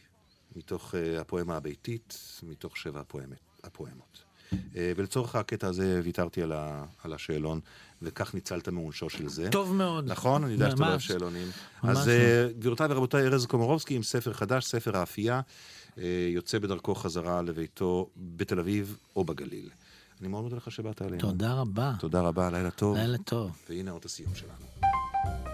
מתוך 0.56 0.94
uh, 0.94 1.20
הפואמה 1.20 1.56
הביתית, 1.56 2.18
מתוך 2.42 2.76
שבע 2.76 3.00
הפואמת, 3.00 3.38
הפואמות. 3.62 4.24
Uh, 4.52 4.76
ולצורך 4.96 5.34
הקטע 5.34 5.66
הזה 5.66 6.00
ויתרתי 6.04 6.42
על, 6.42 6.52
ה, 6.52 6.84
על 7.04 7.12
השאלון, 7.12 7.60
וכך 8.02 8.34
ניצלת 8.34 8.68
מעונשו 8.68 9.10
של 9.10 9.28
זה. 9.28 9.48
טוב 9.50 9.74
מאוד. 9.74 10.10
נכון? 10.10 10.44
אני 10.44 10.52
יודע 10.52 10.70
שאתה 10.70 10.80
לא 10.80 10.84
אוהב 10.84 10.94
ממש. 10.94 11.06
שאלונים. 11.06 11.48
ממש 11.84 11.96
אז 11.98 12.08
uh, 12.08 12.10
גבירותיי 12.58 12.86
ורבותיי, 12.90 13.26
ארז 13.26 13.46
קומורובסקי 13.46 13.94
עם 13.94 14.02
ספר 14.02 14.32
חדש, 14.32 14.64
ספר 14.64 14.96
האפייה, 14.96 15.40
uh, 15.96 16.00
יוצא 16.34 16.58
בדרכו 16.58 16.94
חזרה 16.94 17.42
לביתו 17.42 18.10
בתל 18.16 18.58
אביב 18.58 18.96
או 19.16 19.24
בגליל. 19.24 19.68
אני 20.20 20.28
מאוד 20.28 20.42
מודה 20.42 20.56
לך 20.56 20.70
שבאת 20.70 21.02
אלינו. 21.02 21.18
תודה 21.18 21.54
רבה. 21.54 21.92
תודה 21.98 22.20
רבה, 22.20 22.50
לילה 22.50 22.70
טוב. 22.70 22.96
לילה 22.96 23.18
טוב. 23.18 23.58
והנה 23.68 23.90
אות 23.90 24.04
הסיום 24.04 24.34
שלנו. 24.34 25.53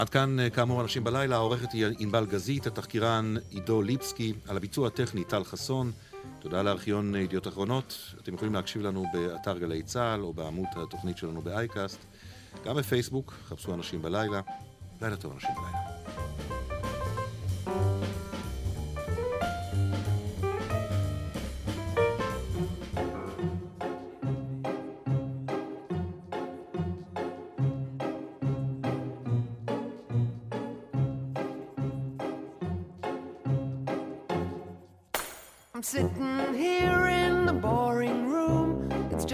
עד 0.00 0.08
כאן, 0.08 0.40
אה, 0.40 0.50
כאמור, 0.50 0.82
אנשים 0.82 1.04
בלילה, 1.04 1.36
העורכת 1.36 1.72
היא 1.72 1.86
ענבל 1.98 2.26
גזית, 2.26 2.66
התחקירן 2.66 3.34
עידו 3.50 3.82
ליפסקי, 3.82 4.34
על 4.48 4.56
הביצוע 4.56 4.86
הטכני 4.86 5.24
טל 5.24 5.44
חסון. 5.44 5.92
תודה 6.38 6.62
לארכיון 6.62 7.14
ידיעות 7.14 7.48
אחרונות. 7.48 8.14
אתם 8.22 8.34
יכולים 8.34 8.54
להקשיב 8.54 8.82
לנו 8.82 9.04
באתר 9.12 9.58
גלי 9.58 9.82
צה"ל 9.82 10.22
או 10.22 10.32
בעמוד 10.32 10.66
התוכנית 10.76 11.16
שלנו 11.16 11.42
באייקאסט. 11.42 11.98
גם 12.64 12.76
בפייסבוק, 12.76 13.34
חפשו 13.48 13.74
אנשים 13.74 14.02
בלילה. 14.02 14.40
לילה 15.02 15.16
טוב, 15.16 15.32
אנשים 15.32 15.50
בלילה. 15.56 15.89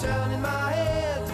turning 0.00 0.40
my 0.40 0.70
head. 0.70 1.27